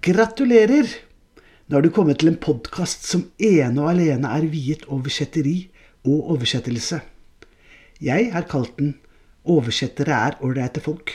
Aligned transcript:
Gratulerer! 0.00 0.86
Nå 1.68 1.76
har 1.76 1.82
du 1.84 1.90
kommet 1.92 2.22
til 2.22 2.30
en 2.30 2.38
podkast 2.40 3.04
som 3.04 3.26
ene 3.36 3.82
og 3.82 3.90
alene 3.90 4.30
er 4.32 4.46
viet 4.48 4.86
oversetteri 4.88 5.66
og 6.08 6.30
oversettelse. 6.32 7.02
Jeg 8.00 8.30
har 8.32 8.48
kalt 8.48 8.78
den 8.78 8.94
'Oversettere 9.44 10.16
er 10.28 10.38
ålreite 10.40 10.80
folk'. 10.80 11.12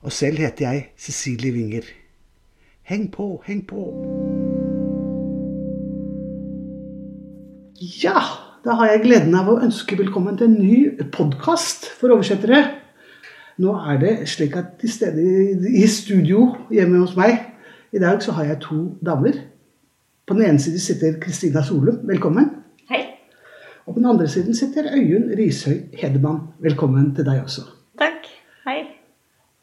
Og 0.00 0.12
selv 0.12 0.38
heter 0.38 0.70
jeg 0.70 0.88
Cecilie 0.96 1.52
Winger. 1.52 1.84
Heng 2.82 3.12
på, 3.12 3.42
heng 3.44 3.66
på. 3.68 3.84
Ja, 8.02 8.20
da 8.64 8.80
har 8.80 8.92
jeg 8.92 9.04
gleden 9.04 9.34
av 9.34 9.48
å 9.48 9.60
ønske 9.60 9.98
velkommen 9.98 10.38
til 10.38 10.46
en 10.46 10.56
ny 10.58 11.08
podkast 11.12 11.90
for 12.00 12.08
oversettere. 12.16 12.64
Nå 13.58 13.76
er 13.76 13.98
det 13.98 14.28
slik 14.28 14.56
at 14.56 14.78
til 14.80 14.88
stede 14.88 15.20
i 15.68 15.86
studio 15.86 16.54
hjemme 16.70 17.04
hos 17.04 17.16
meg 17.16 17.53
i 17.94 17.98
dag 18.02 18.22
så 18.22 18.32
har 18.34 18.44
jeg 18.44 18.60
to 18.60 18.76
damer. 19.06 19.36
På 20.26 20.34
den 20.34 20.42
ene 20.42 20.58
siden 20.58 20.80
sitter 20.82 21.18
Kristina 21.20 21.62
Solum. 21.62 22.00
Velkommen. 22.08 22.50
Hei. 22.90 23.02
Og 23.86 23.94
på 23.94 24.00
den 24.00 24.08
andre 24.10 24.28
siden 24.28 24.54
sitter 24.54 24.88
Øyunn 24.96 25.30
Rishøi 25.38 25.76
Hedemann. 26.00 26.40
Velkommen 26.58 27.12
til 27.14 27.26
deg 27.26 27.42
også. 27.44 27.62
Takk. 27.98 28.26
Hei. 28.66 28.80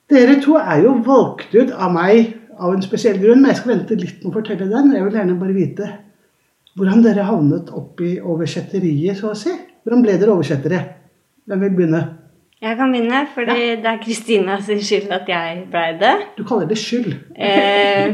Dere 0.10 0.38
to 0.44 0.56
er 0.56 0.80
jo 0.86 0.94
valgt 1.06 1.56
ut 1.56 1.74
av 1.76 1.92
meg 1.92 2.38
av 2.56 2.72
en 2.76 2.86
spesiell 2.86 3.20
grunn, 3.20 3.42
men 3.42 3.52
jeg 3.52 3.60
skal 3.60 3.74
vente 3.74 4.00
litt 4.00 4.24
med 4.24 4.32
å 4.32 4.38
fortelle 4.38 4.70
den. 4.70 4.96
Jeg 4.96 5.06
vil 5.08 5.20
gjerne 5.20 5.40
bare 5.42 5.58
vite 5.58 5.92
hvordan 6.80 7.04
dere 7.04 7.28
havnet 7.28 7.72
opp 7.76 8.00
i 8.00 8.14
oversetteriet, 8.22 9.18
så 9.20 9.34
å 9.34 9.36
si. 9.36 9.52
Hvordan 9.84 10.06
ble 10.06 10.16
dere 10.22 10.38
oversettere? 10.38 10.84
Hvem 11.50 11.66
vil 11.66 11.76
begynne? 11.82 12.04
Jeg 12.62 12.78
kan 12.78 12.92
begynne, 12.94 13.24
fordi 13.34 13.62
det 13.82 13.90
er 13.90 13.98
Kristina 14.04 14.60
sin 14.62 14.82
skyld 14.86 15.10
at 15.16 15.30
jeg 15.30 15.64
blei 15.72 15.96
det. 15.98 16.12
Du 16.38 16.44
kaller 16.46 16.68
det 16.70 16.78
skyld. 16.78 17.16
Eh, 17.34 18.12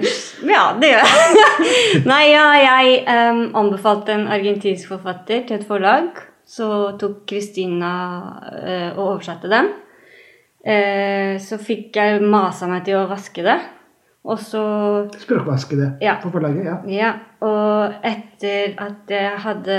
ja, 0.48 0.62
det 0.80 0.92
gjør 0.94 1.10
jeg. 1.10 2.06
Nei, 2.08 2.22
ja, 2.32 2.46
jeg 2.64 3.02
um, 3.12 3.42
anbefalte 3.60 4.16
en 4.16 4.24
argentinsk 4.32 4.88
forfatter 4.94 5.44
til 5.50 5.58
et 5.60 5.66
forlag. 5.68 6.22
Så 6.48 6.70
tok 7.02 7.26
Kristina 7.28 7.90
uh, 8.48 8.96
og 8.96 9.02
oversatte 9.10 9.52
den. 9.52 9.68
Uh, 10.64 11.36
så 11.44 11.60
fikk 11.60 12.00
jeg 12.00 12.24
masa 12.24 12.70
meg 12.72 12.86
til 12.88 13.02
å 13.02 13.10
vaske 13.12 13.44
det. 13.44 13.58
Og 14.28 14.40
så 14.44 14.62
Språkvaske 15.28 15.76
det 15.80 15.90
Ja. 16.08 16.16
på 16.24 16.32
forlaget? 16.32 16.64
Ja. 16.68 16.78
Ja, 16.88 17.12
og 17.44 18.00
etter 18.00 18.80
at 18.80 19.12
jeg 19.12 19.44
hadde 19.44 19.78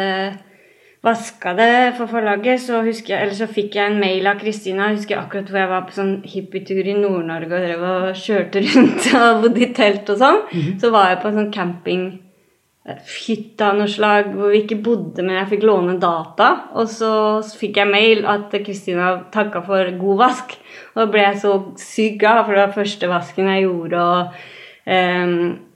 vaska 1.04 1.52
det 1.54 1.94
for 1.96 2.06
forlaget, 2.10 2.60
så, 2.62 2.82
jeg, 2.82 3.20
eller 3.20 3.34
så 3.36 3.46
fikk 3.50 3.76
jeg 3.78 3.92
en 3.92 4.00
mail 4.02 4.26
av 4.26 4.38
Kristina. 4.40 4.88
Jeg 4.88 4.98
husker 4.98 5.20
akkurat 5.20 5.50
hvor 5.50 5.60
jeg 5.62 5.70
var 5.70 5.84
på 5.86 5.94
sånn 5.94 6.14
hippietur 6.26 6.82
i 6.82 6.96
Nord-Norge 6.98 7.52
og 7.52 7.66
drev 7.66 7.84
og 7.90 8.16
kjørte 8.18 8.62
rundt 8.66 9.02
og 9.14 9.42
bodde 9.44 9.60
i 9.62 9.74
telt 9.76 10.10
og 10.14 10.18
sånn. 10.22 10.40
Så 10.80 10.86
var 10.94 11.04
jeg 11.12 11.20
på 11.22 11.28
en 11.30 11.38
sånn 11.38 11.54
campinghytte 11.54 13.68
av 13.68 13.78
noe 13.78 13.90
slag 13.92 14.32
hvor 14.34 14.48
vi 14.54 14.64
ikke 14.64 14.80
bodde, 14.88 15.20
men 15.22 15.38
jeg 15.38 15.50
fikk 15.54 15.68
låne 15.70 15.94
data. 16.02 16.48
Og 16.74 16.86
så 16.90 17.12
fikk 17.60 17.78
jeg 17.78 17.94
mail 17.94 18.26
at 18.26 18.58
Kristina 18.66 19.06
takka 19.34 19.62
for 19.68 19.82
god 20.02 20.16
vask. 20.24 20.58
Og 20.96 21.04
da 21.04 21.08
ble 21.14 21.22
jeg 21.28 21.42
så 21.44 21.54
sykt 21.78 22.18
glad, 22.24 22.42
for 22.42 22.58
det 22.58 22.66
var 22.66 22.78
første 22.80 23.14
vasken 23.14 23.54
jeg 23.54 23.68
gjorde. 23.68 24.02
og 24.02 24.90
ehm, 24.90 25.67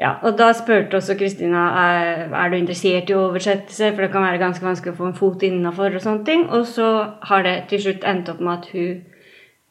ja, 0.00 0.14
og 0.24 0.38
da 0.38 0.46
spurte 0.56 0.96
også 0.96 1.14
Kristina 1.20 1.66
er, 1.82 2.22
er 2.32 2.50
du 2.52 2.56
interessert 2.56 3.10
i 3.12 3.16
oversettelse, 3.18 3.90
for 3.92 4.06
det 4.06 4.10
kan 4.14 4.24
være 4.24 4.40
ganske 4.40 4.64
vanskelig 4.64 4.94
å 4.94 4.98
få 5.02 5.08
en 5.10 5.18
fot 5.18 5.42
innafor. 5.44 5.92
Og 5.98 6.04
sånne 6.04 6.24
ting. 6.24 6.46
Og 6.48 6.64
så 6.66 6.86
har 7.28 7.44
det 7.44 7.56
til 7.68 7.82
slutt 7.84 8.06
endt 8.08 8.30
opp 8.32 8.40
med 8.40 8.52
at 8.54 8.68
hun 8.72 9.02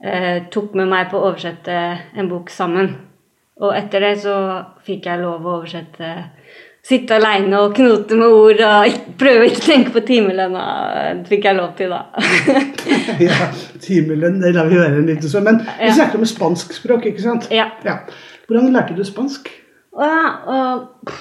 eh, 0.05 0.43
tok 0.53 0.75
med 0.77 0.91
meg 0.91 1.09
på 1.09 1.17
å 1.17 1.31
oversette 1.31 1.79
en 2.13 2.29
bok 2.29 2.53
sammen. 2.53 2.93
Og 3.59 3.73
etter 3.75 4.05
det 4.05 4.13
så 4.21 4.35
fikk 4.85 5.09
jeg 5.09 5.23
lov 5.23 5.45
å 5.45 5.59
oversette 5.59 6.13
Sitte 6.89 7.17
aleine 7.19 7.57
og 7.59 7.73
knote 7.75 8.15
med 8.15 8.31
ord 8.31 8.61
og 8.63 8.93
prøve 9.19 9.41
å 9.43 9.47
ikke 9.49 9.65
tenke 9.65 9.91
på 9.91 10.01
timelønna. 10.07 10.61
Det 11.19 11.27
fikk 11.27 11.43
jeg 11.49 11.57
lov 11.57 11.73
til, 11.77 11.91
da. 11.91 12.05
ja, 13.27 13.49
Timelønn, 13.83 14.39
det 14.41 14.53
lar 14.55 14.69
vi 14.71 14.79
være 14.79 15.01
en 15.01 15.09
liten 15.09 15.27
stund. 15.29 15.49
Men 15.49 15.59
vi 15.65 15.89
Ja. 15.89 15.97
snakker 15.97 16.21
om 16.21 16.25
spanskspråk, 16.25 17.09
ikke 17.11 17.25
sant? 17.25 17.49
Ja. 17.51 17.67
Hvordan 18.47 18.71
lærte 18.73 18.95
du 18.95 19.03
spansk? 19.03 19.51
Og, 19.99 20.05
ja, 20.05 20.27
og 20.47 21.11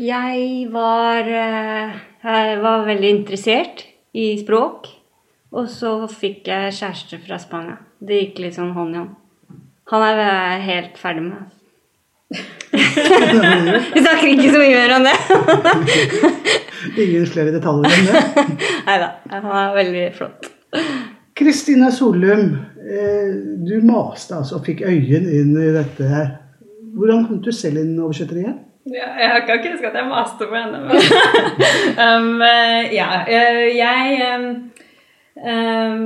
jeg 0.00 0.66
var 0.72 1.28
eh, 1.28 1.92
Jeg 2.20 2.58
var 2.60 2.84
veldig 2.84 3.12
interessert 3.16 3.86
i 4.12 4.34
språk. 4.40 4.90
Og 5.56 5.70
så 5.72 5.94
fikk 6.06 6.50
jeg 6.50 6.74
kjæreste 6.76 7.18
fra 7.24 7.38
Spania. 7.40 7.78
Det 7.98 8.18
gikk 8.20 8.42
litt 8.44 8.58
sånn 8.58 8.74
hånd 8.76 8.94
i 8.94 9.00
hånd. 9.00 9.16
Han 9.90 10.04
er 10.06 10.20
jeg 10.20 10.60
helt 10.68 11.00
ferdig 11.00 11.24
med. 11.26 11.48
Vi 12.70 14.02
snakker 14.04 14.28
ikke 14.28 14.52
så 14.52 14.60
mye 14.60 14.76
mer 14.76 14.94
om 14.94 15.08
det. 15.08 15.16
Ingen 17.02 17.26
flere 17.32 17.54
detaljer 17.56 17.96
enn 17.96 18.10
det. 18.12 18.44
Nei 18.86 18.98
da. 19.02 19.10
Han 19.32 19.50
er 19.50 19.74
veldig 19.80 20.04
flott. 20.20 20.50
Kristina 21.40 21.90
Solum, 21.94 22.52
eh, 22.84 23.34
du 23.64 23.80
maste 23.88 24.36
altså 24.38 24.60
og 24.60 24.68
fikk 24.68 24.84
øyen 24.86 25.26
inn 25.26 25.56
i 25.56 25.72
dette 25.74 26.06
her. 26.12 26.30
Hvordan 27.00 27.26
kom 27.26 27.38
du 27.40 27.52
selv 27.54 27.80
inn 27.80 27.94
oversetteriet? 27.96 28.58
Ja, 28.90 29.08
jeg 29.20 29.44
kan 29.46 29.60
ikke 29.60 29.72
huske 29.74 29.88
at 29.90 29.96
jeg 29.96 30.08
maste 30.08 30.46
på 30.48 30.56
henne, 30.56 30.78
um, 32.04 32.42
eh, 32.44 32.92
Ja, 32.96 33.08
eh, 33.28 33.76
jeg 33.76 34.04
um, 34.34 34.44
um, 35.44 36.04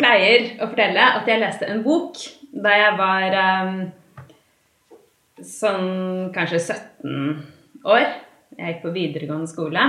pleier 0.00 0.40
å 0.60 0.68
fortelle 0.68 1.04
at 1.20 1.28
jeg 1.28 1.40
leste 1.40 1.68
en 1.68 1.84
bok 1.84 2.20
da 2.50 2.72
jeg 2.74 2.96
var 2.98 3.36
sånn 5.46 6.28
kanskje 6.34 6.60
17 6.60 7.86
år. 7.88 8.08
Jeg 8.58 8.74
gikk 8.74 8.82
på 8.82 8.94
videregående 8.94 9.48
skole. 9.48 9.84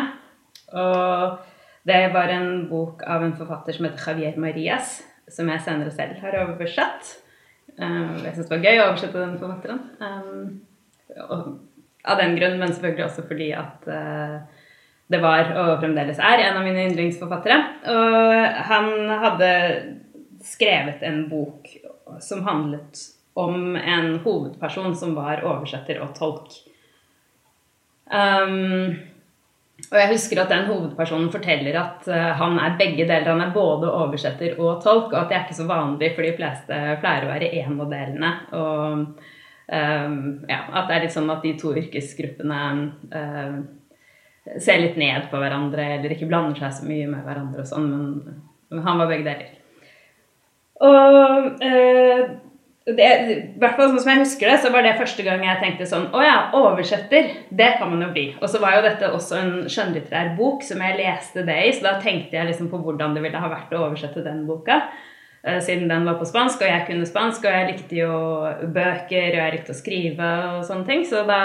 Og 0.72 1.40
det 1.88 2.04
var 2.14 2.32
en 2.32 2.70
bok 2.70 3.04
av 3.10 3.26
en 3.26 3.36
forfatter 3.36 3.76
som 3.76 3.90
heter 3.90 4.14
Javier 4.14 4.40
Marias, 4.40 5.02
som 5.32 5.50
jeg 5.50 5.64
senere 5.66 5.92
selv 5.96 6.22
har 6.24 6.38
oversatt. 6.46 7.18
Um, 7.82 8.18
jeg 8.22 8.36
syns 8.36 8.48
det 8.48 8.58
var 8.58 8.66
gøy 8.68 8.80
å 8.80 8.88
oversette 8.90 9.22
den 9.22 9.38
forfatteren. 9.42 9.80
Um, 10.02 11.62
av 12.02 12.20
den 12.22 12.36
grunn, 12.38 12.60
men 12.62 12.74
selvfølgelig 12.74 13.08
også 13.08 13.26
fordi 13.30 13.52
at 13.58 13.88
uh, 13.90 14.68
det 15.12 15.20
var, 15.24 15.50
og 15.60 15.80
fremdeles 15.82 16.22
er, 16.24 16.46
en 16.46 16.60
av 16.60 16.66
mine 16.66 16.86
yndlingsforfattere. 16.90 17.58
Og 17.92 18.60
han 18.70 18.92
hadde 19.26 19.50
skrevet 20.46 21.04
en 21.06 21.26
bok 21.30 21.68
som 22.24 22.46
handlet 22.48 23.02
om 23.40 23.76
en 23.76 24.18
hovedperson 24.24 24.96
som 24.98 25.16
var 25.18 25.44
oversetter 25.48 26.02
og 26.04 26.14
tolk. 26.18 26.56
Um, 28.12 28.98
og 29.92 29.98
jeg 30.00 30.12
husker 30.14 30.40
at 30.40 30.52
den 30.54 30.70
hovedpersonen 30.70 31.28
forteller 31.34 31.76
at 31.76 32.06
uh, 32.08 32.30
han 32.40 32.56
er 32.64 32.78
begge 32.80 33.04
deler. 33.04 33.28
Han 33.28 33.44
er 33.44 33.52
både 33.52 33.90
oversetter 33.92 34.56
og 34.56 34.80
tolk, 34.84 35.12
og 35.12 35.18
at 35.20 35.28
det 35.28 35.38
er 35.38 35.44
ikke 35.44 35.58
så 35.58 35.68
vanlig 35.68 36.14
for 36.16 36.24
de 36.24 36.32
fleste 36.38 36.78
pleier 37.02 37.28
å 37.28 37.32
være 37.34 37.50
én 37.60 37.76
av 37.76 37.92
delene. 37.92 38.30
Og 38.56 38.86
um, 38.96 40.16
ja, 40.48 40.62
at 40.64 40.88
det 40.88 40.96
er 40.96 41.04
litt 41.04 41.16
sånn 41.18 41.34
at 41.34 41.44
de 41.44 41.52
to 41.60 41.74
yrkesgruppene 41.76 42.62
um, 43.12 43.58
ser 44.56 44.80
litt 44.80 44.96
ned 45.02 45.28
på 45.32 45.42
hverandre 45.44 45.90
eller 45.98 46.16
ikke 46.16 46.30
blander 46.32 46.56
seg 46.64 46.78
så 46.80 46.88
mye 46.88 47.10
med 47.12 47.28
hverandre 47.28 47.66
og 47.66 47.70
sånn, 47.70 47.92
men, 47.92 48.40
men 48.72 48.86
han 48.88 49.04
var 49.04 49.12
begge 49.12 49.28
deler. 49.28 49.52
Og 50.88 51.68
uh, 51.68 52.24
det, 52.86 53.08
I 53.30 53.60
hvert 53.62 53.76
fall 53.78 53.92
sånn 53.92 54.00
som 54.02 54.10
jeg 54.10 54.24
husker 54.24 54.50
det, 54.50 54.56
så 54.64 54.72
var 54.74 54.82
det 54.82 54.96
første 54.98 55.22
gang 55.28 55.44
jeg 55.46 55.60
tenkte 55.62 55.86
sånn 55.86 56.08
Å 56.18 56.24
ja, 56.26 56.38
oversetter, 56.58 57.28
det 57.54 57.70
kan 57.78 57.92
man 57.94 58.02
jo 58.08 58.10
bli. 58.16 58.26
Og 58.42 58.50
så 58.50 58.58
var 58.64 58.80
jo 58.80 58.82
dette 58.88 59.12
også 59.14 59.38
en 59.38 59.54
skjønnlitterær 59.70 60.34
bok 60.40 60.64
som 60.66 60.82
jeg 60.82 60.98
leste 60.98 61.44
det 61.46 61.60
i, 61.68 61.72
så 61.78 61.86
da 61.86 61.96
tenkte 62.02 62.40
jeg 62.40 62.50
liksom 62.50 62.72
på 62.74 62.80
hvordan 62.82 63.14
det 63.14 63.22
ville 63.28 63.38
ha 63.44 63.52
vært 63.54 63.74
å 63.78 63.84
oversette 63.86 64.24
den 64.26 64.48
boka. 64.50 64.80
eh, 65.46 65.60
Siden 65.62 65.88
den 65.94 66.06
var 66.10 66.18
på 66.18 66.26
spansk, 66.26 66.62
og 66.66 66.70
jeg 66.72 66.88
kunne 66.88 67.06
spansk, 67.06 67.46
og 67.46 67.54
jeg 67.54 67.68
likte 67.70 67.96
jo 68.00 68.16
bøker, 68.74 69.28
og 69.30 69.40
jeg 69.44 69.54
likte 69.56 69.74
å 69.76 69.78
skrive 69.78 70.30
og 70.56 70.64
sånne 70.66 70.86
ting. 70.90 71.04
Så 71.06 71.22
da 71.30 71.40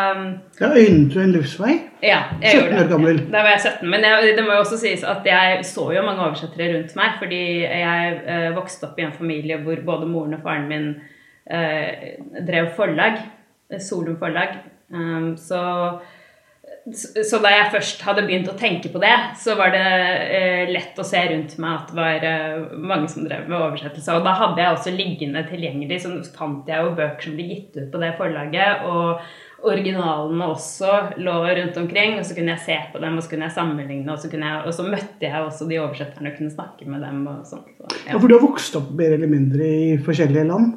Da 0.59 0.71
øynet 0.73 1.13
du 1.13 1.21
en 1.21 1.35
livsvei. 1.37 1.75
ja, 2.03 2.23
jeg 2.41 2.63
17 2.65 2.79
år 2.81 2.89
gammel. 2.95 3.21
Da 3.33 3.43
var 3.45 3.53
jeg 3.55 3.61
17. 3.61 3.91
Men 3.93 4.05
jeg, 4.09 4.37
det 4.39 4.45
må 4.47 4.57
jo 4.57 4.63
også 4.65 4.79
sies 4.81 5.05
at 5.05 5.27
jeg 5.29 5.65
så 5.69 5.91
jo 5.97 6.03
mange 6.07 6.25
oversettere 6.25 6.73
rundt 6.79 6.97
meg. 6.97 7.19
Fordi 7.21 7.43
jeg 7.61 8.17
eh, 8.25 8.49
vokste 8.57 8.89
opp 8.89 8.99
i 9.01 9.05
en 9.05 9.13
familie 9.13 9.61
hvor 9.61 9.85
både 9.85 10.09
moren 10.09 10.39
og 10.39 10.43
faren 10.49 10.67
min 10.73 10.89
drev 11.47 12.73
forlag. 12.77 13.23
eh, 13.71 13.81
Solum 13.81 14.19
forlag. 14.21 14.59
Um, 14.89 15.37
så, 15.37 15.61
så 17.27 17.41
da 17.43 17.51
jeg 17.51 17.73
først 17.75 18.03
hadde 18.07 18.27
begynt 18.29 18.51
å 18.51 18.59
tenke 18.59 18.93
på 18.93 19.01
det, 19.03 19.15
så 19.43 19.57
var 19.59 19.73
det 19.75 19.87
eh, 19.87 20.69
lett 20.71 20.99
å 20.99 21.07
se 21.07 21.23
rundt 21.33 21.57
meg 21.63 21.81
at 21.81 21.91
det 21.91 21.99
var 21.99 22.29
eh, 22.29 22.77
mange 22.79 23.11
som 23.11 23.27
drev 23.27 23.49
med 23.51 23.59
oversettelse. 23.59 24.15
Og 24.15 24.27
da 24.27 24.37
hadde 24.39 24.63
jeg 24.63 24.77
også 24.77 24.95
liggende 24.95 25.43
tilgjengelig, 25.51 25.99
så 26.05 26.15
fant 26.37 26.71
jeg 26.71 26.85
jo 26.87 26.95
bøker 26.99 27.27
som 27.27 27.35
ble 27.39 27.51
gitt 27.51 27.75
ut 27.81 27.91
på 27.91 28.03
det 28.05 28.15
forlaget. 28.21 28.87
Og 28.87 29.67
originalene 29.67 30.47
også 30.53 31.19
lå 31.19 31.37
rundt 31.59 31.79
omkring, 31.81 32.19
og 32.21 32.27
så 32.29 32.37
kunne 32.37 32.55
jeg 32.55 32.65
se 32.69 32.77
på 32.93 33.01
dem 33.03 33.17
og 33.19 33.25
så 33.25 33.33
kunne 33.33 33.49
jeg 33.49 33.57
sammenligne. 33.57 34.13
Og 34.13 34.21
så, 34.23 34.31
jeg, 34.31 34.59
og 34.63 34.75
så 34.77 34.87
møtte 34.87 35.27
jeg 35.27 35.43
også 35.43 35.67
de 35.67 35.81
oversetterne 35.83 36.31
og 36.31 36.39
kunne 36.39 36.55
snakke 36.55 36.87
med 36.87 37.03
dem. 37.03 37.25
og 37.33 37.47
sånt. 37.49 37.71
Så, 37.75 37.89
ja. 38.05 38.13
Ja, 38.13 38.21
for 38.21 38.31
du 38.31 38.37
har 38.37 38.45
vokst 38.45 38.77
opp 38.79 38.93
mer 38.95 39.17
eller 39.17 39.33
mindre 39.33 39.67
i 39.67 39.97
forskjellige 40.07 40.47
land? 40.53 40.77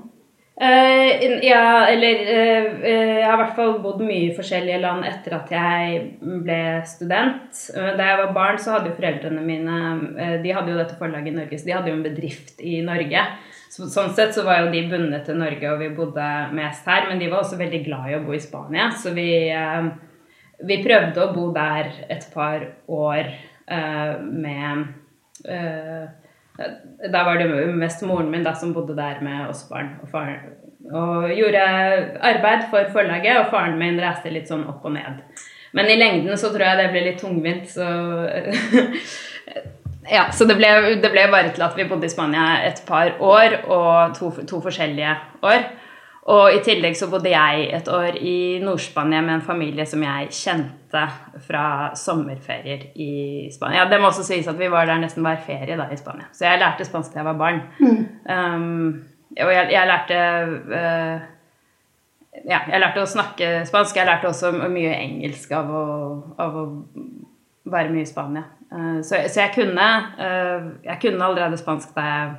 Eh, 0.61 1.45
ja, 1.47 1.87
eller 1.87 2.15
uh, 2.19 2.81
Jeg 2.83 3.23
har 3.23 3.37
i 3.37 3.39
hvert 3.39 3.53
fall 3.55 3.77
bodd 3.79 4.01
mye 4.03 4.25
i 4.25 4.33
forskjellige 4.35 4.81
land 4.83 5.05
etter 5.07 5.37
at 5.37 5.53
jeg 5.55 6.01
ble 6.43 6.57
student. 6.89 7.61
Da 7.71 8.09
jeg 8.09 8.17
var 8.19 8.33
barn, 8.35 8.59
så 8.59 8.75
hadde 8.75 8.91
jo 8.91 8.97
foreldrene 8.97 9.45
mine 9.45 9.77
De 10.43 10.51
hadde 10.51 10.73
jo 10.73 10.81
dette 10.81 10.97
forlaget 10.99 11.31
i 11.31 11.37
Norge, 11.37 11.61
så 11.61 11.69
de 11.69 11.77
hadde 11.77 11.93
jo 11.93 11.95
en 11.95 12.03
bedrift 12.03 12.59
i 12.59 12.81
Norge. 12.83 13.23
Så, 13.69 13.87
sånn 13.87 14.11
sett 14.17 14.35
så 14.35 14.43
var 14.43 14.65
jo 14.65 14.73
de 14.73 14.83
bundet 14.91 15.29
til 15.29 15.39
Norge, 15.39 15.71
og 15.71 15.79
vi 15.79 15.91
bodde 15.95 16.27
mest 16.57 16.87
her. 16.91 17.07
Men 17.07 17.23
de 17.23 17.31
var 17.31 17.45
også 17.45 17.59
veldig 17.61 17.83
glad 17.85 18.11
i 18.11 18.19
å 18.19 18.23
bo 18.25 18.35
i 18.35 18.43
Spania, 18.43 18.89
så 18.91 19.13
vi, 19.15 19.29
vi 20.67 20.81
prøvde 20.83 21.23
å 21.23 21.33
bo 21.35 21.51
der 21.55 21.93
et 22.11 22.25
par 22.33 22.65
år 22.89 23.31
med 24.27 24.89
da 27.11 27.23
var 27.23 27.39
det 27.39 27.49
mest 27.79 28.03
moren 28.07 28.31
min 28.31 28.43
da, 28.43 28.55
som 28.55 28.73
bodde 28.75 28.97
der 28.97 29.21
med 29.25 29.47
oss 29.49 29.63
barn. 29.69 29.95
Og, 30.03 30.09
faren, 30.11 30.57
og 30.91 31.29
gjorde 31.35 31.63
arbeid 32.31 32.67
for 32.71 32.91
forlaget, 32.95 33.39
og 33.39 33.49
faren 33.53 33.79
min 33.79 33.99
reiste 34.01 34.33
litt 34.33 34.51
sånn 34.51 34.67
opp 34.69 34.85
og 34.85 34.95
ned. 34.97 35.23
Men 35.77 35.89
i 35.89 35.97
lengden 35.99 36.37
så 36.39 36.49
tror 36.49 36.65
jeg 36.65 36.79
det 36.79 36.87
ble 36.93 37.03
litt 37.05 37.19
tungvint, 37.21 37.67
så 37.69 37.89
Ja, 40.09 40.23
så 40.33 40.47
det 40.49 40.55
ble, 40.57 40.69
det 41.03 41.11
ble 41.13 41.27
bare 41.29 41.51
til 41.53 41.61
at 41.61 41.75
vi 41.77 41.85
bodde 41.85 42.07
i 42.07 42.09
Spania 42.09 42.63
et 42.65 42.79
par 42.87 43.11
år, 43.21 43.59
og 43.69 44.15
to, 44.17 44.31
to 44.49 44.61
forskjellige 44.63 45.11
år. 45.45 45.67
Og 46.27 46.51
i 46.51 46.59
tillegg 46.63 46.97
så 46.99 47.07
bodde 47.09 47.31
jeg 47.31 47.69
et 47.73 47.87
år 47.89 48.17
i 48.19 48.59
Nord-Spania 48.61 49.21
med 49.23 49.37
en 49.37 49.45
familie 49.45 49.85
som 49.87 50.01
jeg 50.03 50.27
kjente 50.35 51.05
fra 51.45 51.63
sommerferier 51.97 52.89
i 52.99 53.47
Spania. 53.53 53.85
Det 53.89 54.01
må 54.01 54.09
også 54.11 54.25
sies 54.27 54.49
at 54.51 54.59
vi 54.59 54.67
var 54.71 54.89
der 54.89 54.99
nesten 54.99 55.23
hver 55.25 55.39
ferie 55.45 55.77
da 55.79 55.87
i 55.89 55.97
Spania. 55.97 56.27
Så 56.35 56.45
jeg 56.45 56.59
lærte 56.59 56.85
spansk 56.85 57.15
da 57.15 57.21
jeg 57.21 57.29
var 57.29 57.39
barn. 57.39 57.63
Um, 57.79 58.99
og 59.39 59.53
jeg, 59.53 59.71
jeg 59.71 59.91
lærte 59.93 60.21
uh, 60.75 61.27
Ja, 62.45 62.59
jeg 62.69 62.79
lærte 62.79 63.01
å 63.03 63.09
snakke 63.09 63.47
spansk. 63.67 63.97
Jeg 63.97 64.07
lærte 64.07 64.29
også 64.29 64.51
mye 64.69 64.93
engelsk 64.99 65.51
av 65.55 65.71
å, 65.73 65.85
av 66.39 66.59
å 66.61 66.67
være 67.69 67.93
mye 67.93 68.05
i 68.05 68.09
Spania. 68.11 68.45
Uh, 68.69 68.99
så, 69.01 69.23
så 69.31 69.47
jeg 69.47 69.55
kunne 69.55 69.87
uh, 70.19 70.69
Jeg 70.85 70.99
kunne 71.01 71.25
allerede 71.25 71.57
spansk 71.57 71.95
da 71.95 72.05
jeg 72.05 72.37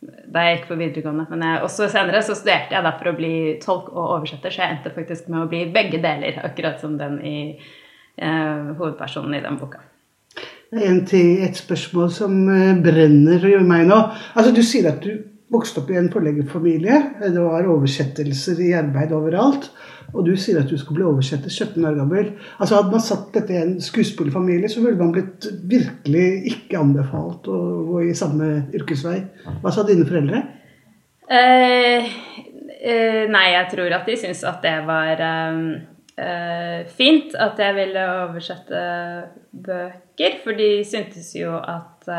da 0.00 0.44
jeg 0.46 0.56
gikk 0.56 0.70
på 0.70 0.78
videregående. 0.80 1.26
Men 1.30 1.44
jeg, 1.44 1.60
også 1.66 1.88
senere 1.92 2.22
så 2.24 2.36
studerte 2.38 2.76
jeg 2.76 2.86
da 2.86 2.94
for 2.96 3.10
å 3.10 3.16
bli 3.18 3.34
tolk 3.62 3.90
og 3.92 4.16
oversetter, 4.16 4.52
så 4.54 4.64
jeg 4.64 4.76
endte 4.76 4.94
faktisk 4.94 5.28
med 5.28 5.44
å 5.44 5.50
bli 5.50 5.66
begge 5.74 6.00
deler, 6.02 6.40
akkurat 6.46 6.80
som 6.80 6.96
den 7.00 7.18
i 7.20 7.36
eh, 7.52 8.70
hovedpersonen 8.78 9.36
i 9.36 9.42
den 9.44 9.58
boka. 9.60 9.82
Det 10.70 10.78
er 10.78 10.86
en 10.86 11.02
ting, 11.08 11.34
et 11.44 11.58
spørsmål 11.58 12.12
som 12.14 12.38
eh, 12.48 12.72
brenner 12.80 13.44
i 13.50 13.56
meg 13.66 13.88
nå. 13.90 14.00
Altså, 14.32 14.54
Du 14.56 14.62
sier 14.64 14.88
at 14.92 15.02
du 15.04 15.12
vokste 15.50 15.82
opp 15.82 15.90
i 15.90 15.98
en 15.98 16.10
forleggerfamilie. 16.12 16.98
Det 17.20 17.42
var 17.42 17.68
oversettelser 17.70 18.60
i 18.62 18.72
arbeid 18.78 19.14
overalt. 19.16 19.70
Og 20.10 20.26
du 20.26 20.32
sier 20.38 20.58
at 20.58 20.70
du 20.70 20.78
skulle 20.78 21.00
bli 21.00 21.06
oversetter 21.06 21.50
17 21.50 21.84
år 21.86 21.98
gammel. 21.98 22.32
Altså 22.58 22.80
Hadde 22.80 22.94
man 22.94 23.04
satt 23.04 23.28
dette 23.34 23.54
i 23.54 23.60
en 23.60 23.76
skuespillerfamilie, 23.82 24.70
så 24.70 24.82
ville 24.82 24.98
man 24.98 25.12
blitt 25.14 25.46
virkelig 25.70 26.54
ikke 26.54 26.80
anbefalt 26.80 27.46
å 27.50 27.58
gå 27.92 28.06
i 28.08 28.16
samme 28.18 28.50
yrkesvei. 28.74 29.20
Hva 29.62 29.74
sa 29.74 29.86
dine 29.86 30.06
foreldre? 30.08 30.42
Eh, 31.30 32.10
eh, 32.80 33.22
nei, 33.30 33.46
jeg 33.54 33.70
tror 33.76 33.94
at 34.00 34.10
de 34.10 34.18
syntes 34.18 34.42
at 34.50 34.58
det 34.66 34.74
var 34.88 35.22
eh, 35.22 36.82
fint 36.90 37.36
at 37.38 37.62
jeg 37.62 37.78
ville 37.78 38.08
oversette 38.24 38.82
bøker. 39.54 40.40
For 40.42 40.58
de 40.58 40.72
syntes 40.86 41.30
jo 41.38 41.54
at 41.54 42.10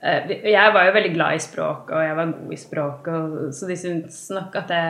Jeg 0.00 0.72
var 0.74 0.86
jo 0.86 0.92
veldig 0.96 1.12
glad 1.12 1.36
i 1.36 1.42
språk, 1.44 1.90
og 1.92 2.04
jeg 2.04 2.16
var 2.16 2.30
god 2.32 2.52
i 2.54 2.60
språk, 2.60 3.08
så 3.52 3.66
de 3.68 3.76
syntes 3.76 4.20
nok 4.32 4.54
at 4.56 4.70
det 4.72 4.84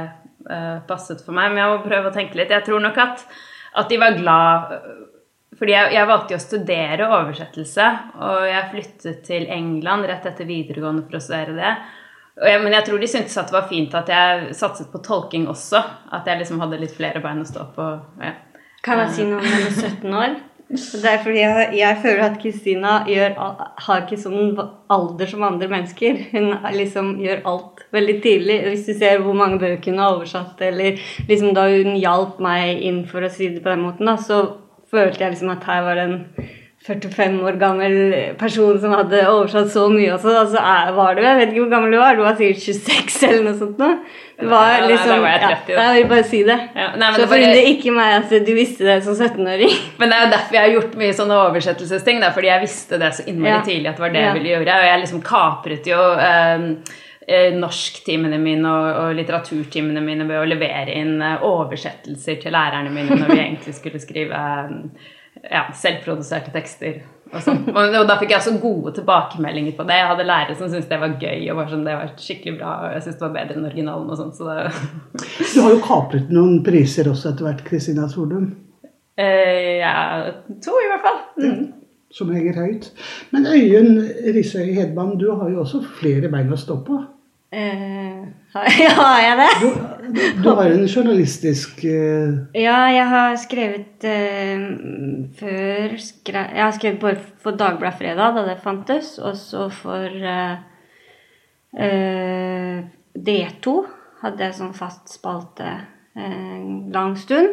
passet 0.86 1.24
for 1.24 1.34
meg. 1.36 1.50
Men 1.50 1.64
jeg 1.64 1.72
må 1.72 1.80
prøve 1.82 2.12
å 2.12 2.14
tenke 2.14 2.38
litt. 2.38 2.52
Jeg 2.54 2.66
tror 2.68 2.82
nok 2.84 3.00
at, 3.02 3.24
at 3.82 3.90
de 3.90 3.98
var 4.00 4.18
glad 4.18 4.76
fordi 5.60 5.74
jeg, 5.74 5.88
jeg, 5.92 6.08
valgte 6.08 6.32
jo 6.32 6.38
å 6.38 6.42
studere 6.42 7.06
oversettelse, 7.12 7.86
og 8.24 8.44
jeg 8.48 8.68
flyttet 8.70 9.18
til 9.26 9.42
England 9.52 10.06
rett 10.08 10.28
etter 10.30 10.48
videregående 10.48 11.02
for 11.04 11.18
å 11.18 11.20
studere 11.20 11.56
det. 11.58 11.72
Jeg, 12.40 12.62
men 12.62 12.72
jeg 12.72 12.86
tror 12.86 13.02
de 13.02 13.08
syntes 13.10 13.36
at 13.36 13.50
det 13.50 13.56
var 13.58 13.66
fint 13.68 13.96
at 13.98 14.08
jeg 14.08 14.54
satset 14.56 14.88
på 14.88 15.02
tolking 15.04 15.44
også. 15.52 15.82
At 16.16 16.30
jeg 16.30 16.40
liksom 16.40 16.62
hadde 16.62 16.78
litt 16.80 16.94
flere 16.96 17.20
bein 17.20 17.42
å 17.42 17.48
stå 17.48 17.66
på. 17.74 17.88
Ja. 18.22 18.38
Kan 18.86 19.02
jeg 19.02 19.12
si 19.18 19.26
noe 19.28 19.42
om 19.42 19.50
henne 19.50 19.74
17 19.74 20.16
år? 20.22 20.38
Det 20.70 21.02
er 21.02 21.18
fordi 21.18 21.40
jeg, 21.40 21.70
jeg 21.80 21.98
føler 22.02 22.20
at 22.28 22.36
Kristina 22.38 22.92
har 23.02 24.04
ikke 24.04 24.18
sånn 24.22 24.52
alder 24.90 25.30
som 25.30 25.42
andre 25.42 25.66
mennesker. 25.72 26.20
Hun 26.30 26.52
liksom 26.76 27.16
gjør 27.24 27.42
alt 27.50 27.82
veldig 27.96 28.16
tidlig. 28.22 28.58
Hvis 28.68 28.86
du 28.86 28.92
ser 28.94 29.24
hvor 29.24 29.34
mange 29.34 29.58
bøker 29.58 29.90
hun 29.90 29.98
har 29.98 30.14
oversatt, 30.14 30.62
eller 30.62 31.00
liksom 31.26 31.56
da 31.58 31.66
hun 31.72 31.98
hjalp 31.98 32.38
meg 32.44 32.84
inn 32.86 33.02
for 33.10 33.26
å 33.26 33.32
si 33.34 33.50
det 33.50 33.64
på 33.64 33.72
den 33.72 33.82
måten, 33.88 34.06
da, 34.06 34.14
så 34.14 34.44
følte 34.90 35.24
jeg 35.24 35.34
liksom 35.34 35.50
at 35.56 35.66
her 35.66 35.82
var 35.86 35.98
det 35.98 36.06
en 36.06 36.18
45 36.80 37.42
år 37.44 37.58
gammel 37.60 37.94
person 38.40 38.78
som 38.80 38.94
hadde 38.96 39.18
oversatt 39.28 39.68
så 39.68 39.82
mye 39.92 40.14
også. 40.14 40.30
Altså, 40.32 40.56
så 40.56 40.94
var 40.96 41.18
du 41.18 41.20
Jeg 41.20 41.36
vet 41.36 41.50
ikke 41.52 41.64
hvor 41.66 41.74
gammel 41.74 41.92
du 41.92 41.98
var. 42.00 42.16
Du 42.16 42.22
var 42.24 42.38
sikkert 42.38 42.62
26 42.64 43.18
eller 43.28 43.42
noe 43.50 43.58
sånt 43.58 43.82
nå. 43.82 43.90
Du 44.40 44.46
var 44.48 44.86
liksom, 44.88 45.20
var 45.20 45.34
jeg 45.34 45.42
30. 45.44 45.74
Ja, 45.74 45.82
jeg 45.92 45.98
vil 46.06 46.08
bare 46.14 46.24
si 46.30 46.40
det. 46.48 46.56
Ja, 46.72 46.86
nei, 46.96 47.10
så 47.12 47.26
forundrer 47.28 47.58
bare... 47.58 47.74
ikke 47.74 47.92
meg 47.92 48.14
at 48.22 48.32
du 48.46 48.52
visste 48.56 48.88
det 48.88 48.96
som 49.04 49.18
17-åring. 49.18 49.76
Men 50.00 50.08
det 50.08 50.16
er 50.16 50.24
jo 50.24 50.32
derfor 50.32 50.56
jeg 50.56 50.64
har 50.64 50.74
gjort 50.78 50.96
mye 51.02 51.18
sånne 51.20 51.42
oversettelsesting. 51.50 52.24
Da, 52.24 52.32
fordi 52.38 52.52
jeg 52.52 52.64
visste 52.64 53.02
det 53.04 53.12
så 53.18 53.28
innmari 53.28 53.52
Ja. 53.58 53.60
tidlig 53.68 53.92
at 53.92 54.00
det 54.00 54.06
var 54.06 54.16
det 54.16 54.24
jeg 54.24 54.38
ville 54.40 54.52
gjøre. 54.54 54.80
Og 54.80 54.88
jeg 54.88 55.04
liksom 55.04 55.22
kapret 55.28 55.92
jo 55.92 56.00
eh, 56.16 56.66
norsktimene 57.60 58.40
mine 58.40 58.72
og, 58.72 58.90
og 59.04 59.14
litteraturtimene 59.20 60.00
mine 60.08 60.24
ved 60.32 60.40
å 60.40 60.48
levere 60.48 60.96
inn 60.96 61.18
eh, 61.20 61.44
oversettelser 61.44 62.40
til 62.40 62.56
lærerne 62.56 62.96
mine 62.96 63.20
når 63.20 63.34
vi 63.36 63.42
egentlig 63.50 63.76
skulle 63.76 64.00
skrive 64.00 64.40
eh, 64.64 65.10
ja, 65.44 65.64
selvproduserte 65.76 66.52
tekster. 66.54 67.00
Og, 67.30 67.38
sånn. 67.44 67.60
og, 67.70 67.94
og 68.00 68.06
da 68.08 68.16
fikk 68.18 68.32
jeg 68.34 68.40
også 68.40 68.56
gode 68.62 68.92
tilbakemeldinger 68.96 69.76
på 69.78 69.84
det. 69.86 69.98
Jeg 70.00 70.08
hadde 70.10 70.26
lærere 70.26 70.56
som 70.58 70.70
syntes 70.72 70.88
det 70.90 70.98
var 70.98 71.12
gøy 71.22 71.44
og 71.52 71.60
var 71.60 71.68
sånn, 71.70 71.84
det 71.86 71.94
var 72.00 72.10
skikkelig 72.18 72.56
bra. 72.58 72.72
Og 72.86 72.94
jeg 72.96 73.04
syntes 73.04 73.20
det 73.20 73.26
var 73.26 73.36
bedre 73.36 73.56
enn 73.58 73.68
originalen 73.68 74.10
og 74.10 74.18
sånn. 74.18 74.32
Så 74.34 74.48
det, 74.48 74.56
Du 75.54 75.60
har 75.62 75.76
jo 75.76 75.82
kapret 75.84 76.32
noen 76.34 76.58
priser 76.66 77.10
også 77.12 77.30
etter 77.32 77.46
hvert, 77.46 77.62
Kristina 77.68 78.08
Solum. 78.10 78.48
eh, 79.20 79.78
ja, 79.78 79.94
to 80.64 80.74
i 80.80 80.90
hvert 80.90 81.06
fall. 81.06 81.22
Mm. 81.38 81.62
Som 82.10 82.32
henger 82.34 82.56
høyt. 82.58 82.90
Men 83.30 83.46
Øyunn 83.46 84.00
Risøy 84.34 84.72
Hedman, 84.74 85.14
du 85.20 85.28
har 85.30 85.52
jo 85.52 85.62
også 85.62 85.84
flere 86.00 86.32
bein 86.32 86.50
å 86.50 86.58
stå 86.58 86.80
på. 86.86 86.98
Eh, 87.54 88.24
har 88.54 88.66
har 88.98 89.20
jeg 89.22 89.36
det? 89.38 89.50
Du, 89.60 89.68
du 90.42 90.48
har 90.50 90.72
en 90.72 90.88
journalistisk 90.88 91.84
uh... 91.84 92.34
Ja, 92.56 92.88
jeg 92.90 93.06
har 93.12 93.36
skrevet 93.38 94.06
uh, 94.10 94.64
før 95.38 95.94
skre, 96.02 96.50
Jeg 96.56 96.64
har 96.64 96.72
skrevet 96.74 97.00
både 97.00 97.18
for 97.44 97.52
Dagbladet 97.54 97.98
Fredag, 98.00 98.34
da 98.34 98.42
det 98.48 98.58
fantes, 98.64 99.18
og 99.22 99.36
så 99.38 99.70
for 99.70 100.10
uh, 100.10 100.58
eh, 101.78 102.82
D2 103.14 103.86
hadde 104.24 104.44
jeg 104.48 104.58
sånn 104.58 104.74
fast 104.74 105.06
spalte 105.14 105.70
en 106.18 106.90
lang 106.92 107.14
stund. 107.18 107.50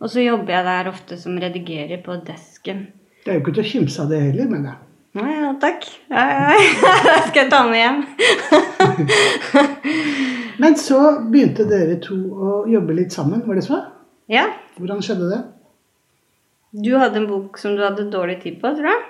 Og 0.00 0.08
så 0.08 0.20
jobber 0.24 0.52
jeg 0.56 0.64
der 0.70 0.88
ofte 0.88 1.20
som 1.20 1.36
redigerer 1.36 2.00
på 2.00 2.16
desken. 2.24 2.88
Det 3.20 3.28
er 3.28 3.34
jo 3.36 3.42
ikke 3.44 3.52
til 3.58 3.66
å 3.66 3.72
kimse 3.74 4.00
av 4.00 4.08
det 4.08 4.24
heller, 4.30 4.48
mener 4.48 4.72
jeg. 4.72 4.80
Å 5.10 5.26
ja, 5.26 5.50
takk. 5.58 5.82
Ja, 6.08 6.22
ja. 6.30 6.54
Det 7.02 7.22
skal 7.28 7.42
jeg 7.42 7.50
ta 7.50 7.66
med 7.66 7.82
hjem. 7.82 8.06
Men 10.60 10.76
så 10.76 10.98
begynte 11.32 11.64
dere 11.68 11.96
to 12.04 12.16
å 12.16 12.56
jobbe 12.70 12.96
litt 12.98 13.14
sammen, 13.14 13.42
var 13.46 13.58
det 13.58 13.64
så? 13.66 13.80
Ja. 14.30 14.44
Hvordan 14.78 15.00
skjedde 15.04 15.30
det? 15.30 15.40
Du 16.84 16.92
hadde 17.00 17.18
en 17.22 17.30
bok 17.30 17.58
som 17.58 17.74
du 17.76 17.82
hadde 17.82 18.10
dårlig 18.12 18.40
tid 18.44 18.60
på, 18.60 18.70
tror 18.76 18.90
jeg. 18.92 19.06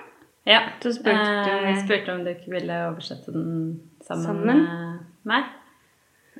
Ja. 0.49 0.61
Du 0.81 0.89
spurte 0.93 1.17
Eh, 1.21 1.67
jeg 1.69 1.83
spurte 1.83 2.15
om 2.15 2.23
du 2.25 2.31
ikke 2.33 2.55
ville 2.55 2.77
oversette 2.87 3.33
den 3.33 3.81
sammen, 4.01 4.25
Sammen? 4.25 4.63
med 4.63 4.99
meg. 5.23 5.43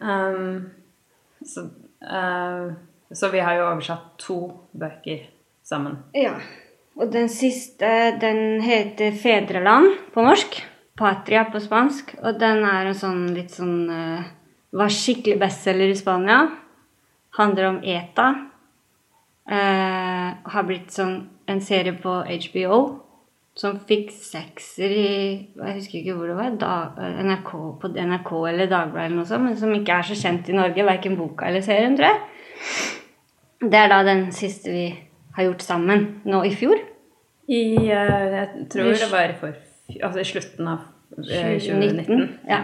Um, 0.02 0.72
så, 1.46 1.68
uh, 2.02 2.74
så 3.14 3.30
vi 3.30 3.44
har 3.46 3.60
jo 3.60 3.68
oversatt 3.68 4.18
to 4.18 4.40
bøker 4.74 5.28
sammen. 5.64 6.00
Ja. 6.18 6.40
Og 6.98 7.12
den 7.14 7.30
siste, 7.30 8.18
den 8.22 8.62
heter 8.62 9.12
'Fedreland' 9.12 10.14
på 10.14 10.22
norsk. 10.22 10.64
'Patria' 10.98 11.52
på 11.52 11.60
spansk. 11.60 12.16
Og 12.24 12.40
den 12.40 12.66
er 12.66 12.86
en 12.86 12.98
sånn 12.98 13.34
litt 13.34 13.52
sånn 13.52 13.90
eh, 13.90 14.24
Var 14.72 14.94
skikkelig 14.94 15.40
bestselger 15.42 15.92
i 15.92 16.00
Spania. 16.00 16.40
Handler 17.38 17.70
om 17.70 17.80
ETA. 17.84 18.28
Eh, 19.52 20.28
har 20.54 20.68
blitt 20.68 20.94
sånn 20.96 21.16
en 21.50 21.62
serie 21.64 21.96
på 22.00 22.22
HBO 22.24 22.78
som 23.58 23.80
fikk 23.84 24.14
sekser 24.16 24.94
i 24.96 25.08
Jeg 25.58 25.76
husker 25.76 26.00
ikke 26.00 26.16
hvor 26.16 26.30
det 26.30 26.38
var. 26.38 26.54
Da, 26.62 26.74
NRK, 27.26 27.52
på 27.82 27.92
NRK 27.92 28.32
eller 28.52 28.72
Dagbladet 28.72 29.10
eller 29.10 29.20
noe 29.20 29.30
sånt. 29.30 29.46
Men 29.48 29.58
som 29.60 29.74
ikke 29.76 29.98
er 29.98 30.08
så 30.08 30.18
kjent 30.18 30.50
i 30.50 30.58
Norge. 30.58 30.88
Verken 30.88 31.18
boka 31.20 31.50
eller 31.50 31.66
serien, 31.66 31.98
tror 32.00 32.14
jeg. 32.14 32.22
Det 33.62 33.78
er 33.78 33.92
da 33.92 34.00
den 34.08 34.30
siste 34.34 34.72
vi 34.74 34.86
har 35.36 35.50
gjort 35.50 35.66
sammen 35.66 36.08
nå 36.28 36.42
i 36.48 36.54
fjor. 36.56 36.80
I 37.52 37.62
uh, 37.76 37.92
Jeg 37.92 38.68
tror 38.72 38.96
det 38.96 39.12
var 39.12 39.36
for, 39.40 39.60
altså 40.00 40.22
i 40.22 40.28
slutten 40.32 40.72
av 40.72 40.88
eh, 41.28 41.58
2019. 41.60 42.24
Ja. 42.48 42.64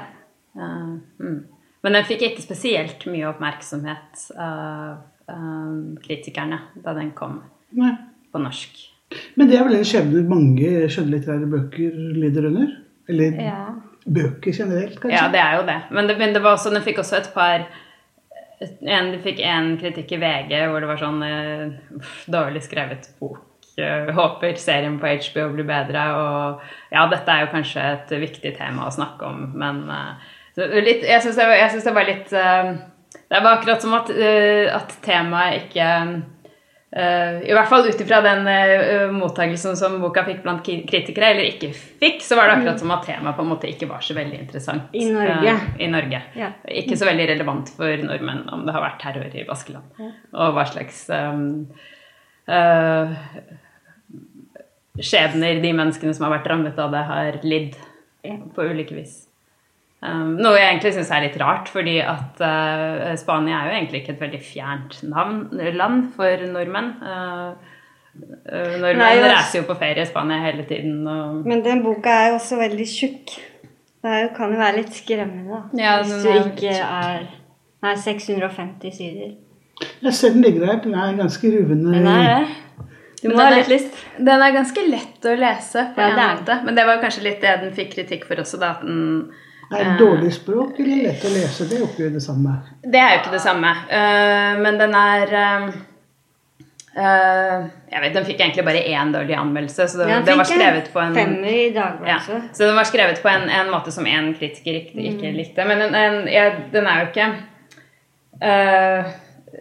Uh, 0.56 0.98
mm. 1.20 1.40
Men 1.88 1.96
den 1.96 2.04
fikk 2.10 2.26
ikke 2.28 2.44
spesielt 2.44 3.06
mye 3.08 3.30
oppmerksomhet 3.30 4.26
av 4.36 4.98
um, 5.32 5.96
kritikerne 6.04 6.58
da 6.84 6.92
den 6.98 7.14
kom 7.16 7.38
Nei. 7.80 7.94
på 8.34 8.42
norsk. 8.44 8.82
Men 9.40 9.48
det 9.48 9.56
er 9.56 9.64
vel 9.64 9.78
en 9.78 9.88
skjebne 9.88 10.26
mange 10.28 10.72
skjønnlitterære 10.92 11.48
bøker 11.48 11.96
lider 12.20 12.50
under? 12.50 12.74
Eller 13.08 13.38
Ja. 13.40 13.62
bøker 14.04 14.52
generelt, 14.52 15.00
kanskje? 15.00 15.16
Ja, 15.16 15.30
det 15.32 15.40
er 15.40 15.56
jo 15.62 15.66
det. 15.70 15.78
Men 15.96 16.08
det, 16.12 16.18
men 16.20 16.34
det 16.36 16.44
var 16.44 16.58
også, 16.58 16.74
den 16.76 16.84
fikk 16.84 17.00
også 17.00 17.22
et 17.22 17.30
par 17.34 17.64
en, 18.60 19.12
De 19.14 19.20
fikk 19.24 19.40
en 19.48 19.78
kritikk 19.80 20.12
i 20.18 20.20
VG 20.26 20.54
hvor 20.68 20.82
det 20.84 20.90
var 20.92 21.00
sånn 21.00 21.24
uh, 21.24 22.02
Dårlig 22.28 22.64
skrevet 22.68 23.08
bok. 23.22 23.44
eh, 23.78 24.10
Håper 24.18 24.58
serien 24.60 25.00
på 25.00 25.08
HBO 25.08 25.52
blir 25.54 25.68
bedre. 25.70 26.04
Og 26.18 26.68
ja, 26.92 27.08
dette 27.12 27.32
er 27.32 27.46
jo 27.46 27.52
kanskje 27.56 27.84
et 27.94 28.16
viktig 28.28 28.58
tema 28.58 28.88
å 28.90 28.96
snakke 28.96 29.24
om, 29.30 29.54
men 29.56 29.84
så 29.88 30.37
litt, 30.58 31.04
jeg 31.06 31.22
syns 31.22 31.38
det, 31.38 31.84
det 31.86 31.94
var 31.94 32.08
litt 32.08 32.34
eh, 32.34 32.72
Det 33.28 33.44
var 33.44 33.58
akkurat 33.58 33.84
som 33.84 33.94
at, 33.94 34.10
eh, 34.10 34.66
at 34.74 34.96
temaet 35.06 35.68
ikke 35.68 35.90
Eh, 36.92 37.50
I 37.50 37.52
hvert 37.52 37.68
fall 37.68 37.84
ut 37.84 38.00
ifra 38.00 38.22
den 38.24 38.46
uh, 38.48 39.10
mottakelsen 39.12 39.76
som 39.76 39.98
boka 40.00 40.24
fikk 40.24 40.40
blant 40.46 40.64
kritikere, 40.64 41.34
eller 41.34 41.50
ikke 41.50 41.74
fikk, 41.76 42.22
så 42.24 42.38
var 42.40 42.48
det 42.48 42.56
akkurat 42.56 42.80
som 42.80 42.94
at 42.96 43.04
temaet 43.06 43.36
på 43.36 43.44
en 43.44 43.52
måte 43.52 43.68
ikke 43.68 43.90
var 43.90 44.06
så 44.06 44.16
veldig 44.16 44.40
interessant. 44.40 44.96
I 44.96 45.10
Norge. 45.12 45.52
Eh, 45.52 45.68
I 45.84 45.90
Norge. 45.92 46.22
Ja. 46.40 46.54
Ikke 46.80 46.96
så 46.98 47.10
veldig 47.10 47.28
relevant 47.34 47.74
for 47.76 48.08
nordmenn 48.08 48.46
om 48.56 48.64
det 48.66 48.76
har 48.76 48.86
vært 48.86 49.04
terror 49.04 49.36
i 49.36 49.46
Baskeland. 49.50 50.00
Og 50.32 50.56
hva 50.56 50.66
slags 50.72 51.04
um, 51.12 51.68
uh, 52.48 53.14
skjebner 54.96 55.60
de 55.62 55.76
menneskene 55.76 56.16
som 56.16 56.30
har 56.30 56.38
vært 56.40 56.48
rammet 56.54 56.80
av 56.80 56.96
det, 56.96 57.06
har 57.12 57.42
lidd 57.44 57.76
Ja. 58.26 58.40
på 58.56 58.64
ulike 58.66 58.96
vis. 58.96 59.27
Um, 59.98 60.36
noe 60.38 60.54
jeg 60.60 60.68
egentlig 60.76 60.92
syns 60.94 61.10
er 61.10 61.24
litt 61.26 61.38
rart, 61.42 61.70
fordi 61.74 61.96
at 62.06 62.38
uh, 62.46 63.16
Spania 63.18 63.64
er 63.64 63.72
jo 63.72 63.78
egentlig 63.80 64.04
ikke 64.04 64.14
et 64.14 64.20
veldig 64.22 64.42
fjernt 64.46 65.00
navn, 65.10 65.40
land 65.74 66.04
for 66.14 66.44
nordmenn. 66.54 66.92
Uh, 67.02 67.56
uh, 68.22 68.76
nordmenn 68.78 69.02
Nei, 69.02 69.16
reiser 69.26 69.64
jo 69.64 69.66
på 69.72 69.78
ferie 69.80 70.06
i 70.06 70.10
Spania 70.10 70.38
hele 70.44 70.68
tiden. 70.70 71.00
Og, 71.10 71.40
Men 71.50 71.64
den 71.66 71.82
boka 71.86 72.14
er 72.14 72.30
jo 72.30 72.38
også 72.38 72.60
veldig 72.62 72.86
tjukk. 72.94 73.34
Det 74.06 74.12
er 74.14 74.22
jo- 74.28 74.36
kan 74.38 74.54
jo 74.54 74.60
være 74.62 74.78
litt 74.78 74.94
skremmende, 74.94 75.50
da. 75.50 75.64
Ja, 75.82 75.96
Hvis 76.04 76.14
den 76.14 76.22
du 76.22 76.30
er 76.30 76.46
ikke 76.52 76.78
er 76.78 77.28
Nei, 77.84 77.96
650 77.96 78.94
sider. 78.98 79.34
Jeg 80.02 80.14
ser 80.14 80.30
den 80.34 80.42
ligger 80.42 80.64
der. 80.66 80.80
Den 80.86 80.94
er 80.98 81.18
ganske 81.18 81.50
ruvende. 81.54 81.92
Den 81.94 82.08
er 82.08 82.24
det. 82.46 82.48
Du 83.22 83.30
må 83.30 83.38
ha 83.38 83.50
den 83.50 83.54
er- 83.54 83.58
litt 83.64 83.70
lyst. 83.74 83.98
Den 84.18 84.42
er 84.42 84.54
ganske 84.54 84.86
lett 84.90 85.26
å 85.26 85.36
lese, 85.38 85.84
på 85.96 86.02
Ja, 86.02 86.08
en 86.14 86.38
måte. 86.38 86.64
Men 86.66 86.76
det 86.76 86.86
var 86.86 86.98
kanskje 87.02 87.24
litt 87.24 87.42
det 87.42 87.60
den 87.62 87.74
fikk 87.74 87.94
kritikk 87.96 88.26
for 88.30 88.36
også, 88.36 88.60
da. 88.60 88.72
At 88.78 88.82
den 88.82 89.32
Er 89.72 89.84
det 89.84 89.98
dårlig 90.00 90.32
språk 90.34 90.80
eller 90.80 91.04
lett 91.10 91.26
å 91.28 91.34
lese? 91.34 91.66
Det 91.68 91.76
er 91.76 91.82
jo 91.82 91.90
ikke 91.90 92.08
det 92.14 92.24
samme. 92.24 92.54
Det 92.84 93.00
er 93.02 93.14
jo 93.14 93.20
ikke 93.20 93.34
det 93.36 93.44
samme. 93.44 93.72
Eh, 93.92 94.60
men 94.64 94.78
den 94.80 94.94
er 94.96 95.34
eh, 95.42 95.66
eh, 96.96 97.66
Jeg 97.92 98.04
vet, 98.04 98.14
Den 98.16 98.28
fikk 98.30 98.40
egentlig 98.46 98.64
bare 98.68 98.86
én 98.88 99.12
dårlig 99.12 99.36
anmeldelse, 99.36 99.90
så 99.92 100.00
det, 100.00 100.08
Ja, 100.14 100.22
den 100.24 100.40
var 100.40 100.48
skrevet 100.48 100.88
på 100.94 101.02
en 101.04 101.18
Femmer 101.18 101.52
i 101.52 101.68
Dagbladet 101.76 102.14
ja. 102.14 102.40
Så 102.54 102.64
den 102.64 102.80
var 102.80 102.88
skrevet 102.88 103.20
på 103.24 103.32
en, 103.32 103.50
en 103.60 103.72
måte 103.74 103.92
som 103.92 104.08
én 104.08 104.32
kritiker 104.38 104.82
ikke, 104.82 105.04
ikke 105.12 105.34
likte. 105.36 105.68
Men 105.68 105.84
den, 105.84 105.96
en, 105.96 106.20
ja, 106.32 106.48
den 106.72 106.88
er 106.88 107.02
jo 107.02 107.10
ikke 107.12 107.28
uh, 108.44 109.12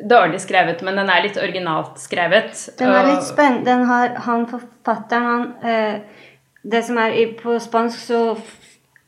dårlig 0.07 0.41
skrevet, 0.45 0.85
men 0.87 0.99
den 1.01 1.11
er 1.11 1.25
litt 1.25 1.41
originalt 1.41 1.99
skrevet. 2.03 2.55
Den 2.79 2.95
er 2.95 3.11
litt 3.11 3.27
spennende. 3.27 3.67
Den 3.67 3.87
har 3.91 4.15
han 4.29 4.47
forfatteren 4.51 5.27
han, 5.33 5.51
uh, 5.67 6.23
Det 6.67 6.83
som 6.87 6.99
er 6.99 7.15
i, 7.15 7.27
På 7.39 7.59
spansk 7.63 8.01
så 8.07 8.23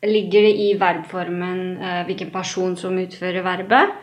ligger 0.06 0.42
det 0.46 0.54
i 0.62 0.74
verbformen 0.78 1.78
eh, 1.82 2.02
hvilken 2.06 2.30
person 2.30 2.76
som 2.78 2.98
utfører 2.98 3.42
verbet. 3.46 3.96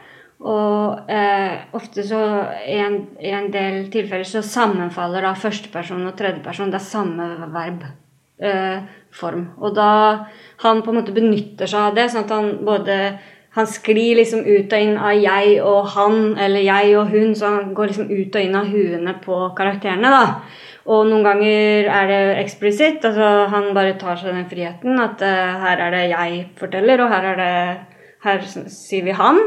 Og 0.45 1.11
eh, 1.11 1.61
ofte 1.77 2.03
så 2.03 2.21
i 2.67 2.75
en, 2.83 2.97
i 3.23 3.31
en 3.31 3.47
del 3.53 3.85
tilfeller 3.93 4.27
så 4.27 4.43
sammenfaller 4.43 5.23
da 5.23 5.31
førsteperson 5.39 6.03
og 6.09 6.17
tredjeperson. 6.19 6.73
Det 6.73 6.81
er 6.81 6.89
samme 6.89 7.29
verbform. 7.53 9.45
Eh, 9.45 9.63
og 9.63 9.77
da 9.77 9.91
han 10.65 10.83
på 10.83 10.91
en 10.91 10.99
måte 10.99 11.15
benytter 11.15 11.71
seg 11.71 11.89
av 11.89 11.95
det, 11.95 12.09
sånn 12.11 12.27
at 12.27 12.35
han 12.35 12.51
både 12.67 12.99
han 13.55 13.67
sklir 13.71 14.17
liksom 14.19 14.41
ut 14.43 14.73
og 14.75 14.81
inn 14.83 14.97
av 14.99 15.15
jeg 15.15 15.59
og 15.63 15.85
han, 15.93 16.17
eller 16.35 16.65
jeg 16.65 16.95
og 16.99 17.13
hun, 17.13 17.29
så 17.39 17.53
han 17.53 17.69
går 17.77 17.91
liksom 17.91 18.09
ut 18.11 18.35
og 18.35 18.41
inn 18.43 18.57
av 18.59 18.67
huene 18.67 19.13
på 19.23 19.37
karakterene, 19.55 20.11
da. 20.11 20.25
Og 20.85 21.07
noen 21.09 21.25
ganger 21.25 21.87
er 21.89 22.09
det 22.11 22.21
eksplisitt, 22.43 23.05
altså 23.07 23.47
han 23.49 23.71
bare 23.73 23.95
tar 23.97 24.19
seg 24.21 24.35
den 24.35 24.45
friheten 24.49 25.01
at 25.01 25.21
uh, 25.25 25.55
her 25.63 25.81
er 25.87 25.95
det 25.95 26.03
jeg 26.11 26.41
forteller, 26.59 27.01
og 27.01 27.13
her 27.13 27.31
er 27.33 27.41
det 27.41 27.55
Her 28.25 28.41
sier 28.41 29.03
vi 29.05 29.13
han. 29.13 29.37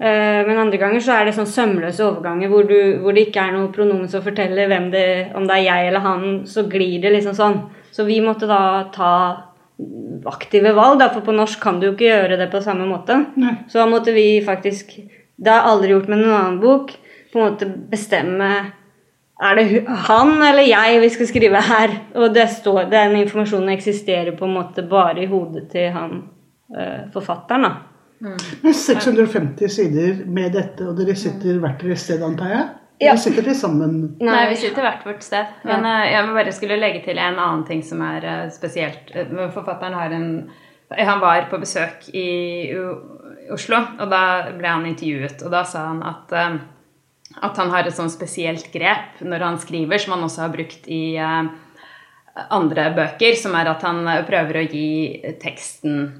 Uh, 0.00 0.40
men 0.46 0.58
andre 0.58 0.78
ganger 0.80 1.02
så 1.04 1.14
er 1.14 1.28
det 1.28 1.34
sånn 1.36 1.46
sømløse 1.46 2.02
overganger 2.02 2.50
hvor, 2.50 2.64
du, 2.66 3.02
hvor 3.02 3.14
det 3.14 3.28
ikke 3.28 3.44
er 3.44 3.52
noe 3.54 3.68
pronomen 3.74 4.08
som 4.10 4.24
forteller 4.24 4.70
det, 4.70 5.04
om 5.34 5.46
det 5.46 5.58
er 5.58 5.66
jeg 5.66 5.90
eller 5.90 6.06
han, 6.06 6.24
så 6.46 6.64
glir 6.70 6.98
det 7.02 7.12
liksom 7.14 7.36
sånn. 7.38 7.60
Så 7.94 8.06
vi 8.06 8.18
måtte 8.24 8.48
da 8.50 8.88
ta 8.94 9.12
aktive 10.30 10.72
valg, 10.76 10.98
da, 11.00 11.10
for 11.12 11.24
på 11.26 11.34
norsk 11.34 11.60
kan 11.62 11.78
du 11.80 11.88
jo 11.88 11.94
ikke 11.94 12.08
gjøre 12.08 12.38
det 12.40 12.50
på 12.52 12.62
samme 12.64 12.86
måte. 12.88 13.16
Nei. 13.40 13.56
Så 13.70 13.80
da 13.80 13.86
måtte 13.90 14.14
vi 14.16 14.42
faktisk 14.44 14.98
Det 15.40 15.48
har 15.48 15.62
jeg 15.62 15.70
aldri 15.70 15.92
gjort 15.94 16.08
med 16.12 16.18
noen 16.20 16.36
annen 16.36 16.56
bok. 16.60 16.90
På 17.32 17.38
en 17.38 17.46
måte 17.46 17.66
bestemme 17.88 18.50
Er 19.40 19.56
det 19.56 19.84
han 20.08 20.34
eller 20.44 20.66
jeg 20.68 20.98
vi 21.00 21.08
skal 21.14 21.28
skrive 21.30 21.60
her? 21.64 21.94
Og 22.20 22.34
det 22.34 22.44
står, 22.52 22.90
den 22.92 23.16
informasjonen 23.22 23.72
eksisterer 23.72 24.34
på 24.36 24.44
en 24.44 24.56
måte 24.58 24.84
bare 24.88 25.22
i 25.24 25.28
hodet 25.30 25.64
til 25.72 25.88
han 25.94 26.18
eh, 26.76 27.06
forfatteren. 27.14 27.64
da. 27.64 27.70
Men 28.20 28.74
650 28.76 29.72
sider 29.72 30.18
med 30.28 30.52
dette, 30.52 30.84
og 30.84 30.98
dere 30.98 31.16
sitter 31.16 31.56
hvert 31.62 31.80
deres 31.80 32.04
sted, 32.04 32.20
antar 32.22 32.52
jeg? 32.52 32.66
Ja. 33.00 33.14
Dere 33.14 33.22
sitter 33.22 33.46
til 33.46 33.56
sammen? 33.56 33.94
Nei, 34.20 34.40
vi 34.50 34.58
sitter 34.60 34.84
hvert 34.84 35.06
vårt 35.08 35.24
sted. 35.24 35.54
Men 35.64 35.88
eh, 35.88 36.10
jeg 36.12 36.34
bare 36.36 36.52
skulle 36.52 36.76
legge 36.82 37.00
til 37.06 37.20
en 37.20 37.40
annen 37.40 37.62
ting 37.68 37.80
som 37.86 38.02
er 38.04 38.26
eh, 38.28 38.50
spesielt. 38.52 39.08
Forfatteren 39.54 39.96
har 39.96 40.16
en 40.16 40.26
Han 40.90 41.20
var 41.22 41.44
på 41.46 41.58
besøk 41.62 42.08
i 42.18 42.74
Oslo, 43.54 43.78
og 44.02 44.08
da 44.10 44.50
ble 44.58 44.68
han 44.68 44.86
intervjuet. 44.90 45.44
Og 45.46 45.52
da 45.54 45.60
sa 45.64 45.84
han 45.86 46.00
at, 46.02 46.34
at 47.38 47.58
han 47.60 47.70
har 47.70 47.86
et 47.86 47.94
sånn 47.94 48.10
spesielt 48.10 48.72
grep 48.72 49.20
når 49.22 49.44
han 49.46 49.58
skriver, 49.62 50.02
som 50.02 50.16
han 50.16 50.26
også 50.26 50.42
har 50.44 50.54
brukt 50.54 50.88
i 50.90 51.04
eh, 51.14 51.50
andre 52.50 52.90
bøker, 52.96 53.36
som 53.38 53.54
er 53.58 53.70
at 53.70 53.84
han 53.86 54.02
eh, 54.08 54.24
prøver 54.28 54.60
å 54.60 54.66
gi 54.66 54.90
teksten 55.42 56.10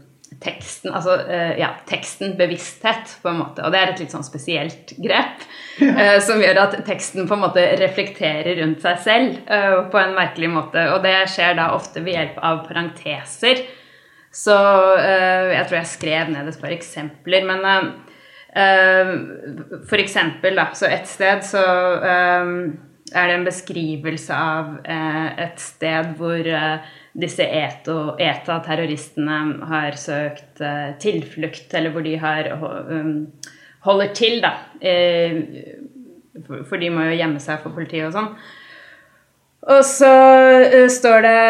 teksten, 0.41 0.93
altså, 0.95 1.17
eh, 1.27 1.57
ja, 1.59 1.73
teksten 1.91 2.37
bevissthet, 2.39 3.17
på 3.21 3.29
en 3.29 3.41
måte. 3.43 3.65
Og 3.67 3.75
det 3.75 3.81
er 3.81 3.91
et 3.91 3.99
litt 4.01 4.13
sånn 4.15 4.25
spesielt 4.25 4.93
grep. 5.03 5.43
eh, 5.83 6.21
som 6.23 6.41
gjør 6.41 6.63
at 6.63 6.77
teksten 6.87 7.27
på 7.29 7.35
en 7.35 7.43
måte 7.43 7.65
reflekterer 7.81 8.55
rundt 8.61 8.81
seg 8.85 9.03
selv 9.03 9.51
på 9.91 10.01
en 10.01 10.15
merkelig 10.17 10.53
måte. 10.53 10.87
Og 10.95 11.03
det 11.05 11.17
skjer 11.35 11.59
da 11.59 11.73
ofte 11.75 12.05
ved 12.07 12.15
hjelp 12.15 12.39
av 12.47 12.63
parenteser. 12.69 13.65
Så 14.31 14.55
jeg 14.55 15.67
tror 15.67 15.81
jeg 15.81 15.91
skrev 15.91 16.31
ned 16.31 16.47
et 16.47 16.61
par 16.63 16.73
eksempler, 16.77 17.49
men 17.49 17.67
eh, 18.55 19.11
eh, 19.11 19.83
For 19.89 19.99
eksempel, 20.03 20.57
da, 20.59 20.71
så 20.75 20.87
et 20.91 21.09
sted 21.09 21.45
så 21.47 21.65
eh, 22.03 22.55
er 23.11 23.27
det 23.27 23.35
en 23.35 23.47
beskrivelse 23.47 24.35
av 24.35 24.77
eh, 24.85 25.29
et 25.47 25.63
sted 25.63 26.13
hvor 26.19 26.47
eh, 26.47 26.79
disse 27.21 27.43
ETA-terroristene 27.43 29.39
har 29.71 29.99
søkt 29.99 30.61
eh, 30.63 30.93
tilflukt, 31.03 31.75
eller 31.75 31.91
hvor 31.95 32.07
de 32.07 32.17
har 32.23 32.53
um, 32.55 33.33
holder 33.83 34.15
til, 34.15 34.39
da. 34.45 34.53
For 36.47 36.77
de 36.79 36.91
må 36.95 37.09
jo 37.09 37.19
gjemme 37.19 37.41
seg 37.43 37.59
for 37.65 37.75
politiet 37.75 38.07
og 38.07 38.15
sånn. 38.15 38.31
Og 39.69 39.83
så 39.85 40.09
uh, 40.09 40.87
står 40.89 41.27
det 41.27 41.41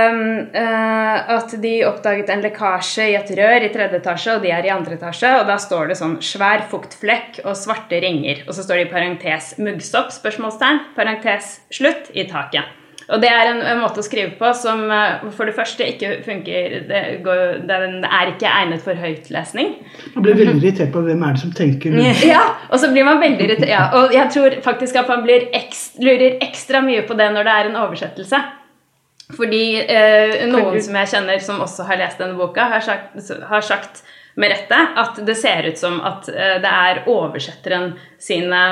uh, 0.58 1.34
at 1.36 1.52
de 1.62 1.74
oppdaget 1.86 2.32
en 2.34 2.42
lekkasje 2.42 3.06
i 3.12 3.14
et 3.14 3.30
rør 3.38 3.66
i 3.66 3.70
tredje 3.70 4.00
etasje, 4.00 4.34
og 4.34 4.42
de 4.42 4.50
er 4.50 4.66
i 4.66 4.72
andre 4.74 4.98
etasje. 4.98 5.30
Og 5.38 5.46
da 5.46 5.60
står 5.62 5.92
det 5.92 6.00
sånn 6.00 6.18
'svær 6.18 6.66
fuktflekk 6.72 7.44
og 7.44 7.54
svarte 7.54 8.02
ringer'. 8.02 8.42
Og 8.48 8.56
så 8.56 8.66
står 8.66 8.82
det 8.82 8.88
i 8.88 8.92
parentes 8.96 9.54
'muggsopp?' 9.62 10.10
spørsmålstegn, 10.18 10.84
parentes 10.98 11.60
'slutt' 11.70 12.10
i 12.14 12.26
taket. 12.26 12.79
Og 13.10 13.22
det 13.22 13.30
er 13.30 13.48
en, 13.50 13.60
en 13.66 13.80
måte 13.82 14.02
å 14.02 14.06
skrive 14.06 14.36
på 14.38 14.52
som 14.54 14.84
eh, 14.94 15.24
for 15.34 15.48
det 15.50 15.54
første 15.56 15.86
ikke 15.92 16.12
funker 16.26 16.76
det 16.86 17.00
går, 17.24 17.64
Den 17.66 18.04
er 18.06 18.30
ikke 18.34 18.50
egnet 18.50 18.84
for 18.84 18.98
høytlesning. 18.98 19.72
Man 20.14 20.26
blir 20.26 20.38
veldig 20.38 20.60
irritert 20.60 20.92
på 20.94 21.02
hvem 21.06 21.24
er 21.26 21.34
det 21.34 21.42
som 21.42 21.54
tenker 21.56 21.98
Ja, 22.34 22.44
og 22.70 22.78
så 22.82 22.92
blir 22.94 23.08
man 23.08 23.22
veldig 23.22 23.48
irritert. 23.48 23.72
Ja, 23.72 23.88
og 23.98 24.14
jeg 24.14 24.30
tror 24.34 24.56
faktisk 24.62 25.00
at 25.02 25.10
man 25.10 25.26
blir 25.26 25.48
ekst, 25.56 25.98
lurer 26.02 26.38
ekstra 26.44 26.84
mye 26.86 27.02
på 27.08 27.18
det 27.18 27.32
når 27.34 27.48
det 27.48 27.56
er 27.56 27.70
en 27.70 27.82
oversettelse. 27.82 28.42
Fordi 29.36 29.64
eh, 29.82 30.46
noen 30.50 30.78
som 30.82 30.96
jeg 31.00 31.10
kjenner 31.12 31.42
som 31.42 31.60
også 31.62 31.86
har 31.90 32.00
lest 32.00 32.22
denne 32.22 32.38
boka, 32.38 32.66
har 32.72 32.82
sagt, 32.84 33.18
har 33.50 33.66
sagt 33.66 34.02
med 34.40 34.52
rette 34.52 34.78
at 35.02 35.18
det 35.26 35.36
ser 35.38 35.66
ut 35.70 35.78
som 35.78 35.98
at 36.06 36.30
eh, 36.30 36.56
det 36.62 36.70
er 36.70 37.02
oversetteren 37.10 37.92
sine 38.22 38.62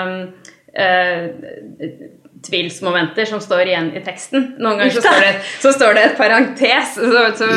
eh, 0.72 1.28
tvilsmomenter 2.46 3.24
som 3.24 3.40
står 3.40 3.66
igjen 3.66 3.88
i 3.96 4.02
teksten. 4.04 4.54
Noen 4.62 4.78
ganger 4.78 4.94
så 4.94 5.02
står 5.06 5.20
det, 5.24 5.32
så 5.62 5.72
står 5.74 5.96
det 5.96 6.04
et 6.08 6.16
parentes, 6.18 6.94
så, 6.94 7.24
så 7.38 7.48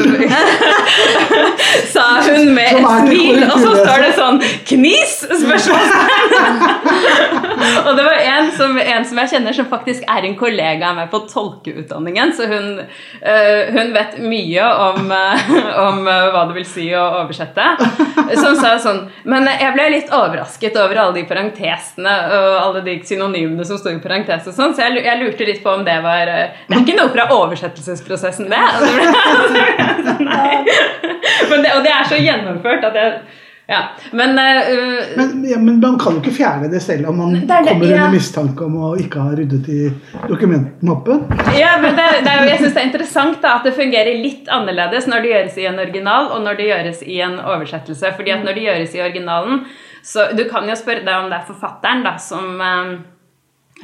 sa 1.94 2.06
hun 2.26 2.54
med 2.56 2.80
et 2.80 2.88
smil, 3.06 3.44
og 3.46 3.58
så 3.60 3.74
står 3.78 4.06
det 4.06 4.12
sånn 4.18 4.42
'knis?' 4.42 5.20
spørsmålstegn. 5.44 6.66
og 7.86 7.92
det 7.98 8.06
var 8.08 8.18
en 8.20 8.52
som, 8.58 8.78
en 8.80 9.06
som, 9.06 9.22
jeg 9.22 9.34
kjenner 9.36 9.56
som 9.56 9.70
faktisk 9.72 10.06
er 10.10 10.28
en 10.28 10.38
kollega 10.40 10.92
av 10.92 11.00
meg 11.02 11.12
på 11.14 11.24
tolkeutdanningen, 11.30 12.34
så 12.38 12.50
hun, 12.50 12.82
uh, 12.82 13.62
hun 13.76 13.94
vet 13.96 14.18
mye 14.24 14.72
om, 14.88 15.12
uh, 15.14 15.54
om 15.86 16.02
uh, 16.08 16.30
hva 16.34 16.46
det 16.50 16.58
vil 16.62 16.68
si 16.68 16.88
å 16.96 17.06
oversette. 17.22 17.70
Som 18.42 18.56
sa 18.58 18.74
sånn 18.82 19.02
Men 19.28 19.46
jeg 19.50 19.74
ble 19.76 19.86
litt 19.92 20.12
overrasket 20.14 20.76
over 20.80 20.98
alle 21.02 21.20
de 21.20 21.24
parentesene 21.28 22.14
og 22.32 22.56
alle 22.62 22.82
de 22.86 22.96
synonymene 23.06 23.66
som 23.68 23.80
står 23.80 23.98
i 23.98 24.02
parentes 24.04 24.48
og 24.50 24.56
sånn, 24.56 24.71
så 24.76 24.88
jeg, 24.88 25.20
lurte 25.22 25.48
litt 25.48 25.64
på 25.64 25.70
om 25.74 25.86
det 25.88 26.00
var 26.04 26.32
Det 26.32 26.76
er 26.76 26.82
ikke 26.82 26.98
noe 26.98 27.12
fra 27.14 27.24
oversettelsesprosessen, 27.36 28.46
det. 28.52 28.62
Men 31.52 31.64
det 31.66 31.72
og 31.76 31.82
det 31.86 31.94
er 31.94 32.04
så 32.08 32.18
gjennomført 32.20 32.84
at 32.88 32.96
jeg 32.98 33.10
ja, 33.72 33.84
men, 34.12 34.30
uh, 34.30 35.18
men, 35.18 35.50
ja, 35.50 35.58
men, 35.58 35.80
man 35.80 36.00
kan 36.00 36.18
jo 36.18 36.20
ikke 36.20 36.34
fjerne 36.42 36.68
det 36.68 36.82
selv 36.84 37.08
om 37.08 37.22
man 37.22 37.38
det 37.38 37.46
det, 37.48 37.60
kommer 37.70 37.86
under 37.86 37.96
ja. 37.96 38.08
mistanke 38.12 38.66
om 38.66 38.74
å 38.84 38.90
ikke 39.00 39.22
ha 39.24 39.36
ryddet 39.38 39.70
i 39.72 39.86
dokumentmappen. 40.28 41.22
Ja, 41.56 41.78
men 41.80 41.96
det, 41.96 42.08
jeg 42.26 42.58
syns 42.60 42.74
det 42.74 42.82
er 42.82 42.90
interessant 42.90 43.40
da, 43.40 43.54
at 43.62 43.70
det 43.70 43.72
fungerer 43.78 44.20
litt 44.20 44.52
annerledes 44.52 45.08
når 45.08 45.24
det 45.24 45.32
gjøres 45.32 45.62
i 45.62 45.70
en 45.70 45.80
original 45.86 46.28
og 46.36 46.44
når 46.44 46.60
det 46.60 46.68
gjøres 46.68 47.06
i 47.08 47.22
en 47.24 47.40
oversettelse. 47.40 48.12
fordi 48.18 48.36
at 48.36 48.44
når 48.44 48.60
det 48.60 48.68
gjøres 48.68 48.98
i 48.98 49.06
originalen, 49.08 49.64
så 50.04 50.32
Du 50.36 50.44
kan 50.50 50.68
jo 50.68 50.76
spørre 50.76 51.06
deg 51.06 51.16
om 51.16 51.30
det 51.30 51.38
er 51.38 51.48
forfatteren 51.48 52.04
da, 52.04 52.18
som 52.20 52.60
uh, 52.60 52.98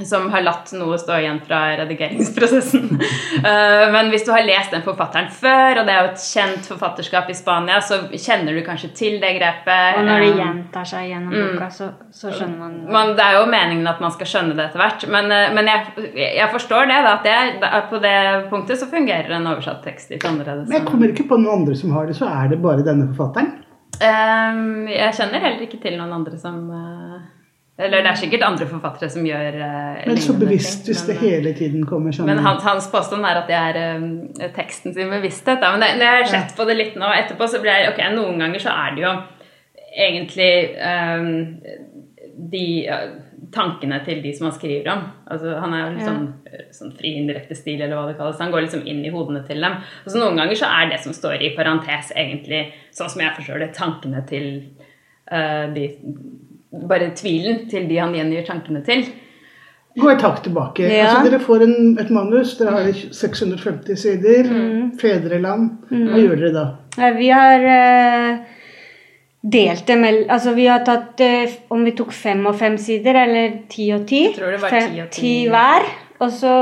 som 0.06 0.30
har 0.32 0.44
latt 0.46 0.72
noe 0.78 0.98
stå 1.00 1.18
igjen 1.22 1.40
fra 1.48 1.64
redigeringsprosessen. 1.84 2.90
Eh, 3.38 3.84
men 3.94 4.10
hvis 4.10 4.24
du 4.26 4.32
har 4.34 4.42
lest 4.44 4.72
den 4.74 4.82
forfatteren 4.84 5.28
før, 5.32 5.80
og 5.80 5.88
det 5.88 5.94
er 5.94 6.06
jo 6.06 6.10
et 6.10 6.24
kjent 6.24 6.66
forfatterskap 6.68 7.30
i 7.30 7.36
Spania, 7.38 7.78
så 7.86 8.00
kjenner 8.10 8.56
du 8.56 8.64
kanskje 8.66 8.90
til 8.98 9.18
det 9.22 9.30
grepet. 9.38 10.00
Og 10.00 10.08
når 10.08 10.24
det 10.24 10.30
eh, 10.32 10.40
gjentar 10.42 10.88
seg 10.90 11.06
gjennom 11.12 11.36
mm. 11.36 11.44
boka, 11.54 11.68
så, 11.74 11.90
så, 12.12 12.32
skjønner 12.34 12.58
man 12.64 12.74
men 12.96 13.14
Det 13.18 13.28
er 13.28 13.38
jo 13.38 13.46
meningen 13.52 13.92
at 13.92 14.02
man 14.04 14.14
skal 14.16 14.32
skjønne 14.32 14.58
det 14.58 14.66
etter 14.66 14.82
hvert. 14.82 15.06
Men, 15.14 15.30
eh, 15.32 15.54
men 15.54 15.70
jeg, 15.70 16.10
jeg, 16.18 16.50
forstår 16.56 16.90
det, 16.90 16.98
da, 17.06 17.14
at 17.20 17.30
jeg, 17.30 17.86
på 17.94 18.02
det 18.04 18.18
punktet 18.52 18.82
så 18.82 18.90
fungerer 18.92 19.38
en 19.38 19.48
oversatt 19.54 19.86
tekst 19.86 20.12
litt 20.14 20.26
annerledes. 20.28 20.68
Men 20.68 20.80
jeg 20.80 20.90
kommer 20.90 21.14
ikke 21.14 21.30
på 21.30 21.40
noen 21.40 21.62
andre 21.62 21.78
som 21.80 21.94
har 21.96 22.10
det, 22.10 22.18
så 22.18 22.30
er 22.32 22.52
det 22.52 22.62
bare 22.64 22.86
denne 22.88 23.10
forfatteren? 23.14 23.56
jeg 23.98 25.14
kjenner 25.18 25.42
heller 25.42 25.64
ikke 25.66 25.80
til 25.82 25.96
noen 25.98 26.12
andre 26.20 26.38
som 26.38 26.68
eller 27.78 28.02
det 28.02 28.10
er 28.10 28.18
sikkert 28.18 28.44
andre 28.48 28.66
forfattere 28.66 29.10
som 29.14 29.26
gjør 29.26 29.60
uh, 29.62 30.00
Men 30.10 30.20
så 30.22 30.34
bevisst 30.40 30.80
ting, 30.88 30.96
hvis 30.96 31.04
det 31.06 31.18
hele 31.22 31.52
tiden 31.58 31.84
kommer 31.86 32.16
sånn 32.16 32.26
Men 32.30 32.42
hans, 32.42 32.64
hans, 32.66 32.88
påstand 32.90 33.26
er 33.30 33.42
at 33.44 33.52
det 33.52 33.58
er 33.58 34.00
um, 34.00 34.08
teksten 34.56 34.96
sin 34.96 35.12
bevissthet. 35.14 35.62
Da. 35.62 35.76
Men 35.76 35.86
det, 35.86 35.92
når 36.00 36.08
jeg 36.08 36.24
har 36.24 36.32
sett 36.32 36.56
på 36.58 36.66
det 36.66 36.78
litt 36.80 36.98
nå 36.98 37.12
etterpå, 37.14 37.50
så 37.52 37.62
blir 37.62 37.78
jeg 37.78 37.92
Ok, 37.92 38.02
noen 38.16 38.42
ganger 38.42 38.64
så 38.64 38.74
er 38.74 38.98
det 38.98 39.06
jo 39.06 39.14
egentlig 40.08 40.50
um, 40.82 41.30
de 42.50 42.66
uh, 42.90 43.06
tankene 43.54 44.02
til 44.08 44.24
de 44.26 44.34
som 44.34 44.50
han 44.50 44.58
skriver 44.58 44.90
om. 44.96 45.06
Altså, 45.30 45.54
han 45.62 45.78
er 45.78 45.84
jo 45.84 45.94
litt 45.94 46.08
sånn, 46.08 46.26
sånn 46.80 46.98
fri 46.98 47.14
indirekte 47.22 47.56
stil, 47.58 47.78
eller 47.78 47.94
hva 47.94 48.10
det 48.10 48.18
kalles. 48.18 48.42
Han 48.42 48.54
går 48.54 48.66
liksom 48.66 48.84
inn 48.90 49.06
i 49.06 49.14
hodene 49.14 49.44
til 49.46 49.62
dem. 49.62 49.78
Og 50.02 50.10
så 50.10 50.18
Noen 50.18 50.42
ganger 50.42 50.58
så 50.60 50.74
er 50.82 50.90
det 50.90 51.00
som 51.06 51.14
står 51.14 51.46
i 51.46 51.54
parentes, 51.58 52.10
egentlig, 52.18 52.66
sånn 52.98 53.14
som 53.14 53.22
jeg 53.22 53.38
forstår 53.38 53.64
det, 53.64 53.72
tankene 53.78 54.26
til 54.30 54.50
uh, 55.30 55.70
de 55.78 55.92
bare 56.72 57.14
tvilen 57.16 57.66
til 57.72 57.88
de 57.90 58.02
han 58.02 58.16
gjengir 58.16 58.46
tankene 58.48 58.84
til. 58.86 59.06
Gå 59.98 60.10
et 60.12 60.22
hakk 60.22 60.44
tilbake. 60.46 60.86
Ja. 60.86 61.08
Altså, 61.08 61.30
dere 61.32 61.40
får 61.42 61.64
en, 61.66 61.78
et 62.02 62.12
manus, 62.14 62.54
dere 62.60 62.76
har 62.76 62.92
650 62.94 63.98
sider. 63.98 64.50
Mm. 64.52 64.92
Fedreland. 65.02 65.72
Mm. 65.90 66.06
Hva 66.12 66.22
gjør 66.22 66.44
dere 66.44 66.54
da? 66.54 66.66
Vi 67.18 67.30
har 67.34 67.66
uh, 67.66 68.62
delt 69.42 69.86
det 69.86 69.98
mellom 70.02 70.32
Altså 70.34 70.54
vi 70.58 70.64
har 70.66 70.82
tatt 70.86 71.22
uh, 71.22 71.52
Om 71.70 71.84
vi 71.86 71.94
tok 71.98 72.10
fem 72.14 72.42
og 72.50 72.58
fem 72.58 72.78
sider, 72.82 73.22
eller 73.24 73.58
ti 73.70 73.90
og 73.96 74.06
ti. 74.10 74.24
Jeg 74.28 74.36
tror 74.38 74.54
det 74.54 74.62
var 74.62 74.76
fem, 74.76 74.92
ti 74.92 75.02
og 75.02 75.10
ti. 75.10 75.22
ti 75.22 75.34
hver. 75.54 75.90
Og 76.18 76.34
så 76.34 76.54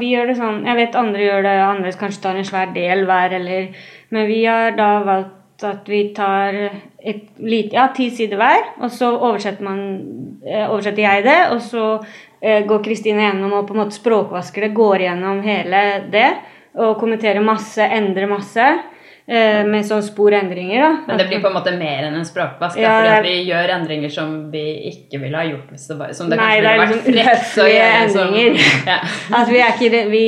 vi 0.00 0.12
gjør 0.14 0.30
det 0.30 0.38
sånn 0.38 0.64
Jeg 0.66 0.78
vet 0.80 0.98
andre 0.98 1.26
gjør 1.26 1.46
det 1.46 1.56
andre 1.62 1.94
kanskje 1.98 2.22
tar 2.24 2.38
en 2.38 2.48
svær 2.48 2.70
del 2.74 3.06
hver, 3.08 3.38
eller 3.40 3.88
Men 4.14 4.30
vi 4.30 4.44
har 4.46 4.78
da 4.78 4.90
valgt 5.06 5.35
at 5.64 5.88
vi 5.88 6.02
tar 6.14 6.56
et 7.00 7.22
lite, 7.40 7.76
ja, 7.76 7.86
ti 7.96 8.10
sider 8.12 8.36
hver, 8.40 8.72
og 8.82 8.90
så 8.92 9.08
oversetter, 9.14 9.64
man, 9.64 9.80
eh, 10.44 10.66
oversetter 10.66 11.02
jeg 11.02 11.24
det. 11.24 11.38
Og 11.54 11.62
så 11.64 11.84
eh, 12.42 12.64
går 12.66 12.82
Kristine 12.84 13.24
gjennom 13.24 13.54
og 13.56 13.68
på 13.68 13.76
en 13.76 13.84
måte 13.84 13.96
språkvasker 13.96 14.66
det, 14.66 14.74
går 14.76 15.06
gjennom 15.06 15.40
hele 15.46 15.82
det. 16.12 16.28
Og 16.76 16.98
kommenterer 17.00 17.40
masse, 17.40 17.80
endrer 17.80 18.28
masse. 18.28 18.66
Eh, 19.28 19.64
med 19.66 19.82
sånne 19.82 20.06
sporendringer. 20.06 20.78
da. 20.80 20.90
Men 21.06 21.18
det 21.18 21.24
blir 21.26 21.40
på 21.42 21.48
en 21.48 21.56
måte 21.56 21.72
mer 21.74 22.04
enn 22.06 22.14
en 22.14 22.26
språkvask? 22.26 22.78
Ja, 22.78 22.92
fordi 22.94 23.10
at 23.10 23.24
vi 23.24 23.32
gjør 23.48 23.72
endringer 23.74 24.12
som 24.14 24.36
vi 24.52 24.62
ikke 24.92 25.18
ville 25.18 25.40
ha 25.40 25.42
gjort 25.48 25.72
hvis 25.72 25.88
det 25.90 25.96
var 25.98 26.12
som 26.14 26.30
det 26.30 26.38
Nei, 26.38 26.52
det 26.62 26.70
er 26.70 26.78
liksom 26.84 27.08
uhøflige 27.10 27.88
endringer. 28.04 28.60
Som, 28.62 28.86
ja. 28.92 29.00
at 29.40 29.50
vi 29.50 29.58
er 29.64 29.74
ikke 29.74 30.04
vi 30.12 30.22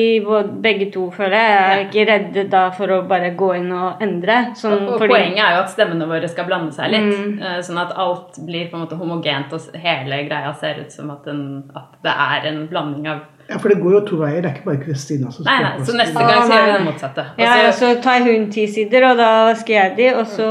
begge 0.67 0.91
to, 0.91 1.07
føler 1.15 1.39
jeg, 1.39 1.63
er 1.63 1.85
ikke 1.85 2.09
redde 2.11 2.47
da 2.51 2.65
for 2.75 2.97
å 2.97 2.99
bare 3.07 3.31
gå 3.39 3.53
inn 3.61 3.71
og 3.71 4.03
endre. 4.03 4.41
Sånn, 4.59 4.75
og, 4.81 4.97
og 4.97 5.05
fordi, 5.05 5.15
Poenget 5.15 5.45
er 5.47 5.55
jo 5.55 5.63
at 5.63 5.75
stemmene 5.77 6.11
våre 6.11 6.35
skal 6.35 6.51
blande 6.51 6.75
seg 6.75 6.91
litt. 6.97 7.15
Mm. 7.15 7.39
Eh, 7.39 7.59
sånn 7.71 7.79
at 7.79 7.95
alt 7.95 8.43
blir 8.51 8.67
på 8.67 8.81
en 8.81 8.89
måte 8.89 8.99
homogent, 8.99 9.55
og 9.55 9.79
hele 9.79 10.25
greia 10.27 10.51
ser 10.59 10.83
ut 10.83 10.91
som 10.91 11.15
at, 11.15 11.31
en, 11.31 11.69
at 11.79 11.95
det 12.03 12.19
er 12.27 12.51
en 12.51 12.65
blanding 12.67 13.13
av 13.15 13.23
ja, 13.49 13.57
for 13.57 13.73
det 13.73 13.79
går 13.81 13.95
jo 13.95 14.01
to 14.05 14.17
veier. 14.21 14.43
Det 14.45 14.51
er 14.51 14.57
ikke 14.59 14.67
bare 14.67 14.81
Kristina 14.83 15.31
som 15.33 15.47
Nei, 15.49 15.57
nei, 15.65 15.85
så 15.89 15.95
neste 15.97 16.21
gang 16.21 16.43
så 16.43 16.53
gjør 16.53 16.67
vi 16.67 16.73
det 16.75 16.85
motsatte. 16.85 17.23
Ja, 17.41 17.55
ja, 17.63 17.71
så 17.73 17.93
tar 18.05 18.27
hun 18.27 18.49
ti 18.53 18.67
sider, 18.69 19.07
og 19.09 19.21
da 19.21 19.29
vasker 19.49 19.75
jeg 19.75 19.95
de, 19.97 20.09
og 20.21 20.27
så 20.29 20.49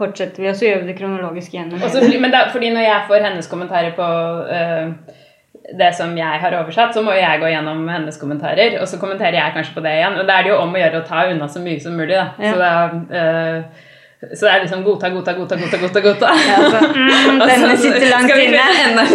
fortsetter 0.00 0.42
vi, 0.42 0.48
og 0.50 0.58
så 0.58 0.66
gjør 0.66 0.82
vi 0.82 0.90
det 0.90 0.96
kronologisk 0.98 1.54
gjennom. 1.54 1.78
Også, 1.78 2.02
men 2.24 2.34
da, 2.34 2.48
fordi 2.50 2.72
når 2.74 2.88
jeg 2.88 3.04
får 3.12 3.28
hennes 3.28 3.50
kommentarer 3.52 3.94
på 3.94 4.08
uh, 4.50 5.22
det 5.78 5.92
som 5.94 6.18
jeg 6.18 6.42
har 6.42 6.58
oversatt, 6.58 6.90
så 6.96 7.06
må 7.06 7.14
jeg 7.14 7.38
gå 7.38 7.54
gjennom 7.54 7.86
hennes 7.94 8.18
kommentarer, 8.18 8.80
og 8.82 8.90
så 8.90 8.98
kommenterer 8.98 9.38
jeg 9.38 9.54
kanskje 9.54 9.78
på 9.78 9.86
det 9.86 9.94
igjen. 10.00 10.18
Og 10.18 10.26
da 10.26 10.40
er 10.40 10.48
det 10.48 10.54
jo 10.56 10.58
om 10.64 10.74
å 10.74 10.82
gjøre 10.82 11.04
å 11.04 11.06
ta 11.06 11.22
unna 11.30 11.46
så 11.46 11.62
mye 11.62 11.78
som 11.86 11.94
mulig, 11.94 12.18
da. 12.18 12.26
Ja. 12.42 12.50
Så 12.50 12.58
da, 12.58 12.74
uh, 13.14 13.90
så 14.22 14.46
det 14.46 14.50
er 14.52 14.60
liksom 14.62 14.84
godta, 14.86 15.08
godta, 15.10 15.32
godta, 15.34 15.56
godta. 15.58 15.78
godta, 15.78 16.00
godta. 16.00 16.28
Ja, 16.48 16.58
så, 16.72 16.80
mm, 16.94 17.40
denne 17.42 17.76
sitter 17.76 18.04
langt 18.10 18.34
inne. 18.38 19.06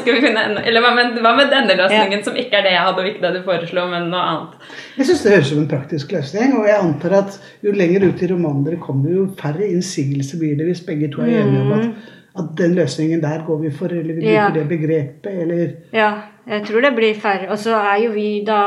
Skal 0.00 0.16
vi 0.16 0.22
finne 0.24 0.42
enda, 0.48 0.64
eller 0.66 0.82
hva 0.82 0.90
med, 0.96 1.20
hva 1.22 1.34
med 1.38 1.52
denne 1.54 1.76
løsningen, 1.78 2.18
ja. 2.18 2.24
som 2.26 2.40
ikke 2.42 2.58
er 2.58 2.66
det 2.66 2.72
jeg 2.74 2.82
hadde, 2.82 3.04
og 3.04 3.10
ikke 3.12 3.22
det 3.22 3.30
du 3.36 3.44
foreslo, 3.46 3.86
men 3.92 4.08
noe 4.10 4.24
annet? 4.32 4.74
Jeg 4.96 5.06
syns 5.06 5.22
det 5.22 5.34
høres 5.36 5.46
ut 5.46 5.52
som 5.52 5.62
en 5.62 5.70
praktisk 5.70 6.16
løsning, 6.16 6.56
og 6.58 6.66
jeg 6.66 6.80
antar 6.82 7.14
at 7.20 7.38
jo 7.62 7.76
lenger 7.78 8.08
ut 8.08 8.26
i 8.26 8.30
romanen 8.32 8.66
dere 8.66 8.82
kommer, 8.82 9.14
jo 9.14 9.28
færre 9.38 9.70
innsigelser 9.70 10.42
blir 10.42 10.58
det 10.58 10.66
hvis 10.66 10.82
begge 10.88 11.12
to 11.14 11.22
er 11.22 11.30
enige 11.44 11.62
om 11.62 11.72
at, 11.76 11.86
mm. 11.86 12.22
at 12.42 12.52
den 12.58 12.74
løsningen 12.80 13.22
der 13.22 13.46
går 13.46 13.62
vi 13.62 13.74
for, 13.78 13.94
eller 13.94 14.18
vi 14.18 14.24
bruker 14.24 14.34
ja. 14.34 14.48
det 14.56 14.66
begrepet, 14.72 15.42
eller 15.46 15.66
Ja, 15.94 16.10
jeg 16.50 16.66
tror 16.66 16.88
det 16.88 16.96
blir 16.98 17.14
færre. 17.22 17.52
Og 17.54 17.62
så 17.62 17.78
er 17.78 18.02
jo 18.02 18.10
vi 18.18 18.30
da 18.46 18.64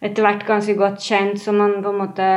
etter 0.00 0.24
hvert 0.24 0.46
ganske 0.48 0.74
godt 0.78 1.02
kjent, 1.04 1.40
så 1.40 1.52
man 1.52 1.82
på 1.84 1.92
en 1.92 2.00
måte 2.00 2.28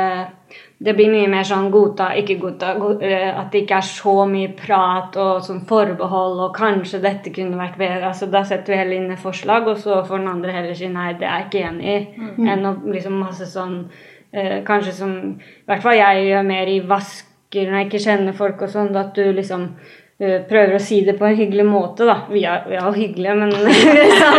det 0.84 0.92
blir 0.96 1.08
mye 1.08 1.28
mer 1.30 1.46
sånn 1.48 1.70
godta, 1.72 2.10
ikke 2.18 2.36
godta. 2.42 2.74
Eh, 3.00 3.28
at 3.30 3.52
det 3.52 3.62
ikke 3.62 3.78
er 3.78 3.86
så 3.88 4.14
mye 4.28 4.50
prat 4.58 5.16
og 5.20 5.44
sånn 5.46 5.62
forbehold 5.68 6.42
og 6.44 6.56
kanskje 6.56 7.00
dette 7.04 7.32
kunne 7.34 7.58
vært 7.58 7.78
bedre. 7.80 8.10
Altså, 8.10 8.28
da 8.30 8.42
setter 8.44 8.74
vi 8.74 8.80
heller 8.82 8.98
inn 8.98 9.14
et 9.14 9.22
forslag, 9.22 9.68
og 9.70 9.80
så 9.80 10.02
får 10.04 10.20
den 10.20 10.32
andre 10.34 10.56
heller 10.56 10.76
si 10.76 10.90
nei, 10.92 11.12
det 11.20 11.28
er 11.28 11.44
jeg 11.44 11.48
ikke 11.48 11.64
enig 11.70 11.94
i. 11.94 11.98
Mm. 12.20 12.50
Enn 12.52 12.68
å 12.68 12.74
liksom 12.90 13.16
masse 13.22 13.48
sånn 13.48 13.78
eh, 14.34 14.60
Kanskje 14.66 14.96
som 14.98 15.14
I 15.16 15.70
hvert 15.70 15.84
fall 15.86 16.00
jeg 16.00 16.28
gjør 16.28 16.48
mer 16.50 16.72
i 16.72 16.80
vasker 16.84 17.70
når 17.70 17.78
jeg 17.78 17.88
ikke 17.88 18.04
kjenner 18.04 18.36
folk 18.36 18.64
og 18.66 18.72
sånn, 18.74 18.90
at 18.98 19.14
du 19.16 19.24
liksom 19.30 19.68
prøver 20.18 20.76
å 20.76 20.82
si 20.82 21.00
det 21.02 21.16
på 21.18 21.26
en 21.26 21.34
hyggelig 21.34 21.64
måte, 21.66 22.06
da. 22.06 22.20
Vi 22.30 22.44
er, 22.46 22.62
vi 22.70 22.76
er 22.78 22.94
hyggelige, 22.94 23.34
men 23.34 23.50
liksom, 23.66 24.36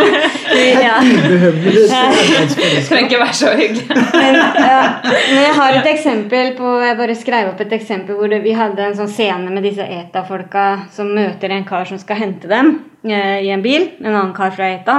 vi, 0.53 0.63
ja. 0.79 0.93
Det 1.03 2.83
trenger 2.87 3.09
ikke 3.09 3.19
være 3.19 3.35
så 3.35 3.51
hyggelig. 3.59 3.97
men, 4.13 4.39
ja. 4.39 4.79
men, 5.03 5.41
jeg 5.41 5.57
har 5.59 5.79
et 5.81 5.89
eksempel 5.91 6.53
på 6.55 6.71
Jeg 6.85 6.97
bare 7.01 7.17
skrev 7.19 7.51
opp 7.51 7.65
et 7.65 7.75
eksempel 7.75 8.15
hvor 8.19 8.31
det, 8.31 8.39
vi 8.45 8.55
hadde 8.55 8.87
en 8.87 8.97
sånn 8.97 9.11
scene 9.11 9.51
med 9.51 9.67
disse 9.67 9.83
ETA-folka 9.83 10.65
som 10.95 11.11
møter 11.17 11.51
en 11.51 11.67
kar 11.67 11.87
som 11.89 11.99
skal 11.99 12.21
hente 12.23 12.49
dem 12.51 12.77
eh, 13.03 13.43
i 13.43 13.51
en 13.51 13.65
bil. 13.65 13.89
En 13.99 14.13
annen 14.13 14.33
kar 14.37 14.55
fra 14.55 14.71
ETA. 14.77 14.97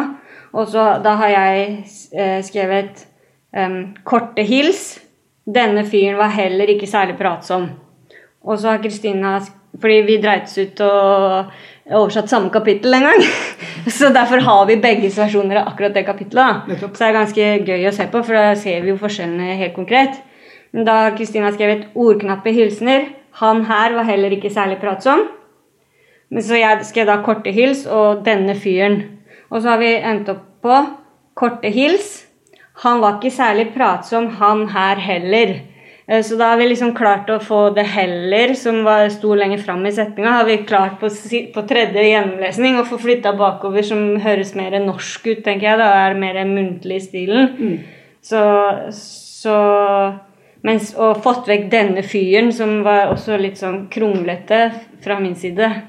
Og 0.57 0.69
så 0.73 0.85
da 1.05 1.17
har 1.21 1.33
jeg 1.33 1.67
eh, 2.17 2.39
skrevet 2.45 3.07
um, 3.57 3.81
korte 4.05 4.45
hils. 4.47 4.99
Denne 5.47 5.85
fyren 5.89 6.19
var 6.21 6.33
heller 6.37 6.69
ikke 6.73 6.89
særlig 6.91 7.17
pratsom. 7.21 7.69
Og 8.47 8.61
så 8.61 8.75
har 8.75 8.83
Kristina 8.83 9.39
fordi 9.81 10.03
vi 10.07 10.19
dreit 10.23 10.49
oss 10.49 10.59
ut 10.59 10.81
og 10.85 11.51
oversatt 11.87 12.31
samme 12.31 12.51
kapittel 12.55 12.97
en 12.97 13.07
gang. 13.09 13.25
Så 13.99 14.11
derfor 14.15 14.43
har 14.43 14.65
vi 14.67 14.79
begges 14.83 15.19
versjoner 15.19 15.61
av 15.61 15.73
akkurat 15.73 15.95
det 15.95 16.07
kapittelet. 16.07 16.67
Så 16.81 16.89
det 16.89 17.07
er 17.09 17.19
ganske 17.19 17.51
gøy 17.69 17.87
å 17.87 17.95
se 17.95 18.09
på, 18.11 18.23
for 18.27 18.39
da 18.39 18.57
ser 18.59 18.83
vi 18.83 18.91
jo 18.91 19.01
forskjellene 19.01 19.59
helt 19.61 19.77
konkret. 19.77 20.19
Da 20.75 21.13
Kristina 21.17 21.53
skrevet 21.55 21.87
ordknappe 21.95 22.53
hilsener. 22.53 23.07
Han 23.41 23.65
her 23.69 23.95
var 23.97 24.09
heller 24.09 24.35
ikke 24.35 24.53
særlig 24.53 24.81
pratsom. 24.83 25.27
Men 26.33 26.43
så 26.43 26.59
jeg 26.59 26.87
skrev 26.89 27.07
da 27.07 27.21
korte 27.23 27.53
hils 27.55 27.87
og 27.87 28.25
'denne 28.27 28.57
fyren'. 28.59 29.03
Og 29.51 29.63
så 29.63 29.69
har 29.69 29.79
vi 29.79 29.95
endt 29.95 30.29
opp 30.29 30.43
på 30.63 30.77
korte 31.35 31.71
hils. 31.71 32.27
Han 32.83 33.01
var 33.01 33.17
ikke 33.17 33.31
særlig 33.31 33.71
pratsom, 33.75 34.27
han 34.41 34.69
her 34.69 34.97
heller. 34.97 35.55
Eh, 36.09 36.23
Så 36.23 36.37
da 36.37 36.45
har 36.51 36.57
vi 36.57 36.69
liksom 36.69 36.95
klart 36.95 37.31
å 37.31 37.39
få 37.43 37.75
det 37.75 37.85
'heller', 37.85 38.55
som 38.55 38.85
var, 38.85 39.09
sto 39.09 39.35
lenger 39.35 39.59
fram 39.59 39.87
i 39.87 39.93
setninga, 39.93 40.31
har 40.31 40.45
vi 40.45 40.57
klart 40.57 41.01
på, 41.01 41.09
på 41.55 41.67
tredje 41.69 42.03
gjennomlesning 42.03 42.79
å 42.79 42.85
få 42.87 42.99
flytta 42.99 43.33
bakover, 43.37 43.83
som 43.83 44.17
høres 44.21 44.55
mer 44.55 44.79
norsk 44.79 45.27
ut, 45.27 45.45
tenker 45.45 45.67
jeg. 45.71 45.79
Da 45.79 46.07
er 46.07 46.15
det 46.15 46.21
mer 46.21 46.45
muntlig 46.45 46.97
i 46.97 47.01
stilen. 47.01 47.85
Så, 48.23 48.43
så 48.91 50.19
mens, 50.63 50.95
Og 50.99 51.23
fått 51.23 51.47
vekk 51.49 51.71
denne 51.71 52.03
fyren, 52.03 52.53
som 52.53 52.83
var 52.85 53.07
også 53.13 53.39
litt 53.41 53.59
sånn 53.59 53.89
kronglete 53.91 54.73
fra 55.03 55.19
min 55.21 55.35
side. 55.35 55.83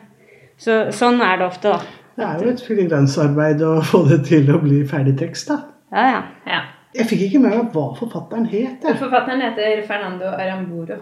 Så, 0.58 0.92
sånn 0.92 1.22
er 1.22 1.38
det 1.38 1.46
ofte, 1.46 1.70
da. 1.70 1.80
Det 2.18 2.26
er 2.26 2.44
jo 2.44 2.50
et 2.50 2.62
frilansarbeid 2.66 3.62
å 3.62 3.82
få 3.82 4.04
det 4.10 4.24
til 4.26 4.50
å 4.50 4.58
bli 4.62 4.84
ferdig 4.90 5.18
tekst, 5.20 5.50
da. 5.50 5.60
Ja, 5.94 6.08
ja. 6.10 6.24
Ja. 6.48 6.62
Jeg 6.98 7.06
fikk 7.12 7.28
ikke 7.28 7.44
med 7.44 7.54
meg 7.54 7.70
hva 7.76 7.86
forfatteren 7.98 8.48
het. 8.50 8.86
Forfatteren 8.98 9.44
heter 9.46 9.84
Fernando 9.86 10.32
Aramburo. 10.34 10.98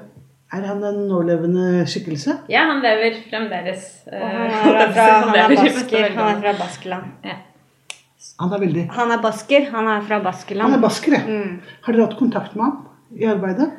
Er 0.54 0.66
han 0.70 0.84
en 0.84 1.00
nålevende 1.10 1.86
skikkelse? 1.90 2.36
Ja, 2.52 2.68
han 2.70 2.84
lever 2.84 3.16
fremdeles. 3.30 3.88
Og 4.10 4.20
eh, 4.20 4.60
han 4.60 4.76
er 4.76 4.92
fra, 4.96 5.08
han 5.24 5.40
er 5.40 5.56
basker. 5.56 6.10
Han 6.18 6.30
er 6.30 6.42
fra 6.44 6.54
Baskeland. 6.60 7.16
Ja. 7.26 7.38
Han 8.42 8.54
er 8.54 8.62
veldig 8.66 8.86
Han 8.92 9.16
er 9.16 9.24
basker. 9.24 9.68
Han 9.72 9.90
er 9.94 10.06
fra 10.06 10.20
Baskeland. 10.24 10.68
Han 10.68 10.78
er 10.78 10.84
basker, 10.84 11.18
ja. 11.18 11.24
Mm. 11.26 11.58
Har 11.88 11.96
dere 11.96 12.08
hatt 12.08 12.20
kontakt 12.20 12.56
med 12.60 12.68
ham 12.68 12.78
i 13.16 13.28
arbeidet? 13.32 13.72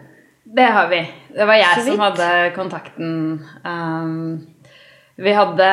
Det 0.56 0.66
har 0.78 0.88
vi. 0.88 1.00
Det 1.36 1.46
var 1.48 1.58
jeg 1.60 1.86
som 1.88 2.00
hadde 2.00 2.28
kontakten. 2.56 3.08
Um, 3.66 4.46
vi 5.16 5.32
hadde 5.36 5.70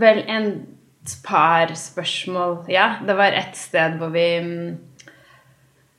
vel 0.00 0.22
en 0.28 0.48
par 1.26 1.72
spørsmål 1.76 2.64
Ja, 2.72 2.96
det 3.06 3.16
var 3.18 3.32
ett 3.36 3.56
sted 3.58 3.98
hvor 4.00 4.12
vi 4.14 4.26
mm, 4.40 4.76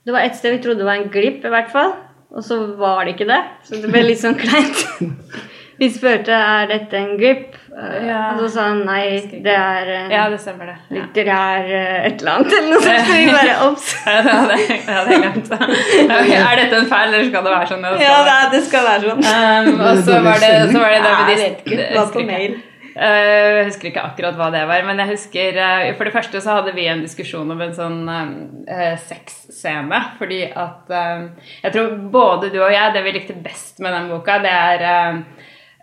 Det 0.05 0.13
var 0.15 0.25
et 0.25 0.35
sted 0.37 0.57
vi 0.57 0.63
trodde 0.65 0.85
var 0.85 0.99
en 1.01 1.09
glipp, 1.13 1.45
i 1.45 1.49
hvert 1.53 1.71
fall. 1.73 1.93
Og 2.35 2.43
så 2.43 2.57
var 2.77 3.05
det 3.05 3.15
ikke 3.15 3.29
det. 3.29 3.41
Så 3.65 3.79
det 3.81 3.89
ble 3.93 4.01
litt 4.05 4.19
sånn 4.21 4.35
kleint. 4.37 4.81
Vi 5.75 5.89
spurte 5.91 6.31
er 6.31 6.69
dette 6.71 6.95
en 6.95 7.17
glipp, 7.19 7.55
Eh, 7.75 8.05
Ja. 8.07 8.19
og 8.31 8.37
så 8.39 8.47
sa 8.53 8.61
han 8.69 8.77
nei, 8.87 9.19
det 9.43 9.51
er 9.51 9.89
Ja, 10.07 10.29
det 10.31 10.37
stemmer, 10.39 10.69
det. 10.69 10.75
Ja. 10.95 11.01
litterær 11.01 11.65
eh, 11.67 12.05
et 12.07 12.21
eller 12.21 12.31
annet. 12.37 12.53
Eller 12.55 12.69
noe 12.71 12.83
sånt. 12.85 13.09
Så 13.09 13.17
vi 13.17 13.25
bare 13.33 13.55
obs. 13.67 13.89
Ja, 14.05 14.13
det 14.23 14.35
hadde 14.37 14.55
jeg 14.55 14.69
det 15.09 15.17
glemt. 15.19 15.49
Okay, 16.21 16.37
Er 16.39 16.55
dette 16.61 16.77
en 16.79 16.87
feil, 16.93 17.09
eller 17.11 17.27
skal 17.27 17.43
det 17.49 17.51
være 17.57 17.67
sånn? 17.73 17.83
det 17.83 18.05
Ja, 18.05 18.13
det, 18.29 18.37
det 18.53 18.61
skal 18.69 18.87
være 18.87 19.09
sånn. 19.09 19.25
Um, 19.27 19.83
og 19.89 19.99
så 20.07 20.21
var 20.29 20.39
det, 20.45 20.53
så 20.71 20.79
var 20.85 20.95
det 20.95 21.01
det 21.03 21.11
med 21.11 21.19
Nei, 21.19 21.25
de 21.27 21.35
jeg 21.35 21.41
vet 21.43 21.59
ikke. 21.65 21.81
Det 21.81 21.99
var 21.99 22.13
på 22.15 22.23
mail. 22.31 22.55
Eh, 22.95 23.57
Jeg 23.59 23.65
husker 23.67 23.89
ikke 23.89 24.03
akkurat 24.07 24.37
hva 24.39 24.47
det 24.53 24.61
var, 24.69 24.85
men 24.87 25.01
jeg 25.03 25.11
husker 25.11 25.57
eh, 25.59 25.89
For 25.97 26.07
det 26.07 26.13
første 26.15 26.39
så 26.43 26.59
hadde 26.59 26.75
vi 26.77 26.85
en 26.87 27.03
diskusjon 27.03 27.49
om 27.51 27.63
en 27.65 27.73
sånn 27.75 27.97
uh, 28.07 28.93
sexscene. 29.03 29.99
Fordi 30.19 30.45
at 30.47 30.93
Jeg 30.93 31.73
tror 31.75 31.97
både 32.13 32.53
du 32.53 32.61
og 32.61 32.71
jeg, 32.71 32.93
det 32.95 33.03
vi 33.03 33.17
likte 33.17 33.35
best 33.43 33.83
med 33.83 33.95
den 33.95 34.07
boka, 34.13 34.39
det 34.43 34.53
er 34.53 34.87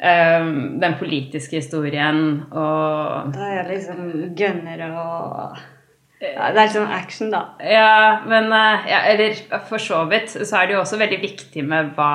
den 0.03 0.95
politiske 0.99 1.61
historien 1.61 2.17
og 2.51 3.29
Da 3.31 3.45
er 3.47 3.53
jeg 3.61 3.67
liksom 3.69 4.01
gønnere 4.35 4.89
og 4.99 5.61
ja, 6.19 6.49
Det 6.51 6.65
er 6.65 6.73
sånn 6.73 6.91
action, 6.91 7.31
da. 7.31 7.43
Ja, 7.63 8.25
men 8.27 8.51
ja, 8.51 9.05
Eller 9.13 9.39
for 9.69 9.79
så 9.79 10.01
vidt 10.11 10.35
så 10.35 10.57
er 10.59 10.67
det 10.67 10.75
jo 10.75 10.81
også 10.81 10.99
veldig 10.99 11.21
viktig 11.23 11.63
med 11.69 11.93
hva 11.95 12.11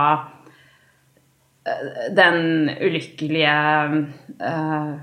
den 2.16 2.70
ulykkelige 2.82 3.56
uh, 4.42 4.94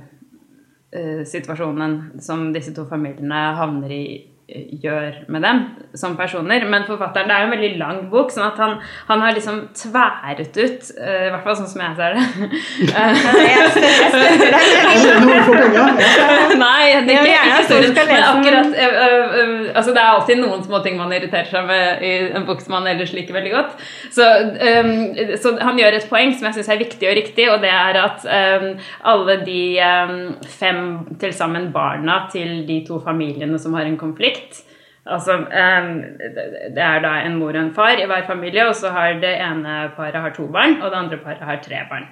eh, 0.94 1.24
situasjonen 1.26 2.20
som 2.22 2.52
disse 2.54 2.74
to 2.74 2.86
familiene 2.88 3.40
havner 3.58 3.92
i, 3.92 4.04
eh, 4.14 4.33
gjør 4.54 5.12
med 5.28 5.42
dem 5.42 5.60
som 5.94 6.16
personer. 6.16 6.68
Men 6.70 6.84
forfatteren, 6.86 7.28
det 7.28 7.36
er 7.36 7.40
jo 7.42 7.46
en 7.48 7.56
veldig 7.56 7.78
lang 7.80 8.10
bok, 8.12 8.32
sånn 8.32 8.46
at 8.46 8.58
han, 8.62 8.72
han 9.08 9.20
har 9.24 9.32
liksom 9.36 9.56
tværet 9.76 10.56
ut, 10.56 10.80
uh, 10.98 11.24
i 11.28 11.30
hvert 11.32 11.44
fall 11.46 11.56
sånn 11.60 11.72
som 11.72 11.80
jeg 11.84 11.92
ser 11.98 12.10
det. 12.14 12.22
Nei, 16.64 16.84
det 17.06 17.12
er 17.14 17.18
ikke, 17.18 17.34
gjerne 17.34 17.64
skal 17.64 17.76
Men 17.80 17.86
lese 17.94 18.30
akkurat 18.30 18.70
uh, 18.74 18.80
øh, 19.34 19.64
altså 19.74 19.90
Det 19.94 20.00
er 20.00 20.10
alltid 20.10 20.36
noen 20.40 20.64
små 20.64 20.78
ting 20.84 20.94
man 20.98 21.12
irriterer 21.14 21.48
seg 21.50 21.62
med 21.68 22.02
i 22.04 22.12
en 22.34 22.46
bok 22.48 22.60
som 22.62 22.72
man 22.76 22.86
ellers 22.90 23.12
liker 23.16 23.34
veldig 23.36 23.52
godt. 23.54 23.72
Så, 24.14 24.24
um, 24.24 24.92
så 25.40 25.48
han 25.60 25.78
gjør 25.80 25.92
et 25.98 26.10
poeng 26.10 26.30
som 26.34 26.44
jeg 26.48 26.54
syns 26.58 26.70
er 26.72 26.82
viktig 26.82 27.06
og 27.10 27.16
riktig, 27.18 27.44
og 27.50 27.58
det 27.64 27.72
er 27.72 27.94
at 28.00 28.18
um, 28.28 28.66
alle 29.14 29.34
de 29.46 29.64
um, 29.80 30.16
fem 30.58 30.80
til 31.20 31.32
sammen 31.36 31.64
barna 31.74 32.14
til 32.32 32.50
de 32.68 32.78
to 32.86 32.94
familiene 33.04 33.58
som 33.60 33.74
har 33.78 33.86
en 33.88 34.00
konflikt 34.00 34.43
Altså, 35.06 35.32
øhm, 35.32 36.04
Det 36.74 36.82
er 36.82 37.00
da 37.00 37.20
en 37.26 37.36
mor 37.36 37.52
og 37.52 37.60
en 37.60 37.74
far 37.74 37.98
i 38.00 38.06
hver 38.06 38.26
familie, 38.26 38.68
og 38.68 38.74
så 38.74 38.90
har 38.90 39.20
det 39.20 39.34
ene 39.40 39.90
paret 39.96 40.14
har 40.14 40.30
to 40.30 40.46
barn, 40.46 40.80
og 40.82 40.90
det 40.90 40.98
andre 40.98 41.16
paret 41.16 41.44
har 41.44 41.60
tre 41.62 41.82
barn. 41.90 42.08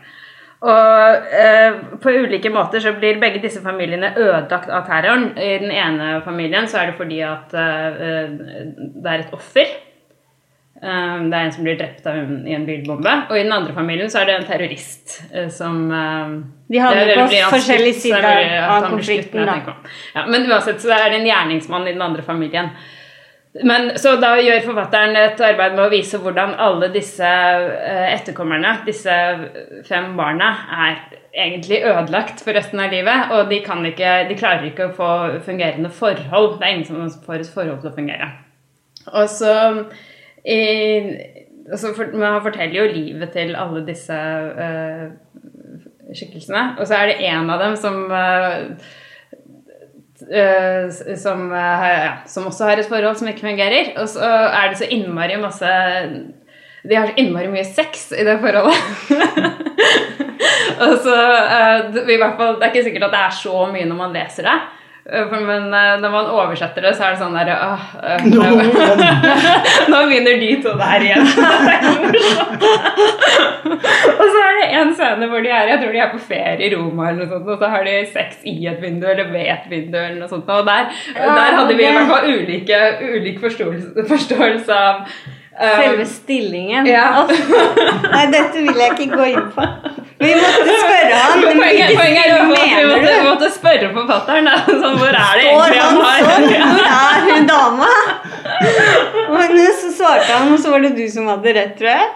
Og 0.62 1.16
eh, 1.34 1.78
på 2.02 2.10
ulike 2.22 2.50
måter 2.54 2.78
så 2.80 2.92
blir 2.94 3.18
begge 3.20 3.40
disse 3.42 3.62
familiene 3.64 4.12
ødelagt 4.14 4.70
av 4.70 4.84
terroren. 4.86 5.32
I 5.34 5.56
den 5.58 5.72
ene 5.74 6.20
familien 6.22 6.68
så 6.70 6.78
er 6.78 6.92
det 6.92 7.00
fordi 7.00 7.18
at 7.26 7.54
eh, 7.54 7.86
eh, 8.06 8.28
det 9.02 9.10
er 9.10 9.24
et 9.24 9.34
offer. 9.34 9.72
Eh, 10.82 11.18
det 11.30 11.36
er 11.36 11.44
en 11.46 11.52
som 11.54 11.62
blir 11.62 11.76
drept 11.78 12.06
av 12.10 12.16
en, 12.18 12.40
i 12.48 12.56
en 12.56 12.64
bilbombe. 12.66 13.12
Og 13.30 13.36
i 13.38 13.44
den 13.44 13.54
andre 13.54 13.74
familien 13.76 14.10
så 14.10 14.22
er 14.22 14.30
det 14.30 14.38
en 14.40 14.48
terrorist 14.48 15.20
uh, 15.30 15.46
som 15.52 15.84
eh, 15.94 16.32
De 16.74 16.80
havner 16.82 17.12
på 17.20 17.52
forskjellige 17.52 18.00
sider 18.08 18.56
av 18.64 18.88
konflikten, 18.90 19.46
da. 19.46 19.76
Ja, 20.16 20.26
men 20.26 20.48
uansett 20.50 20.82
så 20.82 20.90
er 20.96 21.12
det 21.12 21.20
en 21.20 21.30
gjerningsmann 21.30 21.86
i 21.86 21.94
den 21.94 22.02
andre 22.02 22.26
familien. 22.26 22.74
Men 23.62 23.92
Så 24.00 24.16
da 24.16 24.32
gjør 24.40 24.62
forfatteren 24.64 25.14
et 25.20 25.40
arbeid 25.44 25.74
med 25.76 25.84
å 25.84 25.92
vise 25.92 26.18
hvordan 26.18 26.54
alle 26.66 26.88
disse 26.90 27.30
eh, 27.30 28.06
etterkommerne, 28.16 28.78
disse 28.88 29.16
fem 29.86 30.14
barna, 30.18 30.54
er 30.88 31.02
egentlig 31.46 31.84
ødelagt 31.86 32.42
for 32.42 32.58
resten 32.58 32.82
av 32.82 32.90
livet. 32.90 33.30
Og 33.36 33.52
de, 33.52 33.62
kan 33.62 33.86
ikke, 33.86 34.22
de 34.26 34.38
klarer 34.40 34.72
ikke 34.72 34.90
å 34.90 34.96
få 34.96 35.10
fungerende 35.46 35.94
forhold. 35.94 36.56
Det 36.58 36.66
er 36.66 36.80
ingen 36.80 36.88
som 36.90 37.28
får 37.28 37.44
et 37.44 37.52
forhold 37.54 37.84
til 37.84 37.92
å 37.92 38.00
fungere. 38.00 38.34
Og 39.12 39.28
så 39.30 39.52
i, 40.44 40.58
altså 41.70 41.92
for, 41.94 42.10
Man 42.18 42.42
forteller 42.42 42.80
jo 42.80 42.90
livet 42.90 43.30
til 43.34 43.54
alle 43.58 43.84
disse 43.86 44.16
uh, 44.16 45.06
skikkelsene. 46.12 46.64
Og 46.78 46.88
så 46.88 46.98
er 46.98 47.12
det 47.12 47.30
en 47.30 47.52
av 47.52 47.62
dem 47.62 47.78
som 47.78 48.04
uh, 48.10 48.90
Uh, 50.22 50.86
som, 51.18 51.48
uh, 51.50 51.86
ja, 51.90 52.12
som 52.30 52.44
også 52.46 52.68
har 52.68 52.78
et 52.78 52.86
forhold 52.86 53.16
som 53.18 53.26
ikke 53.28 53.42
fungerer. 53.42 53.88
Og 53.98 54.06
så 54.08 54.22
er 54.22 54.70
det 54.70 54.78
så 54.78 54.86
innmari 54.94 55.34
masse 55.40 55.70
De 56.86 56.94
har 56.94 57.10
så 57.10 57.16
innmari 57.18 57.50
mye 57.50 57.64
sex 57.66 58.12
i 58.14 58.22
det 58.26 58.36
forholdet. 58.42 58.78
og 60.84 60.94
så 61.02 61.16
uh, 61.16 61.98
i 62.06 62.20
hvert 62.20 62.38
fall, 62.38 62.54
Det 62.54 62.68
er 62.68 62.70
ikke 62.70 62.86
sikkert 62.86 63.08
at 63.08 63.16
det 63.16 63.24
er 63.24 63.36
så 63.40 63.66
mye 63.74 63.88
når 63.90 63.98
man 63.98 64.14
leser 64.14 64.46
det. 64.46 64.56
Eh, 65.10 65.26
Men 65.32 65.64
eh, 65.74 66.00
når 66.00 66.10
man 66.10 66.26
oversetter 66.30 66.84
det, 66.86 66.92
så 66.94 67.04
er 67.08 67.10
det 67.16 67.22
sånn 67.22 67.34
derre 67.34 67.56
øh, 67.58 67.80
øh, 68.06 68.26
Nå, 69.90 70.02
begynner 70.06 70.36
de 70.38 70.50
to 70.62 70.76
der 70.78 71.02
igjen. 71.02 71.26
Og 74.20 74.26
så 74.28 74.38
er 74.44 74.54
det 74.58 74.68
en 74.78 74.94
scene 74.96 75.28
hvor 75.30 75.42
de 75.44 75.50
er 75.50 75.70
Jeg 75.72 75.80
tror 75.82 75.92
de 75.94 76.00
er 76.04 76.12
på 76.12 76.20
ferie 76.22 76.68
i 76.68 76.72
Roma, 76.74 77.08
eller 77.10 77.24
noe 77.24 77.32
sånt, 77.34 77.50
og 77.50 77.58
så 77.62 77.70
har 77.74 77.82
de 77.88 77.96
sex 78.12 78.40
i 78.48 78.56
et 78.70 78.80
vindu 78.82 79.06
eller 79.10 79.30
ved 79.32 79.46
et 79.56 79.68
vindu. 79.70 79.98
eller 79.98 80.18
noe 80.22 80.30
sånt. 80.30 80.48
Og 80.48 80.66
der, 80.66 80.90
Ja, 81.16 81.28
der 81.34 81.56
hadde 81.58 81.76
vi 81.78 81.86
i 81.86 81.92
hvert 81.96 82.10
fall 82.12 82.30
ulike, 82.36 82.80
ulik 83.16 83.40
forståelse, 83.42 84.06
forståelse 84.08 84.78
av 84.78 85.02
eh, 85.02 85.78
Selve 85.82 86.06
stillingen. 86.10 86.86
Ja. 86.86 87.06
Altså, 87.22 87.34
Nei, 88.14 88.24
dette 88.34 88.62
vil 88.62 88.82
jeg 88.84 88.98
ikke 88.98 89.16
gå 89.16 89.30
inn 89.34 89.50
på. 89.56 89.68
Vi 90.22 90.32
måtte 90.38 90.78
spørre 90.78 91.18
han. 91.18 91.42
men 91.42 91.60
Poenget, 91.60 91.92
poenget 91.98 92.22
er 92.22 92.32
at 92.36 92.46
vi 92.46 92.86
måtte, 92.86 93.12
vi 93.12 93.26
måtte 93.26 93.50
spørre 93.52 93.92
forfatteren. 93.96 94.48
Da. 94.50 94.56
Sånn, 94.70 94.96
hvor 95.00 95.10
er 95.10 95.38
det 95.40 95.46
egentlig 95.50 95.82
han 95.82 96.00
han 96.00 96.24
sånn? 96.30 96.48
har 96.56 96.72
Hvor 96.72 96.88
er 97.02 97.28
hun 97.28 97.46
dama? 97.50 97.92
Men 99.32 99.62
så 99.82 99.92
svarte 99.98 100.32
han, 100.32 100.52
og 100.54 100.60
så 100.62 100.74
var 100.74 100.84
det 100.86 100.94
du 100.98 101.06
som 101.10 101.30
hadde 101.32 101.56
rett, 101.58 101.78
tror 101.78 101.94
jeg. 101.94 102.10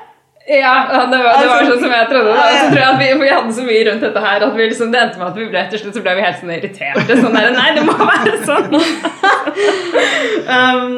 Ja, 0.47 0.75
det 0.91 0.97
var, 0.99 1.07
det 1.11 1.19
var 1.19 1.57
Altså- 1.59 1.73
sånn 1.73 1.81
som 1.83 1.91
jeg 1.91 2.09
trodde. 2.09 2.35
Da. 2.35 2.43
Så 2.55 2.67
tror 2.71 2.79
jeg 2.79 2.89
at 2.89 2.99
vi, 3.01 3.07
vi 3.23 3.29
hadde 3.35 3.55
så 3.55 3.63
mye 3.67 3.85
rundt 3.89 4.05
dette 4.07 4.21
her 4.27 4.45
at 4.47 4.55
vi 4.55 4.69
liksom, 4.71 4.93
det 4.93 5.01
endte 5.03 5.19
med 5.19 5.27
at 5.29 5.39
vi 5.41 5.47
ble 5.51 5.63
til 5.71 5.81
slutt 5.83 5.97
så 5.99 6.03
ble 6.05 6.15
vi 6.15 6.23
helt 6.23 6.39
sånn 6.43 6.53
irriterte. 6.55 7.17
Sånn 7.19 7.35
der, 7.35 7.51
Nei, 7.57 7.71
det 7.75 7.83
må 7.89 7.97
være 7.99 8.37
sånn! 8.47 8.77
um, 10.57 10.93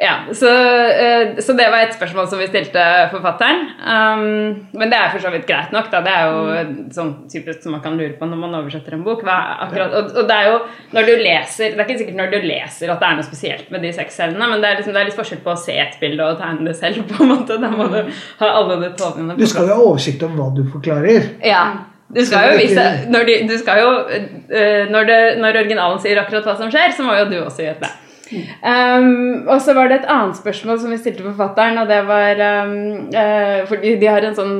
ja, 0.00 0.34
så, 0.34 0.48
eh, 0.86 1.38
så 1.38 1.52
det 1.52 1.70
var 1.72 1.86
et 1.86 1.94
spørsmål 1.96 2.26
som 2.28 2.40
vi 2.40 2.46
stilte 2.50 2.82
forfatteren. 3.08 3.62
Um, 3.80 4.66
men 4.76 4.90
det 4.92 4.98
er 4.98 5.08
for 5.14 5.24
så 5.24 5.30
vidt 5.32 5.46
greit 5.48 5.72
nok. 5.72 5.88
Da. 5.88 6.02
Det 6.04 6.12
er 6.12 6.26
jo 6.28 6.90
sånn 6.92 7.12
typisk 7.32 7.64
som 7.64 7.72
man 7.72 7.80
kan 7.84 7.96
lure 7.96 8.12
på 8.18 8.28
når 8.28 8.42
man 8.42 8.58
oversetter 8.58 8.98
en 8.98 9.06
bok. 9.06 9.24
Hva 9.24 9.38
er 9.40 9.64
akkurat, 9.64 9.96
og, 9.96 10.12
og 10.20 10.28
det 10.28 10.36
er 10.36 10.50
jo 10.50 10.60
når 10.92 11.08
du 11.08 11.14
leser 11.24 11.72
Det 11.72 11.80
er 11.80 11.88
ikke 11.88 11.98
sikkert 12.02 12.20
når 12.20 12.34
du 12.34 12.38
leser 12.44 12.92
at 12.92 13.00
det 13.00 13.08
er 13.08 13.16
noe 13.16 13.30
spesielt 13.30 13.72
med 13.72 13.86
de 13.88 13.94
sexscenene, 13.96 14.52
men 14.52 14.60
det 14.60 14.68
er, 14.68 14.78
liksom, 14.82 14.92
det 14.92 15.00
er 15.00 15.10
litt 15.10 15.20
forskjell 15.22 15.44
på 15.48 15.54
å 15.56 15.58
se 15.64 15.80
et 15.80 15.98
bilde 16.02 16.28
og 16.28 16.40
tegne 16.44 16.68
det 16.68 16.76
selv. 16.76 17.02
på 17.08 17.24
en 17.24 17.32
måte 17.32 17.60
Da 17.64 17.72
må 17.72 17.88
du 17.88 18.00
ha 18.44 18.54
alle 18.60 18.80
detaljene 18.84 19.40
Du 19.40 19.48
skal 19.48 19.70
jo 19.70 19.80
ha 19.80 19.90
oversikt 19.90 20.28
om 20.28 20.36
hva 20.36 20.52
du 20.52 20.66
forklarer. 20.76 21.36
ja. 21.40 21.66
Du 22.06 22.20
skal 22.22 22.52
jo 22.52 22.58
vise 22.60 22.82
Når, 23.10 23.24
de, 23.26 23.34
du 23.48 23.56
skal 23.58 23.80
jo, 23.80 23.92
eh, 24.06 24.84
når, 24.92 25.08
det, 25.08 25.20
når 25.40 25.64
originalen 25.64 25.98
sier 26.04 26.20
akkurat 26.20 26.46
hva 26.46 26.54
som 26.60 26.70
skjer, 26.70 26.92
så 26.94 27.02
må 27.02 27.16
jo 27.16 27.30
du 27.32 27.40
også 27.40 27.64
gjøre 27.64 27.80
det. 27.82 27.96
Um, 28.32 29.46
og 29.46 29.60
så 29.62 29.74
var 29.76 29.90
det 29.90 30.00
et 30.00 30.08
annet 30.10 30.38
spørsmål 30.38 30.80
som 30.82 30.90
vi 30.90 30.98
stilte 30.98 31.26
forfatteren, 31.26 31.78
og 31.78 31.90
det 31.90 32.00
var 32.08 32.40
um, 32.66 32.72
uh, 33.14 33.60
Fordi 33.68 33.96
de 34.00 34.08
har 34.10 34.26
en 34.26 34.38
sånn 34.38 34.56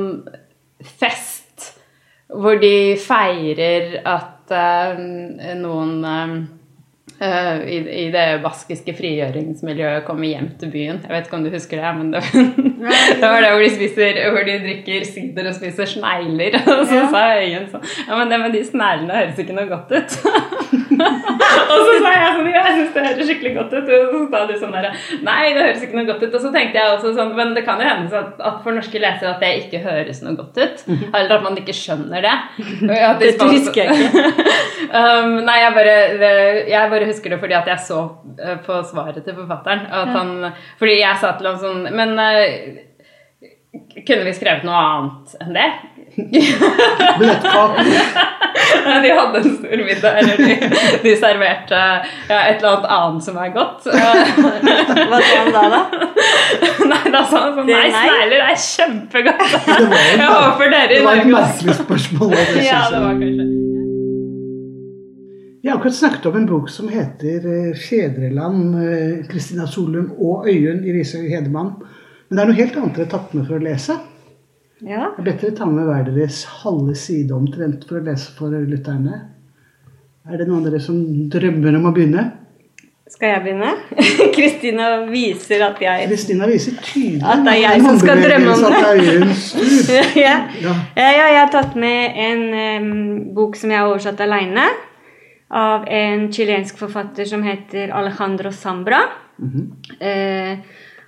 fest 0.99 1.73
hvor 2.27 2.59
de 2.59 2.95
feirer 2.99 3.97
at 4.07 4.51
uh, 4.51 4.99
noen 5.59 5.93
uh, 6.03 6.37
i, 7.17 7.77
i, 7.79 8.03
det 8.13 8.25
baskiske 8.43 8.93
frigjøringsmiljøet 8.97 10.03
kommer 10.05 10.27
hjem 10.29 10.51
til 10.59 10.69
byen. 10.69 10.99
Jeg 11.01 11.13
vet 11.13 11.29
ikke 11.29 11.39
om 11.39 11.47
du 11.47 11.49
husker 11.53 11.81
det, 11.81 11.93
men 11.97 12.11
det, 12.13 12.21
det 13.21 13.23
var 13.23 13.41
det 13.41 13.53
hvor 13.55 13.63
de, 13.63 13.71
spiser, 13.73 14.19
hvor 14.35 14.45
de 14.45 14.59
drikker 14.67 15.07
sider 15.07 15.49
og 15.49 15.57
spiser 15.57 15.89
snegler. 15.97 16.59
Og 16.77 16.83
så 16.85 16.99
ja. 16.99 17.07
sa 17.13 17.25
Øyen 17.39 17.67
sånn 17.71 17.87
Ja, 18.03 18.19
men 18.19 18.31
det 18.31 18.41
med 18.43 18.53
de 18.53 18.63
sneglene 18.67 19.17
høres 19.17 19.41
ikke 19.41 19.57
noe 19.57 19.71
godt 19.71 19.95
ut. 19.97 20.19
og 21.71 21.81
så 21.87 21.95
sa 22.03 22.11
jeg 22.13 22.31
sånn 22.37 22.49
jeg 22.51 22.75
syns 22.77 22.93
det 22.93 23.03
høres 23.05 23.29
skikkelig 23.29 23.53
godt 23.57 23.75
ut. 23.75 23.91
Og 23.97 24.13
så 24.13 24.21
sa 24.31 24.41
du 24.49 24.53
sånn 24.59 24.75
der 24.75 24.87
Nei, 25.25 25.41
det 25.55 25.63
høres 25.63 25.83
ikke 25.85 25.99
noe 25.99 26.07
godt 26.09 26.23
ut. 26.25 26.37
Og 26.37 26.43
så 26.43 26.51
tenkte 26.55 26.79
jeg 26.79 26.93
også 26.95 27.13
sånn 27.17 27.33
Men 27.37 27.53
det 27.57 27.63
kan 27.67 27.81
jo 27.81 27.87
hende 27.89 28.21
at, 28.21 28.41
at 28.49 28.61
for 28.65 28.77
norske 28.77 29.01
lesere 29.01 29.33
at 29.33 29.43
det 29.43 29.51
ikke 29.65 29.83
høres 29.85 30.23
noe 30.25 30.37
godt 30.39 30.57
ut. 30.61 30.83
Mhm. 30.87 31.05
Eller 31.11 31.35
at 31.37 31.45
man 31.45 31.59
ikke 31.61 31.77
skjønner 31.77 32.25
det. 32.25 32.35
det 33.21 33.33
husker 33.41 33.83
jeg 33.83 34.07
ikke. 34.07 34.25
um, 34.99 35.37
nei, 35.47 35.59
jeg 35.63 35.75
bare, 35.77 35.97
jeg 36.71 36.93
bare 36.95 37.11
husker 37.11 37.33
det 37.33 37.41
fordi 37.41 37.57
at 37.57 37.69
jeg 37.71 37.85
så 37.87 38.01
eh, 38.41 38.57
på 38.65 38.81
svaret 38.89 39.23
til 39.25 39.37
forfatteren 39.37 39.85
at 39.93 40.11
han 40.15 40.33
Fordi 40.79 40.99
jeg 40.99 41.21
sa 41.21 41.33
til 41.37 41.49
ham 41.49 41.59
sånn 41.61 41.87
Men 41.95 42.15
uh, 42.19 42.85
kunne 44.07 44.25
vi 44.25 44.33
skrevet 44.35 44.65
noe 44.67 44.79
annet 44.79 45.37
enn 45.43 45.53
det? 45.57 45.69
de 49.03 49.11
hadde 49.19 49.41
en 49.41 49.55
stor 49.57 49.83
middag, 49.89 50.19
eller 50.21 50.41
de, 50.41 50.55
de 51.03 51.13
serverte 51.19 51.81
ja, 52.29 52.39
et 52.39 52.57
eller 52.57 52.69
annet 52.71 52.89
annet 52.97 53.27
som 53.27 53.37
er 53.41 53.53
godt. 53.55 53.87
Hva 53.87 55.21
sa 55.21 55.35
han 55.35 55.53
da, 55.55 55.63
da? 55.73 55.83
Nei, 56.91 57.03
da 57.13 57.23
sa 57.27 57.43
han 57.45 57.55
sånn 57.59 57.69
Nei, 57.69 57.85
snegler 57.93 58.43
er 58.47 58.59
kjempegodt. 58.63 59.55
Jeg 59.67 60.27
håper 60.31 60.73
dere 60.73 60.91
Det 60.95 61.05
var 61.05 61.21
et 61.21 61.31
merkelig 61.31 61.79
spørsmål. 61.83 62.35
Det, 62.37 62.67
ja, 62.67 62.83
det 62.93 63.03
var 63.03 63.17
kanskje 63.21 63.53
jeg 65.65 65.73
har 65.73 65.81
akkurat 65.81 65.95
snakket 65.97 66.25
om 66.29 66.35
en 66.39 66.45
bok 66.47 66.69
som 66.71 66.87
heter 66.87 67.43
eh, 67.51 67.73
'Fedreland'. 67.75 69.25
Kristina 69.27 69.65
Solum 69.67 70.13
og 70.15 70.45
Øyunn 70.47 70.85
Risøy 70.85 71.25
Hedemann. 71.27 71.73
Men 72.29 72.37
det 72.37 72.43
er 72.43 72.47
noe 72.47 72.59
helt 72.61 72.77
annet 72.77 72.95
dere 72.95 73.07
har 73.07 73.11
tatt 73.11 73.33
med 73.35 73.49
for 73.49 73.57
å 73.57 73.65
lese. 73.65 73.97
Ja. 74.85 75.13
er 75.17 75.25
bedre 75.25 75.49
å 75.49 75.55
ta 75.57 75.65
med 75.65 75.87
hver 75.87 76.03
deres 76.05 76.43
halve 76.61 76.93
side 76.97 77.33
omtrent 77.33 77.87
for 77.89 77.97
å 77.97 78.05
lese 78.05 78.33
for 78.37 78.53
lytterne. 78.53 79.23
Er 80.27 80.37
det 80.37 80.45
noen 80.49 80.65
av 80.65 80.67
dere 80.69 80.81
som 80.83 80.99
drømmer 81.31 81.79
om 81.79 81.87
å 81.89 81.93
begynne? 81.95 82.25
Skal 83.07 83.31
jeg 83.31 83.43
begynne? 83.45 83.69
Kristina 84.35 84.87
viser 85.07 85.63
at 85.69 85.79
jeg 85.79 86.09
Kristina 86.09 86.47
viser 86.49 86.75
tydelig 86.83 87.23
At 87.23 87.45
det 87.45 87.53
er 87.53 87.61
jeg 87.61 87.83
som 87.85 87.99
skal 88.01 88.19
drømme 88.19 88.55
om 88.57 88.65
det. 88.67 88.81
ja. 90.25 90.33
Ja. 90.59 90.73
ja. 90.99 91.07
jeg 91.15 91.37
har 91.39 91.53
tatt 91.53 91.77
med 91.79 92.19
en 92.25 92.43
um, 92.83 92.91
bok 93.37 93.55
som 93.55 93.71
jeg 93.71 93.79
har 93.79 93.93
oversatt 93.93 94.21
aleine. 94.27 94.67
Av 95.47 95.87
en 95.87 96.27
chilensk 96.35 96.75
forfatter 96.81 97.25
som 97.29 97.45
heter 97.47 97.95
Alejandro 97.95 98.51
Sambra. 98.51 98.99
Mm 99.39 99.51
-hmm. 99.53 99.65
uh, 100.03 100.59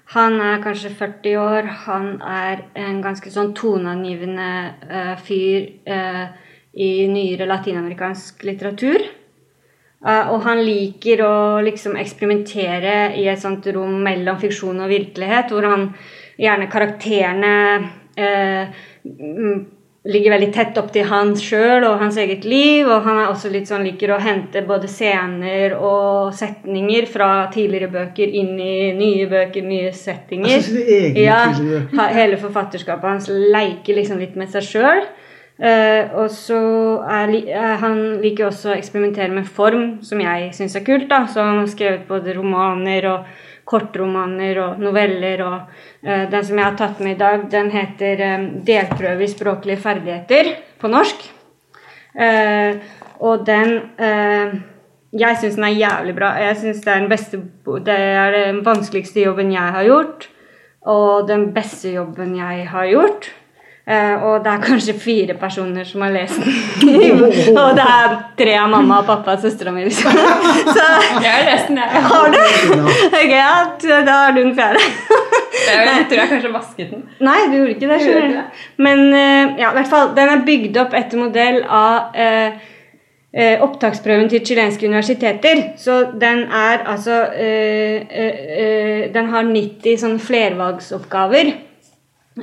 han 0.09 0.39
er 0.41 0.61
kanskje 0.63 0.89
40 0.97 1.37
år. 1.37 1.67
Han 1.85 2.07
er 2.25 2.63
en 2.81 3.01
ganske 3.03 3.29
sånn 3.29 3.51
toneangivende 3.57 4.49
uh, 4.89 5.15
fyr 5.21 5.67
uh, 5.85 6.25
i 6.73 6.89
nyere 7.11 7.45
latinamerikansk 7.49 8.41
litteratur. 8.47 9.05
Uh, 10.01 10.31
og 10.33 10.41
han 10.47 10.63
liker 10.65 11.21
å 11.21 11.35
liksom 11.61 11.99
eksperimentere 12.01 13.13
i 13.21 13.27
et 13.29 13.41
sånt 13.41 13.67
rom 13.75 13.99
mellom 14.05 14.39
fiksjon 14.41 14.81
og 14.81 14.89
virkelighet, 14.89 15.53
hvor 15.53 15.69
han 15.69 15.89
gjerne 16.39 16.71
karakterene 16.71 17.55
ligger 20.09 20.33
veldig 20.33 20.49
tett 20.53 20.77
opp 20.81 20.89
til 20.93 21.07
han 21.09 21.31
sjøl 21.37 21.85
og 21.87 21.99
hans 22.01 22.17
eget 22.21 22.45
liv. 22.47 22.87
Og 22.87 23.05
han 23.05 23.21
er 23.21 23.31
også 23.31 23.51
litt 23.53 23.69
sånn, 23.69 23.85
liker 23.87 24.15
å 24.15 24.19
hente 24.23 24.63
både 24.67 24.89
scener 24.91 25.75
og 25.77 26.33
setninger 26.37 27.07
fra 27.09 27.29
tidligere 27.53 27.91
bøker 27.93 28.35
inn 28.41 28.55
i 28.59 28.91
nye 28.97 29.29
bøker, 29.29 29.65
nye 29.65 29.93
settinger. 29.95 30.59
Altså, 30.59 30.83
ja, 31.19 31.41
hele 32.15 32.39
forfatterskapet 32.41 33.09
hans 33.09 33.29
leker 33.29 33.99
liksom 33.99 34.21
litt 34.21 34.37
med 34.39 34.51
seg 34.53 34.69
sjøl. 34.69 35.03
Uh, 35.59 35.67
eh, 35.67 36.13
og 36.15 36.29
så 36.31 36.57
er, 37.03 37.33
uh, 37.51 37.73
Han 37.81 37.97
liker 38.23 38.45
også 38.47 38.69
å 38.71 38.77
eksperimentere 38.77 39.33
med 39.33 39.43
form, 39.43 39.97
som 40.07 40.21
jeg 40.23 40.53
syns 40.55 40.77
er 40.79 40.85
kult. 40.87 41.09
da, 41.09 41.25
Så 41.27 41.43
han 41.43 41.59
har 41.59 41.67
skrevet 41.67 42.07
både 42.07 42.37
romaner 42.37 43.07
og 43.11 43.25
kortromaner 43.69 44.59
og 44.63 44.81
noveller. 44.81 45.43
og 45.45 45.57
uh, 46.07 46.25
Den 46.31 46.45
som 46.45 46.57
jeg 46.57 46.65
har 46.65 46.79
tatt 46.79 47.03
med 47.03 47.15
i 47.15 47.19
dag, 47.19 47.45
den 47.51 47.69
heter 47.73 48.23
um, 48.35 48.47
'Delprøve 48.65 49.23
i 49.23 49.31
språklige 49.31 49.81
ferdigheter' 49.83 50.55
på 50.79 50.91
norsk. 50.91 51.29
Uh, 52.15 52.81
og 53.19 53.45
den 53.45 53.81
Jeg 55.09 55.37
syns 55.41 55.55
den 55.55 55.63
er 55.63 55.79
jævlig 55.79 56.15
bra. 56.15 56.27
Jeg 56.37 56.57
synes 56.57 56.81
det 56.81 56.93
Det 57.85 57.97
er 57.97 58.31
den 58.31 58.65
vanskeligste 58.65 59.21
jobben 59.21 59.51
jeg 59.51 59.73
har 59.73 59.83
gjort. 59.83 60.29
Og 60.81 61.27
den 61.27 61.53
beste 61.53 61.89
jobben 61.89 62.35
jeg 62.35 62.67
har 62.69 62.85
gjort. 62.85 63.33
Uh, 63.89 64.23
og 64.23 64.43
det 64.45 64.51
er 64.51 64.59
kanskje 64.61 64.93
fire 65.01 65.33
personer 65.33 65.85
som 65.89 66.03
har 66.05 66.11
lest 66.13 66.35
den. 66.37 66.57
og 67.61 67.71
det 67.73 67.85
er 67.89 68.11
tre 68.37 68.51
av 68.61 68.67
mamma 68.69 68.99
og 69.01 69.07
pappa 69.07 69.33
og 69.33 69.41
søstera 69.41 69.71
mi. 69.73 69.87
Liksom. 69.87 70.17
Så 70.75 70.83
jeg 71.23 71.31
har 71.31 71.45
lest 71.47 71.71
den, 71.71 71.79
jeg. 71.81 72.03
Har 72.05 72.27
du? 72.29 72.37
Ok, 73.07 73.31
ja, 73.33 73.55
Da 74.05 74.17
har 74.19 74.35
du 74.35 74.43
den 74.43 74.53
fjerde. 74.59 74.83
jeg 75.71 76.03
tror 76.11 76.21
jeg 76.21 76.29
kanskje 76.29 76.51
vasket 76.53 76.91
den. 76.91 77.01
Nei, 77.25 77.39
du 77.49 77.55
gjorde 77.55 77.73
ikke 77.73 77.89
det. 77.89 77.97
Skjønner. 78.03 78.67
Men 78.77 79.01
uh, 79.07 79.57
ja, 79.57 79.71
i 79.71 79.77
hvert 79.79 79.89
fall, 79.95 80.11
den 80.19 80.33
er 80.35 80.43
bygd 80.51 80.77
opp 80.83 80.93
etter 80.99 81.21
modell 81.23 81.57
av 81.65 82.19
uh, 82.19 82.67
opptaksprøven 83.65 84.29
til 84.29 84.43
chilenske 84.45 84.85
universiteter. 84.85 85.63
Så 85.81 85.97
den 86.21 86.43
er 86.45 86.85
altså 86.85 87.23
Den 89.17 89.33
har 89.33 89.49
90 89.49 89.99
sånn 90.01 90.21
flervalgsoppgaver. 90.21 91.51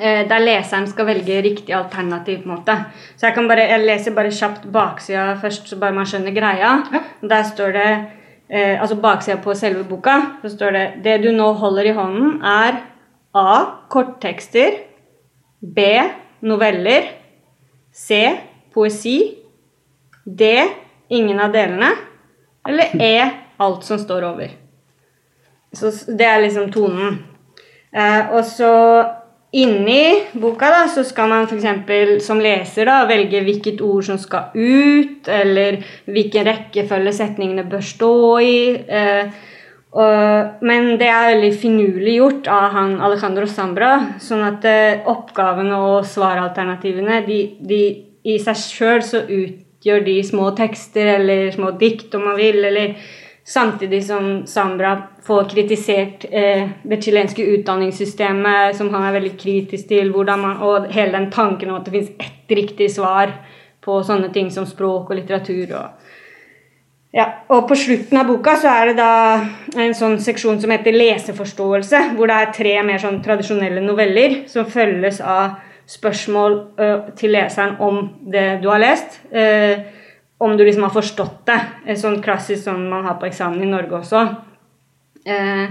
Eh, 0.00 0.22
der 0.28 0.42
leseren 0.44 0.86
skal 0.90 1.06
velge 1.08 1.42
riktig 1.42 1.74
alternativ. 1.74 2.42
på 2.42 2.48
en 2.48 2.54
måte. 2.56 2.76
Så 3.16 3.26
jeg, 3.26 3.34
kan 3.34 3.48
bare, 3.48 3.68
jeg 3.70 3.84
leser 3.86 4.14
bare 4.14 4.30
kjapt 4.30 4.66
baksida 4.72 5.36
først, 5.40 5.68
så 5.68 5.78
bare 5.80 5.94
man 5.94 6.06
skjønner 6.06 6.34
greia. 6.34 6.72
Ja. 6.92 7.00
Der 7.22 7.42
står 7.42 7.72
det 7.72 7.90
eh, 8.50 8.80
altså 8.80 8.96
baksida 8.96 9.36
på 9.36 9.54
selve 9.54 9.84
boka. 9.84 10.20
Så 10.42 10.56
står 10.56 10.70
det 10.70 10.84
det 11.04 11.22
du 11.22 11.30
nå 11.32 11.52
holder 11.52 11.90
i 11.90 11.96
hånden, 11.96 12.42
er 12.42 12.82
A. 13.34 13.64
Korttekster. 13.88 14.82
B. 15.60 15.80
Noveller. 16.40 17.02
C. 17.92 18.38
Poesi. 18.74 19.34
D. 20.24 20.52
Ingen 21.10 21.40
av 21.40 21.52
delene. 21.52 21.90
Eller 22.68 22.96
E. 23.02 23.30
Alt 23.58 23.84
som 23.84 23.98
står 23.98 24.24
over. 24.24 24.50
Så 25.72 25.90
det 26.16 26.26
er 26.26 26.40
liksom 26.40 26.72
tonen. 26.72 27.18
Eh, 27.92 28.32
og 28.32 28.44
så 28.44 28.72
Inni 29.56 30.26
boka 30.36 30.68
da, 30.68 30.82
så 30.92 31.00
skal 31.06 31.30
man 31.32 31.46
f.eks. 31.48 32.24
som 32.26 32.40
leser 32.44 32.90
da, 32.90 32.98
velge 33.08 33.40
hvilket 33.46 33.80
ord 33.80 34.04
som 34.04 34.18
skal 34.20 34.52
ut, 34.52 35.28
eller 35.32 35.78
hvilken 36.12 36.44
rekkefølge 36.44 37.14
setningene 37.16 37.64
bør 37.70 37.84
stå 37.84 38.16
i. 38.44 38.58
Eh, 38.76 39.30
og, 39.96 40.64
men 40.66 40.90
det 41.00 41.08
er 41.08 41.30
veldig 41.30 41.52
finurlig 41.56 42.18
gjort 42.18 42.50
av 42.52 42.74
han 42.74 42.98
Alejandro 43.00 43.48
Sambra. 43.48 43.92
Sånn 44.20 44.44
at 44.44 44.66
eh, 44.68 45.06
oppgavene 45.08 45.78
og 45.88 46.08
svaralternativene 46.10 47.22
de, 47.24 47.38
de, 47.64 47.82
i 48.28 48.36
seg 48.42 48.60
sjøl 48.60 49.04
så 49.06 49.22
utgjør 49.24 50.04
de 50.04 50.18
små 50.26 50.50
tekster 50.58 51.14
eller 51.14 51.48
små 51.54 51.72
dikt, 51.80 52.10
om 52.18 52.28
man 52.28 52.36
vil. 52.36 52.60
eller 52.60 52.98
Samtidig 53.48 54.06
som 54.06 54.46
Sambra 54.46 55.02
får 55.22 55.44
kritisert 55.44 56.24
eh, 56.30 56.68
det 56.82 57.02
chilenske 57.02 57.42
utdanningssystemet, 57.42 58.76
som 58.76 58.88
han 58.90 59.04
er 59.06 59.12
veldig 59.14 59.36
kritisk 59.38 59.86
til, 59.86 60.10
man, 60.10 60.56
og 60.66 60.88
hele 60.90 61.12
den 61.14 61.28
tanken 61.30 61.70
om 61.70 61.76
at 61.78 61.86
det 61.86 61.92
fins 61.94 62.10
ett 62.18 62.56
riktig 62.58 62.90
svar 62.90 63.30
på 63.80 64.00
sånne 64.02 64.32
ting 64.34 64.50
som 64.50 64.66
språk 64.66 65.12
og 65.12 65.20
litteratur. 65.20 65.76
Og, 65.78 66.08
ja. 67.14 67.26
og 67.54 67.68
på 67.68 67.78
slutten 67.78 68.18
av 68.18 68.26
boka 68.26 68.56
så 68.58 68.72
er 68.72 68.90
det 68.90 68.96
da 68.98 69.12
en 69.78 69.94
sånn 69.94 70.18
seksjon 70.18 70.58
som 70.58 70.74
heter 70.74 70.98
leseforståelse, 70.98 72.00
hvor 72.18 72.26
det 72.26 72.40
er 72.40 72.56
tre 72.56 72.74
mer 72.88 72.98
sånn 72.98 73.20
tradisjonelle 73.22 73.84
noveller 73.84 74.40
som 74.50 74.66
følges 74.66 75.22
av 75.22 75.60
spørsmål 75.86 76.58
ø, 76.82 76.90
til 77.14 77.30
leseren 77.36 77.78
om 77.78 78.08
det 78.26 78.56
du 78.58 78.66
har 78.72 78.82
lest. 78.82 79.20
Uh, 79.30 79.86
om 80.38 80.56
du 80.56 80.64
liksom 80.64 80.82
har 80.82 80.92
forstått 80.94 81.46
det. 81.48 81.96
Sånn 81.96 82.20
klassisk 82.22 82.64
som 82.64 82.82
man 82.90 83.04
har 83.08 83.16
på 83.20 83.26
eksamen 83.28 83.62
i 83.62 83.70
Norge 83.70 84.00
også. 84.02 84.22
Eh, 85.26 85.66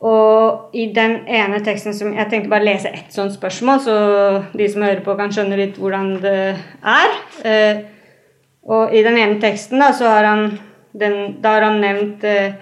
Og 0.00 0.70
i 0.72 0.86
den 0.96 1.26
ene 1.28 1.58
teksten 1.60 1.92
som 1.92 2.14
Jeg 2.16 2.30
tenkte 2.30 2.48
bare 2.48 2.64
lese 2.64 2.88
ett 2.88 3.12
sånt 3.12 3.34
spørsmål, 3.34 3.80
så 3.84 3.96
de 4.56 4.68
som 4.72 4.82
hører 4.82 5.02
på, 5.04 5.12
kan 5.18 5.28
skjønne 5.28 5.58
litt 5.60 5.76
hvordan 5.76 6.14
det 6.22 6.56
er. 6.80 7.10
Eh, 7.44 7.82
og 8.64 8.94
i 8.96 9.02
den 9.04 9.18
ene 9.20 9.36
teksten 9.42 9.78
da, 9.78 9.90
så 9.92 10.08
har 10.08 10.24
han, 10.24 10.58
den, 10.96 11.36
da 11.42 11.52
har 11.58 11.66
han 11.68 11.80
nevnt 11.84 12.24
eh, 12.24 12.54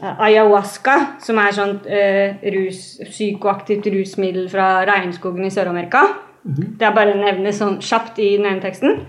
ayahuasca, 0.00 0.96
som 1.20 1.38
er 1.42 1.52
sånt 1.52 1.84
eh, 1.84 2.40
rus, 2.56 2.80
psykoaktivt 3.10 3.84
rusmiddel 3.92 4.48
fra 4.48 4.80
regnskogen 4.88 5.44
i 5.44 5.52
Sør-Amerika. 5.52 6.06
Det 6.80 6.86
er 6.88 6.96
bare 6.96 7.18
nevnes 7.20 7.58
sånn 7.60 7.76
kjapt 7.84 8.16
i 8.24 8.36
den 8.38 8.46
ene 8.48 8.64
teksten. 8.64 9.02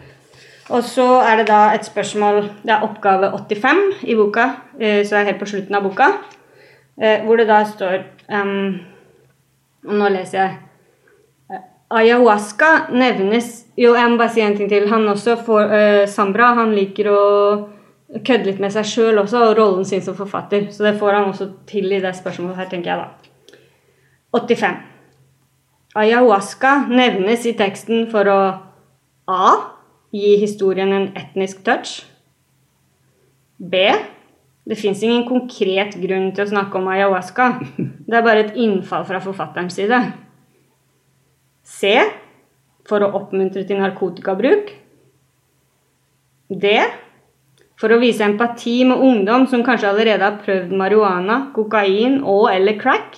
Og 0.71 0.83
så 0.87 1.05
er 1.19 1.41
det 1.41 1.47
da 1.49 1.73
et 1.75 1.85
spørsmål 1.85 2.41
Det 2.63 2.71
er 2.71 2.83
oppgave 2.85 3.31
85 3.35 4.03
i 4.07 4.15
boka, 4.15 4.47
eh, 4.79 5.05
så 5.05 5.15
det 5.15 5.21
er 5.21 5.29
helt 5.31 5.39
på 5.39 5.49
slutten 5.51 5.75
av 5.75 5.83
boka. 5.83 6.07
Eh, 7.01 7.23
hvor 7.25 7.37
det 7.37 7.47
da 7.47 7.63
står 7.65 8.03
um, 8.29 8.79
Og 9.87 9.95
nå 9.97 10.09
leser 10.13 10.37
jeg. 10.37 10.57
Eh, 11.51 11.63
ayahuasca 11.89 12.91
nevnes 12.91 13.65
Jo, 13.77 13.95
jeg 13.95 14.11
må 14.11 14.17
bare 14.17 14.29
si 14.29 14.41
en 14.41 14.57
ting 14.57 14.69
til. 14.69 14.87
Han 14.89 15.07
også 15.07 15.37
får 15.45 15.71
uh, 15.71 16.07
Sambra 16.07 16.53
han 16.59 16.75
liker 16.75 17.09
å 17.11 17.21
kødde 18.11 18.49
litt 18.49 18.59
med 18.59 18.73
seg 18.75 18.85
sjøl 18.85 19.21
også, 19.21 19.39
og 19.39 19.57
rollen 19.57 19.85
sin 19.87 20.03
som 20.03 20.15
forfatter. 20.15 20.67
Så 20.71 20.83
det 20.83 20.97
får 20.99 21.15
han 21.15 21.29
også 21.31 21.47
til 21.67 21.91
i 21.95 22.01
det 22.03 22.11
spørsmålet 22.17 22.59
her, 22.59 22.67
tenker 22.69 22.91
jeg 22.91 22.99
da. 22.99 23.57
85. 24.35 24.81
Ayahuasca 25.95 26.73
nevnes 26.91 27.45
i 27.47 27.55
teksten 27.59 28.09
for 28.11 28.27
å 28.31 28.41
A. 29.31 29.53
Gi 30.11 30.35
historien 30.41 30.91
en 30.91 31.11
etnisk 31.15 31.61
touch. 31.63 32.01
B. 33.57 33.85
Det 34.67 34.75
fins 34.77 35.01
ingen 35.03 35.23
konkret 35.27 35.95
grunn 36.01 36.31
til 36.35 36.43
å 36.45 36.51
snakke 36.51 36.77
om 36.77 36.89
ayahuasca. 36.91 37.47
Det 37.77 38.17
er 38.17 38.25
bare 38.25 38.43
et 38.45 38.57
innfall 38.59 39.05
fra 39.07 39.21
forfatterens 39.23 39.77
side. 39.79 40.01
C. 41.63 41.95
For 42.87 43.03
å 43.03 43.13
oppmuntre 43.21 43.63
til 43.67 43.79
narkotikabruk. 43.79 44.73
D. 46.51 46.75
For 47.79 47.95
å 47.95 48.01
vise 48.01 48.27
empati 48.27 48.81
med 48.85 48.99
ungdom 49.01 49.47
som 49.49 49.63
kanskje 49.65 49.89
allerede 49.89 50.27
har 50.27 50.41
prøvd 50.43 50.75
marihuana, 50.77 51.39
kokain 51.55 52.19
og 52.19 52.51
eller 52.51 52.75
crack, 52.81 53.17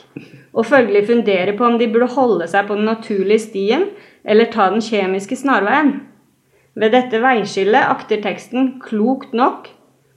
og 0.54 0.70
følgelig 0.70 1.08
fundere 1.10 1.58
på 1.58 1.66
om 1.68 1.76
de 1.82 1.90
burde 1.92 2.14
holde 2.14 2.48
seg 2.48 2.70
på 2.70 2.78
den 2.78 2.88
naturlige 2.88 3.50
stien 3.50 3.90
eller 4.24 4.54
ta 4.54 4.70
den 4.72 4.84
kjemiske 4.86 5.36
snarveien. 5.42 5.98
Ved 6.74 6.94
dette 6.96 7.20
veiskillet 7.22 7.86
akter 7.86 8.22
teksten 8.24 8.78
klokt 8.82 9.34
nok 9.38 9.70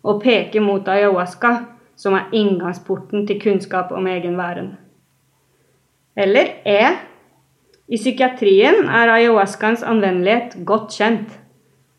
å 0.07 0.16
peke 0.23 0.62
mot 0.64 0.87
ayahuasca, 0.88 1.53
som 1.97 2.16
er 2.16 2.33
inngangsporten 2.37 3.27
til 3.29 3.40
kunnskap 3.40 3.92
om 3.97 4.07
egen 4.09 4.37
væren. 4.38 4.75
Eller 6.16 6.57
E. 6.64 6.81
I 7.87 7.99
psykiatrien 8.01 8.88
er 8.88 9.12
ayahuascaens 9.14 9.85
anvendelighet 9.87 10.57
godt 10.69 10.97
kjent, 10.97 11.29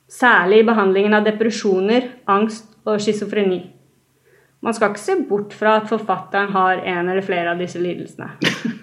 særlig 0.09 0.63
i 0.63 0.67
behandlingen 0.67 1.15
av 1.17 1.25
depresjoner, 1.27 2.09
angst 2.25 2.69
og 2.87 3.01
schizofreni. 3.03 3.61
Man 4.61 4.73
skal 4.73 4.91
ikke 4.91 5.03
se 5.03 5.15
bort 5.29 5.53
fra 5.53 5.77
at 5.81 5.89
forfatteren 5.89 6.51
har 6.55 6.81
en 6.81 7.09
eller 7.11 7.25
flere 7.25 7.53
av 7.53 7.61
disse 7.61 7.79
lidelsene. 7.81 8.33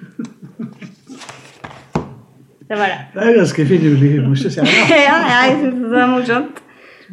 Det 2.74 2.80
var 2.80 2.88
det. 2.90 3.00
Det 3.14 3.22
er 3.22 3.36
ganske 3.36 3.64
finurlig 3.66 4.08
humor, 4.16 4.34
syns 4.34 4.56
jeg. 4.58 4.66
Da. 4.66 4.96
ja, 5.08 5.18
jeg 5.30 5.58
syns 5.60 5.82
det 5.92 5.98
er 6.02 6.08
morsomt. 6.10 6.56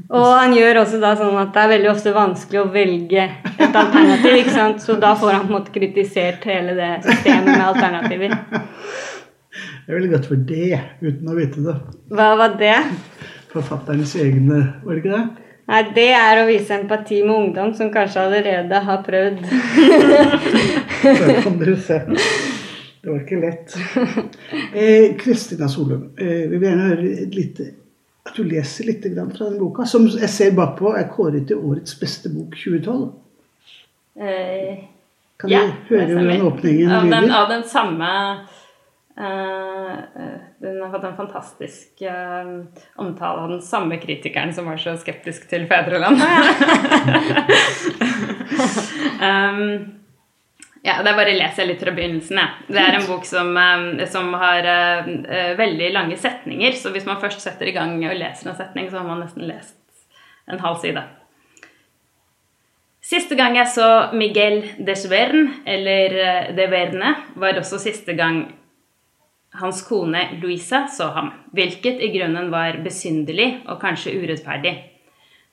Og 0.09 0.25
han 0.33 0.55
gjør 0.55 0.79
også 0.81 0.97
da 1.03 1.11
sånn 1.19 1.35
at 1.37 1.51
det 1.53 1.61
er 1.61 1.69
veldig 1.75 1.89
ofte 1.91 2.13
vanskelig 2.15 2.61
å 2.63 2.69
velge 2.73 3.25
et 3.51 3.77
alternativ. 3.77 4.37
ikke 4.39 4.55
sant? 4.55 4.81
Så 4.81 4.95
da 5.03 5.11
får 5.19 5.35
han 5.35 5.43
på 5.45 5.51
en 5.51 5.57
måte 5.59 5.73
kritisert 5.75 6.47
hele 6.49 6.73
det 6.79 6.89
systemet 7.05 7.51
med 7.51 7.61
alternativer. 7.67 8.33
Jeg 9.85 9.93
ville 9.93 10.09
gått 10.15 10.29
for 10.31 10.41
det, 10.49 10.79
uten 11.03 11.29
å 11.29 11.37
vite 11.37 11.61
det. 11.67 11.75
Hva 12.17 12.31
var 12.39 12.55
det? 12.57 12.77
Forfatterens 13.53 14.15
egne, 14.17 14.63
var 14.81 14.95
det 14.97 15.03
ikke 15.03 15.13
det? 15.13 15.23
Nei, 15.69 15.81
det 15.93 16.07
er 16.17 16.41
å 16.41 16.47
vise 16.49 16.73
empati 16.79 17.21
med 17.21 17.35
ungdom 17.35 17.75
som 17.77 17.93
kanskje 17.93 18.25
allerede 18.25 18.81
har 18.87 19.05
prøvd. 19.05 19.45
Så 21.21 21.37
kan 21.45 21.61
dere 21.61 21.77
se. 21.85 22.01
Det 23.01 23.09
var 23.09 23.21
ikke 23.23 23.39
lett. 23.41 23.75
Eh, 24.73 25.15
Kristina 25.19 25.67
Solum, 25.69 26.03
eh, 26.17 26.25
vi 26.49 26.57
vil 26.57 26.69
gjerne 26.69 26.89
høre 26.91 27.03
litt, 27.33 27.59
at 28.27 28.35
du 28.37 28.43
leser 28.45 28.85
litt 28.87 29.03
grann 29.03 29.31
fra 29.33 29.45
den 29.49 29.59
boka, 29.59 29.85
som 29.89 30.05
jeg 30.07 30.29
ser 30.31 30.51
bakpå 30.55 30.93
er 30.95 31.09
kåret 31.11 31.47
til 31.49 31.57
årets 31.59 31.99
beste 31.99 32.29
bok 32.31 32.55
2012. 32.55 33.11
Eh, 34.21 34.73
Kan 35.41 35.49
ja, 35.51 35.59
du 35.65 35.71
høre 35.89 36.05
den 36.07 36.17
hvordan 36.19 36.41
åpningen 36.51 36.91
av 36.93 37.09
den, 37.09 37.31
av 37.33 37.49
den 37.49 37.63
samme 37.65 38.09
eh, 39.17 39.93
eh, 39.97 40.37
Den 40.61 40.81
har 40.83 40.91
fått 40.93 41.07
en 41.09 41.17
fantastisk 41.17 42.01
eh, 42.05 42.51
omtale 43.01 43.41
av 43.47 43.51
den 43.55 43.63
samme 43.65 43.97
kritikeren 44.03 44.53
som 44.53 44.69
var 44.69 44.77
så 44.77 44.93
skeptisk 45.01 45.49
til 45.49 45.65
fedreland. 45.71 46.21
um, 49.25 50.00
ja, 50.81 50.97
det 51.03 51.11
er 51.11 51.17
bare 51.17 51.33
leser 51.37 51.61
jeg 51.61 51.69
litt 51.73 51.83
fra 51.83 51.93
begynnelsen. 51.93 52.39
Ja. 52.41 52.47
Det 52.67 52.81
er 52.81 52.97
en 52.97 53.07
bok 53.09 53.25
som, 53.29 53.51
eh, 53.57 54.05
som 54.09 54.33
har 54.41 54.65
eh, 54.65 55.11
eh, 55.37 55.51
veldig 55.59 55.91
lange 55.93 56.17
setninger, 56.17 56.77
så 56.77 56.93
hvis 56.93 57.05
man 57.05 57.21
først 57.21 57.43
setter 57.43 57.69
i 57.69 57.75
gang 57.75 57.99
og 58.01 58.17
leser 58.17 58.49
en 58.49 58.57
setning, 58.57 58.89
så 58.89 59.01
har 59.01 59.09
man 59.09 59.21
nesten 59.21 59.45
lest 59.49 59.77
en 60.49 60.59
halv 60.63 60.81
side. 60.81 61.03
Siste 63.11 63.35
gang 63.35 63.57
jeg 63.57 63.67
så 63.67 64.13
Miguel 64.15 64.61
Desvern, 64.87 65.49
eller 65.67 66.17
eh, 66.23 66.49
De 66.55 66.67
Verne, 66.71 67.15
var 67.35 67.57
også 67.59 67.79
siste 67.81 68.15
gang 68.17 68.45
hans 69.59 69.81
kone 69.83 70.21
Louisa 70.39 70.85
så 70.87 71.09
ham, 71.15 71.31
hvilket 71.51 71.99
i 71.99 72.11
grunnen 72.13 72.51
var 72.53 72.77
besynderlig 72.85 73.49
og 73.67 73.81
kanskje 73.81 74.13
urettferdig, 74.21 74.75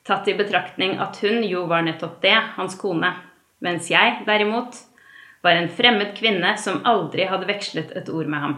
tatt 0.07 0.29
i 0.31 0.37
betraktning 0.39 0.95
at 1.03 1.19
hun 1.21 1.43
jo 1.43 1.65
var 1.67 1.83
nettopp 1.83 2.21
det, 2.23 2.37
hans 2.55 2.77
kone, 2.79 3.11
mens 3.65 3.89
jeg, 3.91 4.21
derimot, 4.29 4.77
var 5.41 5.55
en 5.55 5.69
fremmed 5.69 6.15
kvinne 6.17 6.55
som 6.57 6.81
aldri 6.87 7.27
hadde 7.29 7.47
vekslet 7.49 7.93
et 7.95 8.09
ord 8.11 8.27
med 8.27 8.43
ham. 8.43 8.55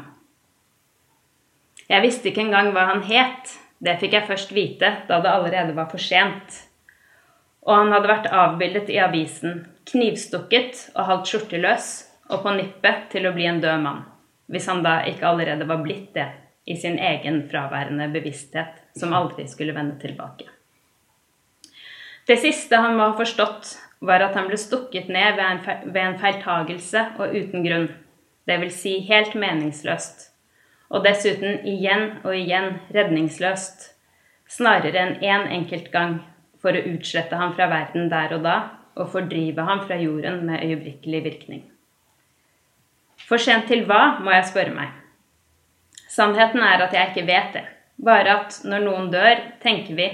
Jeg 1.92 2.04
visste 2.06 2.30
ikke 2.32 2.46
engang 2.46 2.72
hva 2.76 2.88
han 2.94 3.04
het, 3.06 3.52
det 3.84 3.98
fikk 4.00 4.16
jeg 4.16 4.28
først 4.30 4.54
vite 4.56 4.92
da 5.10 5.20
det 5.22 5.32
allerede 5.32 5.76
var 5.78 5.90
for 5.92 6.02
sent. 6.02 6.62
Og 7.68 7.76
han 7.76 7.92
hadde 7.94 8.10
vært 8.10 8.30
avbildet 8.34 8.90
i 8.94 9.00
avisen, 9.02 9.66
knivstukket 9.90 10.88
og 10.96 11.06
halvt 11.10 11.34
skjorteløs, 11.34 11.90
og 12.32 12.46
på 12.46 12.54
nippet 12.56 13.10
til 13.12 13.28
å 13.28 13.34
bli 13.36 13.46
en 13.50 13.60
død 13.62 13.84
mann, 13.84 14.06
hvis 14.50 14.70
han 14.72 14.82
da 14.86 15.02
ikke 15.10 15.28
allerede 15.28 15.68
var 15.68 15.84
blitt 15.84 16.14
det 16.16 16.30
i 16.66 16.78
sin 16.80 16.98
egen 17.02 17.44
fraværende 17.52 18.08
bevissthet, 18.14 18.80
som 18.98 19.14
aldri 19.18 19.48
skulle 19.50 19.76
vende 19.76 19.98
tilbake. 20.00 20.48
Det 22.28 22.38
siste 22.40 22.78
han 22.80 22.96
må 22.96 23.10
ha 23.10 23.18
forstått, 23.18 23.74
var 24.02 24.24
at 24.26 24.36
han 24.38 24.50
ble 24.50 24.58
stukket 24.58 25.10
ned 25.14 25.38
ved 25.38 25.46
en, 25.46 25.62
ved 25.94 26.02
en 26.02 26.20
feiltagelse 26.20 27.06
og 27.22 27.36
uten 27.38 27.66
grunn, 27.66 27.88
det 28.50 28.58
vil 28.64 28.74
si 28.74 28.98
helt 29.06 29.36
meningsløst, 29.38 30.28
og 30.90 31.06
dessuten 31.06 31.62
igjen 31.68 32.08
og 32.24 32.34
igjen 32.36 32.80
redningsløst, 32.96 33.92
snarere 34.50 34.98
enn 35.06 35.20
én 35.22 35.48
enkelt 35.60 35.92
gang, 35.94 36.20
for 36.62 36.78
å 36.78 36.86
utslette 36.94 37.38
ham 37.38 37.54
fra 37.58 37.70
verden 37.72 38.10
der 38.12 38.36
og 38.38 38.44
da, 38.46 38.58
og 39.00 39.12
fordrive 39.14 39.64
ham 39.66 39.86
fra 39.88 39.98
jorden 39.98 40.42
med 40.46 40.66
øyeblikkelig 40.66 41.22
virkning. 41.24 41.62
For 43.28 43.42
sent 43.42 43.70
til 43.72 43.86
hva, 43.88 44.18
må 44.22 44.34
jeg 44.34 44.50
spørre 44.50 44.74
meg. 44.76 44.90
Sannheten 46.12 46.62
er 46.66 46.84
at 46.84 46.94
jeg 46.94 47.12
ikke 47.12 47.28
vet 47.30 47.54
det. 47.56 47.64
Bare 48.02 48.34
at 48.42 48.58
når 48.68 48.84
noen 48.84 49.12
dør, 49.14 49.40
tenker 49.64 49.96
vi 49.96 50.08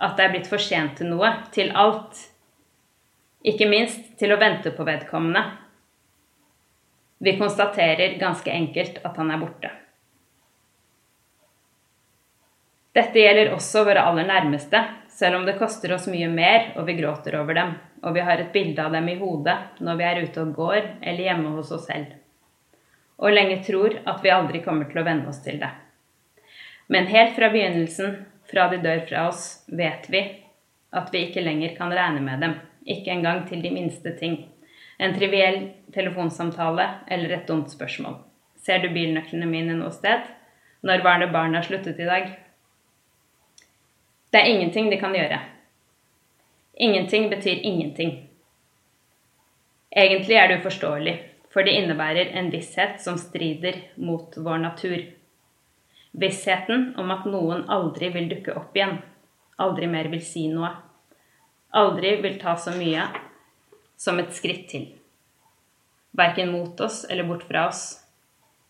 at 0.00 0.16
det 0.16 0.24
er 0.24 0.32
blitt 0.32 0.48
for 0.48 0.62
sent 0.62 0.96
til 0.98 1.10
noe, 1.12 1.30
til 1.52 1.72
alt. 1.76 2.16
Ikke 3.44 3.68
minst 3.68 4.14
til 4.18 4.32
å 4.32 4.40
vente 4.40 4.72
på 4.72 4.86
vedkommende. 4.88 5.42
Vi 7.24 7.36
konstaterer 7.36 8.16
ganske 8.20 8.50
enkelt 8.50 9.02
at 9.04 9.16
han 9.20 9.32
er 9.32 9.40
borte. 9.40 9.70
Dette 12.94 13.18
gjelder 13.18 13.50
også 13.52 13.82
våre 13.84 14.04
aller 14.06 14.26
nærmeste, 14.28 14.80
selv 15.10 15.40
om 15.40 15.46
det 15.46 15.56
koster 15.58 15.92
oss 15.96 16.06
mye 16.10 16.28
mer 16.30 16.72
og 16.78 16.86
vi 16.88 16.96
gråter 16.98 17.36
over 17.40 17.56
dem, 17.58 17.72
og 18.06 18.14
vi 18.14 18.22
har 18.24 18.40
et 18.40 18.52
bilde 18.54 18.82
av 18.82 18.94
dem 18.94 19.08
i 19.10 19.16
hodet 19.18 19.56
når 19.84 19.98
vi 19.98 20.06
er 20.08 20.20
ute 20.24 20.44
og 20.44 20.52
går 20.54 20.80
eller 21.02 21.24
hjemme 21.26 21.54
hos 21.56 21.72
oss 21.74 21.88
selv. 21.90 22.12
Og 23.18 23.34
lenge 23.34 23.60
tror 23.66 23.98
at 24.04 24.22
vi 24.24 24.32
aldri 24.32 24.62
kommer 24.64 24.88
til 24.88 25.02
å 25.02 25.06
venne 25.06 25.28
oss 25.30 25.42
til 25.44 25.60
det. 25.60 25.70
Men 26.86 27.10
helt 27.10 27.36
fra 27.36 27.50
begynnelsen, 27.52 28.22
fra 28.50 28.68
de 28.72 28.80
dør 28.84 29.04
fra 29.08 29.28
oss, 29.28 29.64
vet 29.68 30.08
vi 30.12 30.22
at 30.94 31.10
vi 31.10 31.26
ikke 31.26 31.42
lenger 31.42 31.74
kan 31.76 31.92
regne 31.92 32.22
med 32.22 32.44
dem, 32.44 32.54
ikke 32.86 33.12
engang 33.12 33.44
til 33.48 33.62
de 33.62 33.70
minste 33.74 34.14
ting. 34.18 34.38
En 34.98 35.14
triviell 35.16 35.72
telefonsamtale 35.94 36.86
eller 37.10 37.34
et 37.36 37.48
dumt 37.48 37.70
spørsmål. 37.72 38.20
Ser 38.56 38.82
du 38.82 38.92
bilnøklene 38.94 39.48
mine 39.48 39.76
noe 39.78 39.92
sted? 39.92 40.28
Når 40.84 41.02
var 41.04 41.20
det 41.20 41.32
barna 41.32 41.62
sluttet 41.64 42.00
i 42.00 42.08
dag? 42.08 42.30
Det 44.32 44.40
er 44.40 44.50
ingenting 44.50 44.90
de 44.90 45.00
kan 45.00 45.14
gjøre. 45.14 45.40
Ingenting 46.74 47.28
betyr 47.30 47.60
ingenting. 47.62 48.28
Egentlig 49.96 50.36
er 50.36 50.48
det 50.48 50.58
uforståelig, 50.58 51.14
for 51.54 51.62
det 51.62 51.76
innebærer 51.78 52.32
en 52.34 52.50
visshet 52.50 52.98
som 53.00 53.18
strider 53.18 53.78
mot 53.96 54.34
vår 54.36 54.58
natur. 54.58 55.04
Vissheten 56.10 56.88
om 56.98 57.12
at 57.14 57.28
noen 57.30 57.62
aldri 57.70 58.10
vil 58.14 58.26
dukke 58.32 58.56
opp 58.58 58.74
igjen, 58.74 58.98
aldri 59.62 59.86
mer 59.90 60.10
vil 60.10 60.22
si 60.22 60.48
noe, 60.50 60.72
aldri 61.74 62.16
vil 62.22 62.38
ta 62.40 62.56
så 62.56 62.74
mye 62.76 63.08
som 63.96 64.18
et 64.22 64.34
skritt 64.34 64.68
til. 64.70 64.86
Verken 66.14 66.52
mot 66.54 66.80
oss 66.80 67.02
eller 67.10 67.26
bort 67.26 67.42
fra 67.48 67.66
oss, 67.68 67.82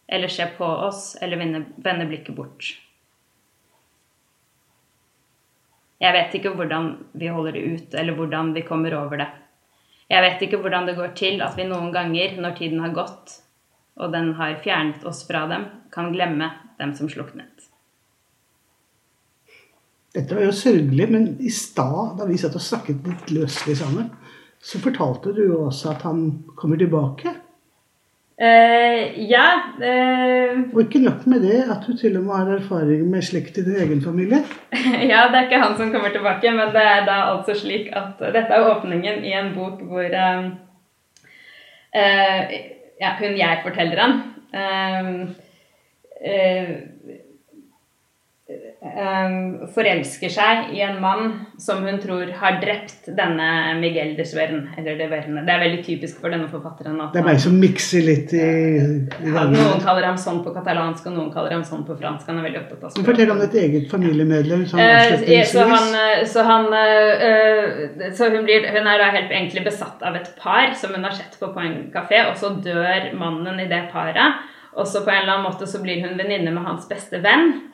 eller 0.07 0.33
se 0.33 0.47
på 0.57 0.65
oss 0.65 1.17
eller 1.21 1.37
vende, 1.41 2.07
blikket 2.09 2.37
bort. 2.37 2.71
Jeg 6.01 6.13
vet 6.17 6.35
ikke 6.37 6.53
hvordan 6.57 6.91
vi 7.13 7.29
holder 7.33 7.57
det 7.57 7.65
ut, 7.65 7.95
eller 7.95 8.17
hvordan 8.17 8.53
vi 8.57 8.65
kommer 8.67 8.97
over 8.99 9.21
det. 9.21 9.29
Jeg 10.09 10.25
vet 10.25 10.43
ikke 10.45 10.61
hvordan 10.61 10.89
det 10.89 10.97
går 10.99 11.15
til 11.17 11.41
at 11.45 11.57
vi 11.57 11.69
noen 11.69 11.93
ganger, 11.93 12.37
når 12.41 12.57
tiden 12.59 12.83
har 12.85 12.97
gått, 12.97 13.39
og 14.01 14.13
den 14.13 14.35
har 14.41 14.59
fjernet 14.65 15.05
oss 15.09 15.23
fra 15.29 15.47
dem, 15.49 15.69
kan 15.93 16.13
glemme 16.13 16.51
dem 16.81 16.93
som 16.97 17.09
sluknet. 17.09 17.74
Dette 20.15 20.37
var 20.37 20.47
jo 20.47 20.55
sørgelig, 20.55 21.07
men 21.11 21.25
i 21.43 21.51
stad, 21.51 22.15
da 22.21 22.27
vi 22.29 22.39
satt 22.39 22.55
og 22.55 22.63
snakket 22.63 23.07
litt 23.09 23.33
løselig 23.35 23.81
sammen, 23.81 24.13
så 24.63 24.79
fortalte 24.81 25.33
du 25.35 25.43
jo 25.49 25.65
også 25.67 25.91
at 25.91 26.05
han 26.07 26.21
kommer 26.57 26.79
tilbake. 26.79 27.33
Eh, 28.35 29.15
ja 29.31 29.45
eh, 29.79 30.57
Og 30.75 30.81
ikke 30.81 31.03
nok 31.05 31.27
med 31.31 31.45
det, 31.47 31.61
at 31.71 31.85
du 31.87 31.93
til 31.95 32.17
og 32.19 32.25
med 32.27 32.35
har 32.35 32.49
erfaring 32.57 33.05
med 33.11 33.23
slekt 33.23 33.59
i 33.59 33.65
din 33.67 33.79
egen 33.83 34.03
familie. 34.03 34.41
Ja, 35.11 35.27
det 35.31 35.39
er 35.39 35.47
ikke 35.47 35.63
han 35.63 35.77
som 35.79 35.93
kommer 35.95 36.11
tilbake, 36.15 36.51
men 36.51 36.73
det 36.75 36.83
er 36.83 37.07
da 37.07 37.19
altså 37.35 37.55
slik 37.59 37.91
at 37.95 38.19
dette 38.35 38.55
er 38.55 38.71
åpningen 38.71 39.23
i 39.23 39.35
en 39.39 39.53
bok 39.55 39.83
hvor 39.87 40.19
eh, 40.23 40.51
eh, 41.95 42.57
ja, 43.03 43.15
hun 43.19 43.39
jeg 43.39 43.63
forteller 43.67 44.03
han 44.03 44.23
eh, 48.85 49.01
eh, 49.01 49.25
eh, 49.25 49.67
forelsker 49.75 50.33
seg 50.33 50.75
i 50.77 50.83
en 50.85 51.01
mann 51.03 51.33
som 51.59 51.83
hun 51.85 51.99
tror 52.03 52.31
har 52.41 52.61
drept 52.63 53.09
denne 53.17 53.75
Miguel 53.81 54.15
de 54.19 54.27
Svern. 54.29 54.69
Eller 54.79 54.99
de 55.01 55.09
Verne. 55.11 55.45
Det 55.47 55.55
er 55.55 55.63
veldig 55.65 55.83
typisk 55.85 56.21
for 56.21 56.35
denne 56.35 56.49
forfatteren. 56.51 57.01
at 57.01 57.13
Det 57.13 57.23
er 57.23 57.29
meg 57.29 57.41
som 57.43 57.59
mikser 57.61 58.05
litt 58.07 58.33
i, 58.37 58.45
i 58.45 59.35
ja. 59.35 59.47
Noen 59.51 59.83
kaller 59.85 60.09
ham 60.09 60.19
sånn 60.21 60.43
på 60.45 60.55
katalansk, 60.55 61.07
og 61.11 61.17
noen 61.19 61.33
kaller 61.35 61.57
ham 61.57 61.65
sånn 61.67 61.85
på 61.87 61.97
fransk. 61.99 62.27
Han 62.31 62.41
er 62.41 62.49
veldig 62.49 62.63
opptatt 62.63 62.85
av 62.85 62.95
språk. 62.95 63.09
Fortell 63.11 63.35
om 63.35 63.43
et 63.45 63.59
eget 63.65 63.91
familiemedlem. 63.93 64.67
Sånn 64.71 64.83
Eh, 64.85 65.45
så, 65.47 65.65
han, 65.69 66.27
så, 66.27 66.43
han, 66.43 66.73
eh, 66.73 67.27
eh, 67.29 68.13
så 68.15 68.29
hun, 68.31 68.45
blir, 68.45 68.67
hun 68.69 68.87
er 68.87 69.01
da 69.01 69.11
helt 69.15 69.33
egentlig 69.33 69.65
besatt 69.67 70.03
av 70.05 70.17
et 70.19 70.31
par 70.41 70.75
som 70.79 70.95
hun 70.95 71.05
har 71.07 71.15
sett 71.17 71.39
på 71.41 71.51
på 71.55 71.63
en 71.63 71.77
kafé, 71.95 72.25
og 72.29 72.37
så 72.41 72.55
dør 72.65 73.13
mannen 73.19 73.61
i 73.63 73.69
det 73.71 73.87
paret. 73.93 74.43
Og 74.75 74.89
så 74.91 75.05
på 75.05 75.13
en 75.13 75.23
eller 75.23 75.37
annen 75.37 75.47
måte 75.47 75.69
så 75.71 75.81
blir 75.83 76.03
hun 76.03 76.19
venninne 76.19 76.51
med 76.55 76.67
hans 76.67 76.89
beste 76.91 77.21
venn. 77.23 77.74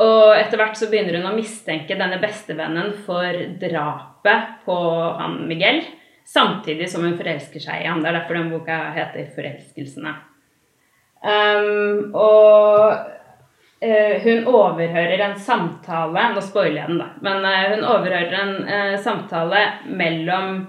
Og 0.00 0.32
etter 0.38 0.56
hvert 0.56 0.78
så 0.78 0.88
begynner 0.88 1.18
hun 1.18 1.32
å 1.32 1.36
mistenke 1.36 1.98
denne 1.98 2.20
bestevennen 2.22 2.94
for 3.04 3.36
drapet 3.60 4.62
på 4.64 4.76
han 5.18 5.42
Miguel. 5.48 5.82
Samtidig 6.24 6.88
som 6.88 7.04
hun 7.04 7.18
forelsker 7.18 7.60
seg 7.60 7.82
i 7.82 7.88
han. 7.90 8.00
Det 8.00 8.08
er 8.08 8.20
derfor 8.20 8.38
den 8.38 8.52
boka 8.52 8.78
heter 8.96 9.26
'Forelskelsene'. 9.34 10.14
Um, 11.22 12.14
og 12.18 12.96
eh, 13.78 14.16
hun 14.24 14.48
overhører 14.50 15.20
en 15.22 15.36
samtale 15.38 16.24
Nå 16.34 16.40
spoiler 16.42 16.80
jeg 16.80 16.88
den, 16.88 16.98
da. 16.98 17.12
Men 17.22 17.44
eh, 17.46 17.68
hun 17.76 17.84
overhører 17.84 18.34
en 18.40 18.56
uh, 18.66 18.96
samtale 18.98 19.60
mellom 19.86 20.64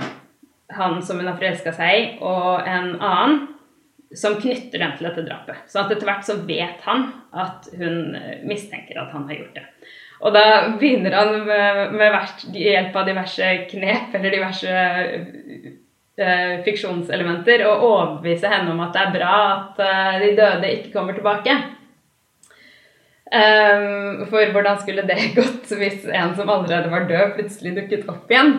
han 0.73 1.01
som 1.01 1.17
hun 1.17 1.27
har 1.27 1.39
forelska 1.39 1.73
seg 1.73 1.95
i, 1.95 2.05
og 2.21 2.67
en 2.69 2.93
annen 2.99 3.39
som 4.15 4.37
knytter 4.41 4.81
dem 4.81 4.95
til 4.97 5.07
dette 5.09 5.25
drapet. 5.25 5.65
Så 5.69 5.83
at 5.83 5.91
etter 5.93 6.07
hvert 6.09 6.25
så 6.27 6.37
vet 6.47 6.81
han 6.85 7.07
at 7.33 7.69
hun 7.77 8.15
eh, 8.17 8.41
mistenker 8.47 8.99
at 9.01 9.13
han 9.15 9.27
har 9.29 9.39
gjort 9.39 9.59
det. 9.59 9.65
Og 10.23 10.35
da 10.35 10.43
begynner 10.79 11.15
han 11.17 11.33
med, 11.47 11.95
med 11.97 12.55
hjelp 12.55 12.95
av 12.95 13.07
diverse 13.09 13.47
knep 13.73 14.13
eller 14.15 14.31
diverse 14.31 14.75
uh, 16.15 16.53
fiksjonselementer 16.63 17.65
å 17.67 17.73
overbevise 17.89 18.47
henne 18.47 18.71
om 18.71 18.79
at 18.85 18.93
det 18.95 19.01
er 19.01 19.15
bra 19.17 19.33
at 19.49 19.81
uh, 19.83 20.21
de 20.23 20.29
døde 20.37 20.69
ikke 20.77 20.93
kommer 20.93 21.17
tilbake. 21.17 21.57
Um, 23.33 24.23
for 24.29 24.53
hvordan 24.53 24.79
skulle 24.79 25.03
det 25.09 25.19
gått 25.39 25.75
hvis 25.75 26.07
en 26.07 26.35
som 26.37 26.51
allerede 26.53 26.93
var 26.93 27.09
død, 27.09 27.35
plutselig 27.41 27.75
dukket 27.81 28.07
opp 28.13 28.31
igjen? 28.31 28.55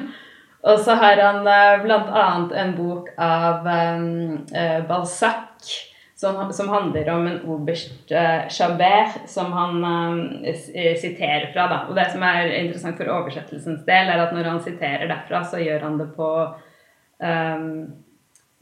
Og 0.64 0.78
så 0.80 0.94
har 0.96 1.20
han 1.20 1.42
uh, 1.44 1.82
bl.a. 1.84 2.28
en 2.62 2.76
bok 2.76 3.10
av 3.20 3.66
um, 3.68 4.46
eh, 4.54 4.80
Balzac 4.88 5.74
som, 6.24 6.52
som 6.52 6.68
handler 6.68 7.10
om 7.12 7.26
en 7.26 7.40
oberst 7.52 8.12
Chabert, 8.48 9.28
som 9.28 9.52
han 9.52 9.84
eh, 9.84 10.54
eh, 10.74 10.96
siterer 11.00 11.50
fra. 11.52 11.66
Da. 11.68 11.80
Og 11.88 11.98
det 11.98 12.06
som 12.12 12.24
er 12.24 12.54
interessant 12.62 12.96
for 13.00 13.12
oversettelsens 13.12 13.84
del, 13.84 14.08
er 14.08 14.22
at 14.22 14.32
når 14.32 14.48
han 14.52 14.62
siterer 14.64 15.10
derfra, 15.10 15.42
så 15.44 15.60
gjør 15.60 15.84
han 15.88 16.00
det 16.00 16.08
på 16.16 16.30
um, 17.18 17.68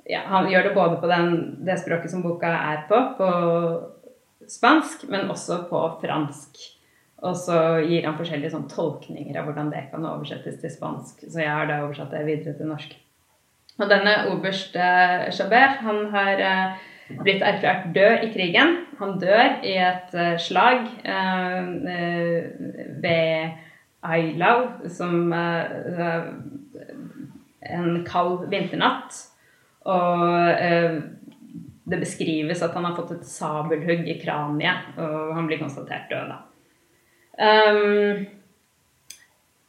ja, 0.09 0.25
Han 0.33 0.51
gjør 0.51 0.69
det 0.69 0.75
både 0.75 0.99
på 0.99 1.11
den, 1.13 1.35
det 1.67 1.79
språket 1.81 2.11
som 2.11 2.25
boka 2.25 2.51
er 2.51 2.85
på, 2.89 3.03
på 3.21 3.31
spansk, 4.51 5.07
men 5.13 5.31
også 5.31 5.63
på 5.71 5.85
fransk. 6.03 6.65
Og 7.23 7.37
så 7.39 7.57
gir 7.87 8.07
han 8.07 8.17
forskjellige 8.19 8.51
sånn 8.51 8.71
tolkninger 8.71 9.37
av 9.39 9.47
hvordan 9.47 9.71
det 9.71 9.85
kan 9.93 10.07
oversettes 10.11 10.59
til 10.59 10.73
spansk. 10.73 11.23
Så 11.29 11.43
jeg 11.45 11.51
har 11.51 11.69
da 11.71 11.85
oversatt 11.85 12.11
det 12.15 12.25
videre 12.27 12.57
til 12.59 12.73
norsk. 12.73 12.97
Og 13.79 13.89
denne 13.89 14.17
oberst 14.33 14.75
eh, 14.77 15.29
Chabert, 15.33 15.79
han 15.87 16.09
har 16.13 16.43
eh, 16.43 16.81
blitt 17.23 17.43
erklært 17.45 17.91
død 17.95 18.27
i 18.27 18.31
krigen. 18.35 18.77
Han 19.01 19.19
dør 19.23 19.63
i 19.67 19.75
et 19.81 20.15
eh, 20.15 20.37
slag 20.41 20.87
eh, 21.07 21.71
ved 23.03 23.59
Ailau, 24.03 24.69
som 24.91 25.33
eh, 25.33 26.23
en 27.73 28.03
kald 28.07 28.49
vinternatt. 28.51 29.19
Og 29.83 30.31
det 31.91 31.99
beskrives 31.99 32.63
at 32.63 32.75
han 32.79 32.85
har 32.87 32.95
fått 32.95 33.17
et 33.17 33.27
sabelhugg 33.27 34.07
i 34.07 34.19
kraniet, 34.23 34.93
og 34.95 35.33
han 35.35 35.49
blir 35.49 35.59
konstatert 35.59 36.07
død, 36.11 36.31
da. 36.31 36.37
Um, 37.39 38.27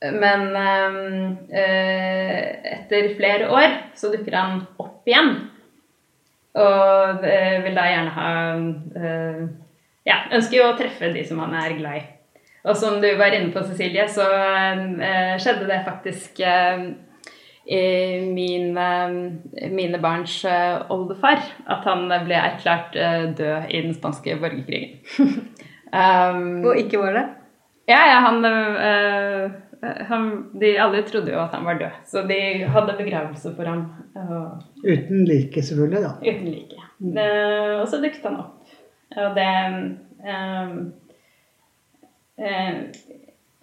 men 0.03 0.41
um, 0.51 1.37
etter 1.47 3.13
flere 3.15 3.47
år 3.47 3.77
så 3.95 4.11
dukker 4.11 4.35
han 4.35 4.63
opp 4.81 5.07
igjen. 5.07 5.35
Og 6.53 7.23
eh, 7.25 7.61
vil 7.63 7.73
da 7.73 7.85
gjerne 7.89 8.11
ha 8.13 8.31
uh, 8.53 9.45
Ja, 10.05 10.17
ønsker 10.35 10.59
jo 10.59 10.67
å 10.67 10.75
treffe 10.77 11.09
de 11.15 11.23
som 11.25 11.39
han 11.41 11.55
er 11.57 11.77
glad 11.79 12.01
i. 12.01 12.03
Og 12.67 12.77
som 12.77 12.99
du 13.01 13.07
var 13.19 13.33
inne 13.35 13.49
på, 13.55 13.63
Cecilie, 13.65 14.05
så 14.11 14.27
uh, 14.27 15.33
skjedde 15.41 15.65
det 15.71 15.79
faktisk 15.87 16.43
uh, 16.43 16.83
i 17.63 17.83
min, 18.27 18.75
mine 19.71 19.99
barns 20.03 20.41
oldefar 20.91 21.39
at 21.71 21.85
han 21.87 22.11
ble 22.11 22.35
erklært 22.35 22.91
død 23.39 23.69
i 23.71 23.79
den 23.85 23.95
spanske 23.95 24.35
borgerkrigen. 24.41 24.97
um, 25.95 26.59
Og 26.67 26.75
ikke 26.75 26.99
var 26.99 27.15
det? 27.15 27.23
Ja, 27.87 27.99
ja, 28.11 28.19
han, 28.23 28.45
øh, 28.45 29.51
han 30.07 30.27
de, 30.61 30.73
Alle 30.81 31.01
trodde 31.03 31.33
jo 31.33 31.41
at 31.43 31.55
han 31.55 31.65
var 31.65 31.79
død, 31.79 31.97
så 32.05 32.23
de 32.27 32.39
hadde 32.67 32.95
begravelse 32.97 33.53
for 33.55 33.63
ham 33.63 33.85
Og, 34.15 34.61
Uten 34.83 35.25
like, 35.25 35.61
selvfølgelig, 35.61 36.03
da. 36.03 36.11
uten 36.21 36.47
like. 36.47 36.75
Eh, 37.03 37.79
og 37.81 37.87
så 37.87 37.99
dukket 37.99 38.23
han 38.23 38.37
opp. 38.39 38.59
Og 39.17 39.35
det 39.35 39.49
øh, 40.27 40.77
øh, 42.39 42.77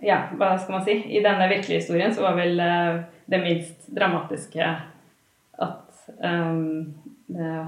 Ja, 0.03 0.17
hva 0.33 0.55
skal 0.57 0.73
man 0.73 0.85
si? 0.85 0.95
I 1.13 1.21
denne 1.21 1.49
virkelige 1.49 1.77
historien 1.83 2.15
så 2.15 2.23
var 2.25 2.37
vel 2.39 2.57
det 3.31 3.41
minst 3.43 3.91
dramatiske 3.97 4.65
at 5.61 5.99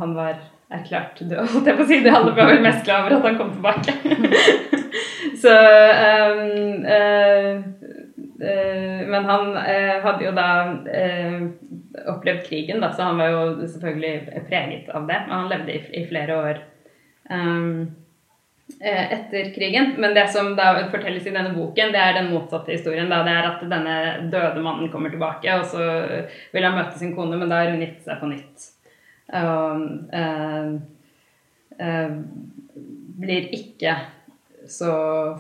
han 0.01 0.15
var 0.17 0.39
erklært 0.79 1.21
død, 1.21 1.47
holdt 1.55 1.69
jeg 1.71 1.79
på 1.79 1.85
å 1.85 1.89
si. 1.89 2.01
Det 2.05 2.15
alle 2.15 2.35
var 2.37 2.53
mest 2.65 2.85
glad 2.87 3.07
over 3.07 3.19
at 3.19 3.29
han 3.29 3.39
kom 3.41 3.53
tilbake. 3.57 3.95
Så 5.43 5.53
um, 5.53 6.85
uh, 6.85 7.57
uh, 8.43 9.01
Men 9.09 9.25
han 9.25 9.49
uh, 9.57 9.97
hadde 10.05 10.27
jo 10.27 10.35
da 10.37 10.51
opplevd 12.09 12.47
krigen, 12.47 12.81
da, 12.83 12.89
så 12.93 13.05
han 13.11 13.19
var 13.21 13.29
jo 13.31 13.67
selvfølgelig 13.69 14.45
preget 14.49 14.89
av 14.97 15.05
det. 15.09 15.19
Men 15.27 15.35
han 15.37 15.51
levde 15.51 15.75
i, 15.75 15.83
i 16.01 16.05
flere 16.09 16.39
år 16.41 16.63
um, 17.31 17.91
etter 18.81 19.51
krigen. 19.55 19.93
Men 20.01 20.17
det 20.17 20.25
som 20.33 20.55
da 20.59 20.73
fortelles 20.91 21.27
i 21.29 21.35
denne 21.35 21.53
boken, 21.55 21.93
det 21.95 22.01
er 22.01 22.17
den 22.17 22.31
motsatte 22.33 22.73
historien. 22.75 23.11
Da. 23.13 23.21
Det 23.27 23.35
er 23.37 23.51
at 23.51 23.67
denne 23.75 23.97
døde 24.33 24.65
mannen 24.65 24.91
kommer 24.93 25.13
tilbake, 25.13 25.59
og 25.59 25.69
så 25.69 25.89
vil 26.55 26.67
han 26.67 26.79
møte 26.81 26.99
sin 26.99 27.15
kone, 27.17 27.37
men 27.37 27.53
da 27.53 27.63
har 27.63 27.75
hun 27.75 27.85
gitt 27.85 28.01
seg 28.07 28.23
på 28.23 28.31
nytt. 28.33 28.71
Og 29.33 29.85
eh, 30.13 30.73
eh, 31.81 32.11
blir 33.23 33.49
ikke 33.57 33.97
så 34.69 34.93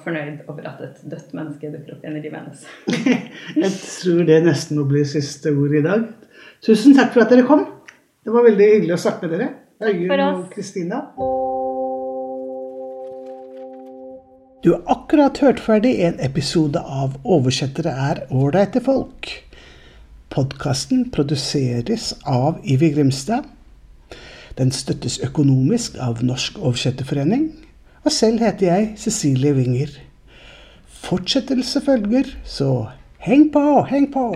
fornøyd 0.02 0.48
over 0.50 0.66
at 0.72 0.80
et 0.82 1.02
dødt 1.10 1.34
menneske 1.36 1.70
dukker 1.70 1.96
opp 1.96 2.04
igjen 2.04 2.18
i 2.18 2.24
livet 2.24 2.40
hennes. 2.40 2.64
Jeg 3.62 3.72
tror 3.78 4.24
det 4.28 4.40
nesten 4.46 4.80
må 4.80 4.86
bli 4.90 5.04
siste 5.08 5.52
ord 5.54 5.76
i 5.78 5.84
dag. 5.84 6.08
Tusen 6.64 6.96
takk 6.98 7.14
for 7.14 7.24
at 7.24 7.32
dere 7.32 7.46
kom. 7.46 7.66
Det 8.22 8.34
var 8.34 8.46
veldig 8.46 8.72
hyggelig 8.76 8.96
å 8.96 9.04
snakke 9.04 9.26
med 9.26 9.36
dere. 9.36 9.52
Øyunn 9.82 10.26
og 10.28 10.50
Kristina. 10.52 11.04
Du 14.62 14.70
har 14.70 14.82
akkurat 14.94 15.40
hørt 15.42 15.58
ferdig 15.60 15.96
en 16.06 16.20
episode 16.22 16.78
av 16.78 17.16
'Oversettere 17.24 17.90
er 17.90 18.20
ålreite 18.30 18.78
folk'. 18.80 19.32
Podkasten 20.30 21.10
produseres 21.10 22.12
av 22.24 22.60
Ivi 22.62 22.92
Grimstad. 22.94 23.42
Den 24.58 24.72
støttes 24.72 25.18
økonomisk 25.24 25.96
av 26.00 26.20
Norsk 26.24 26.58
Oversetterforening. 26.58 27.50
Og 28.04 28.12
selv 28.12 28.42
heter 28.44 28.66
jeg 28.66 28.94
Cecilie 28.98 29.54
Winger. 29.56 29.94
Fortsettelse 31.02 31.80
følger, 31.80 32.34
så 32.44 32.86
heng 33.22 33.48
på, 33.52 33.82
heng 33.90 34.12
på! 34.12 34.28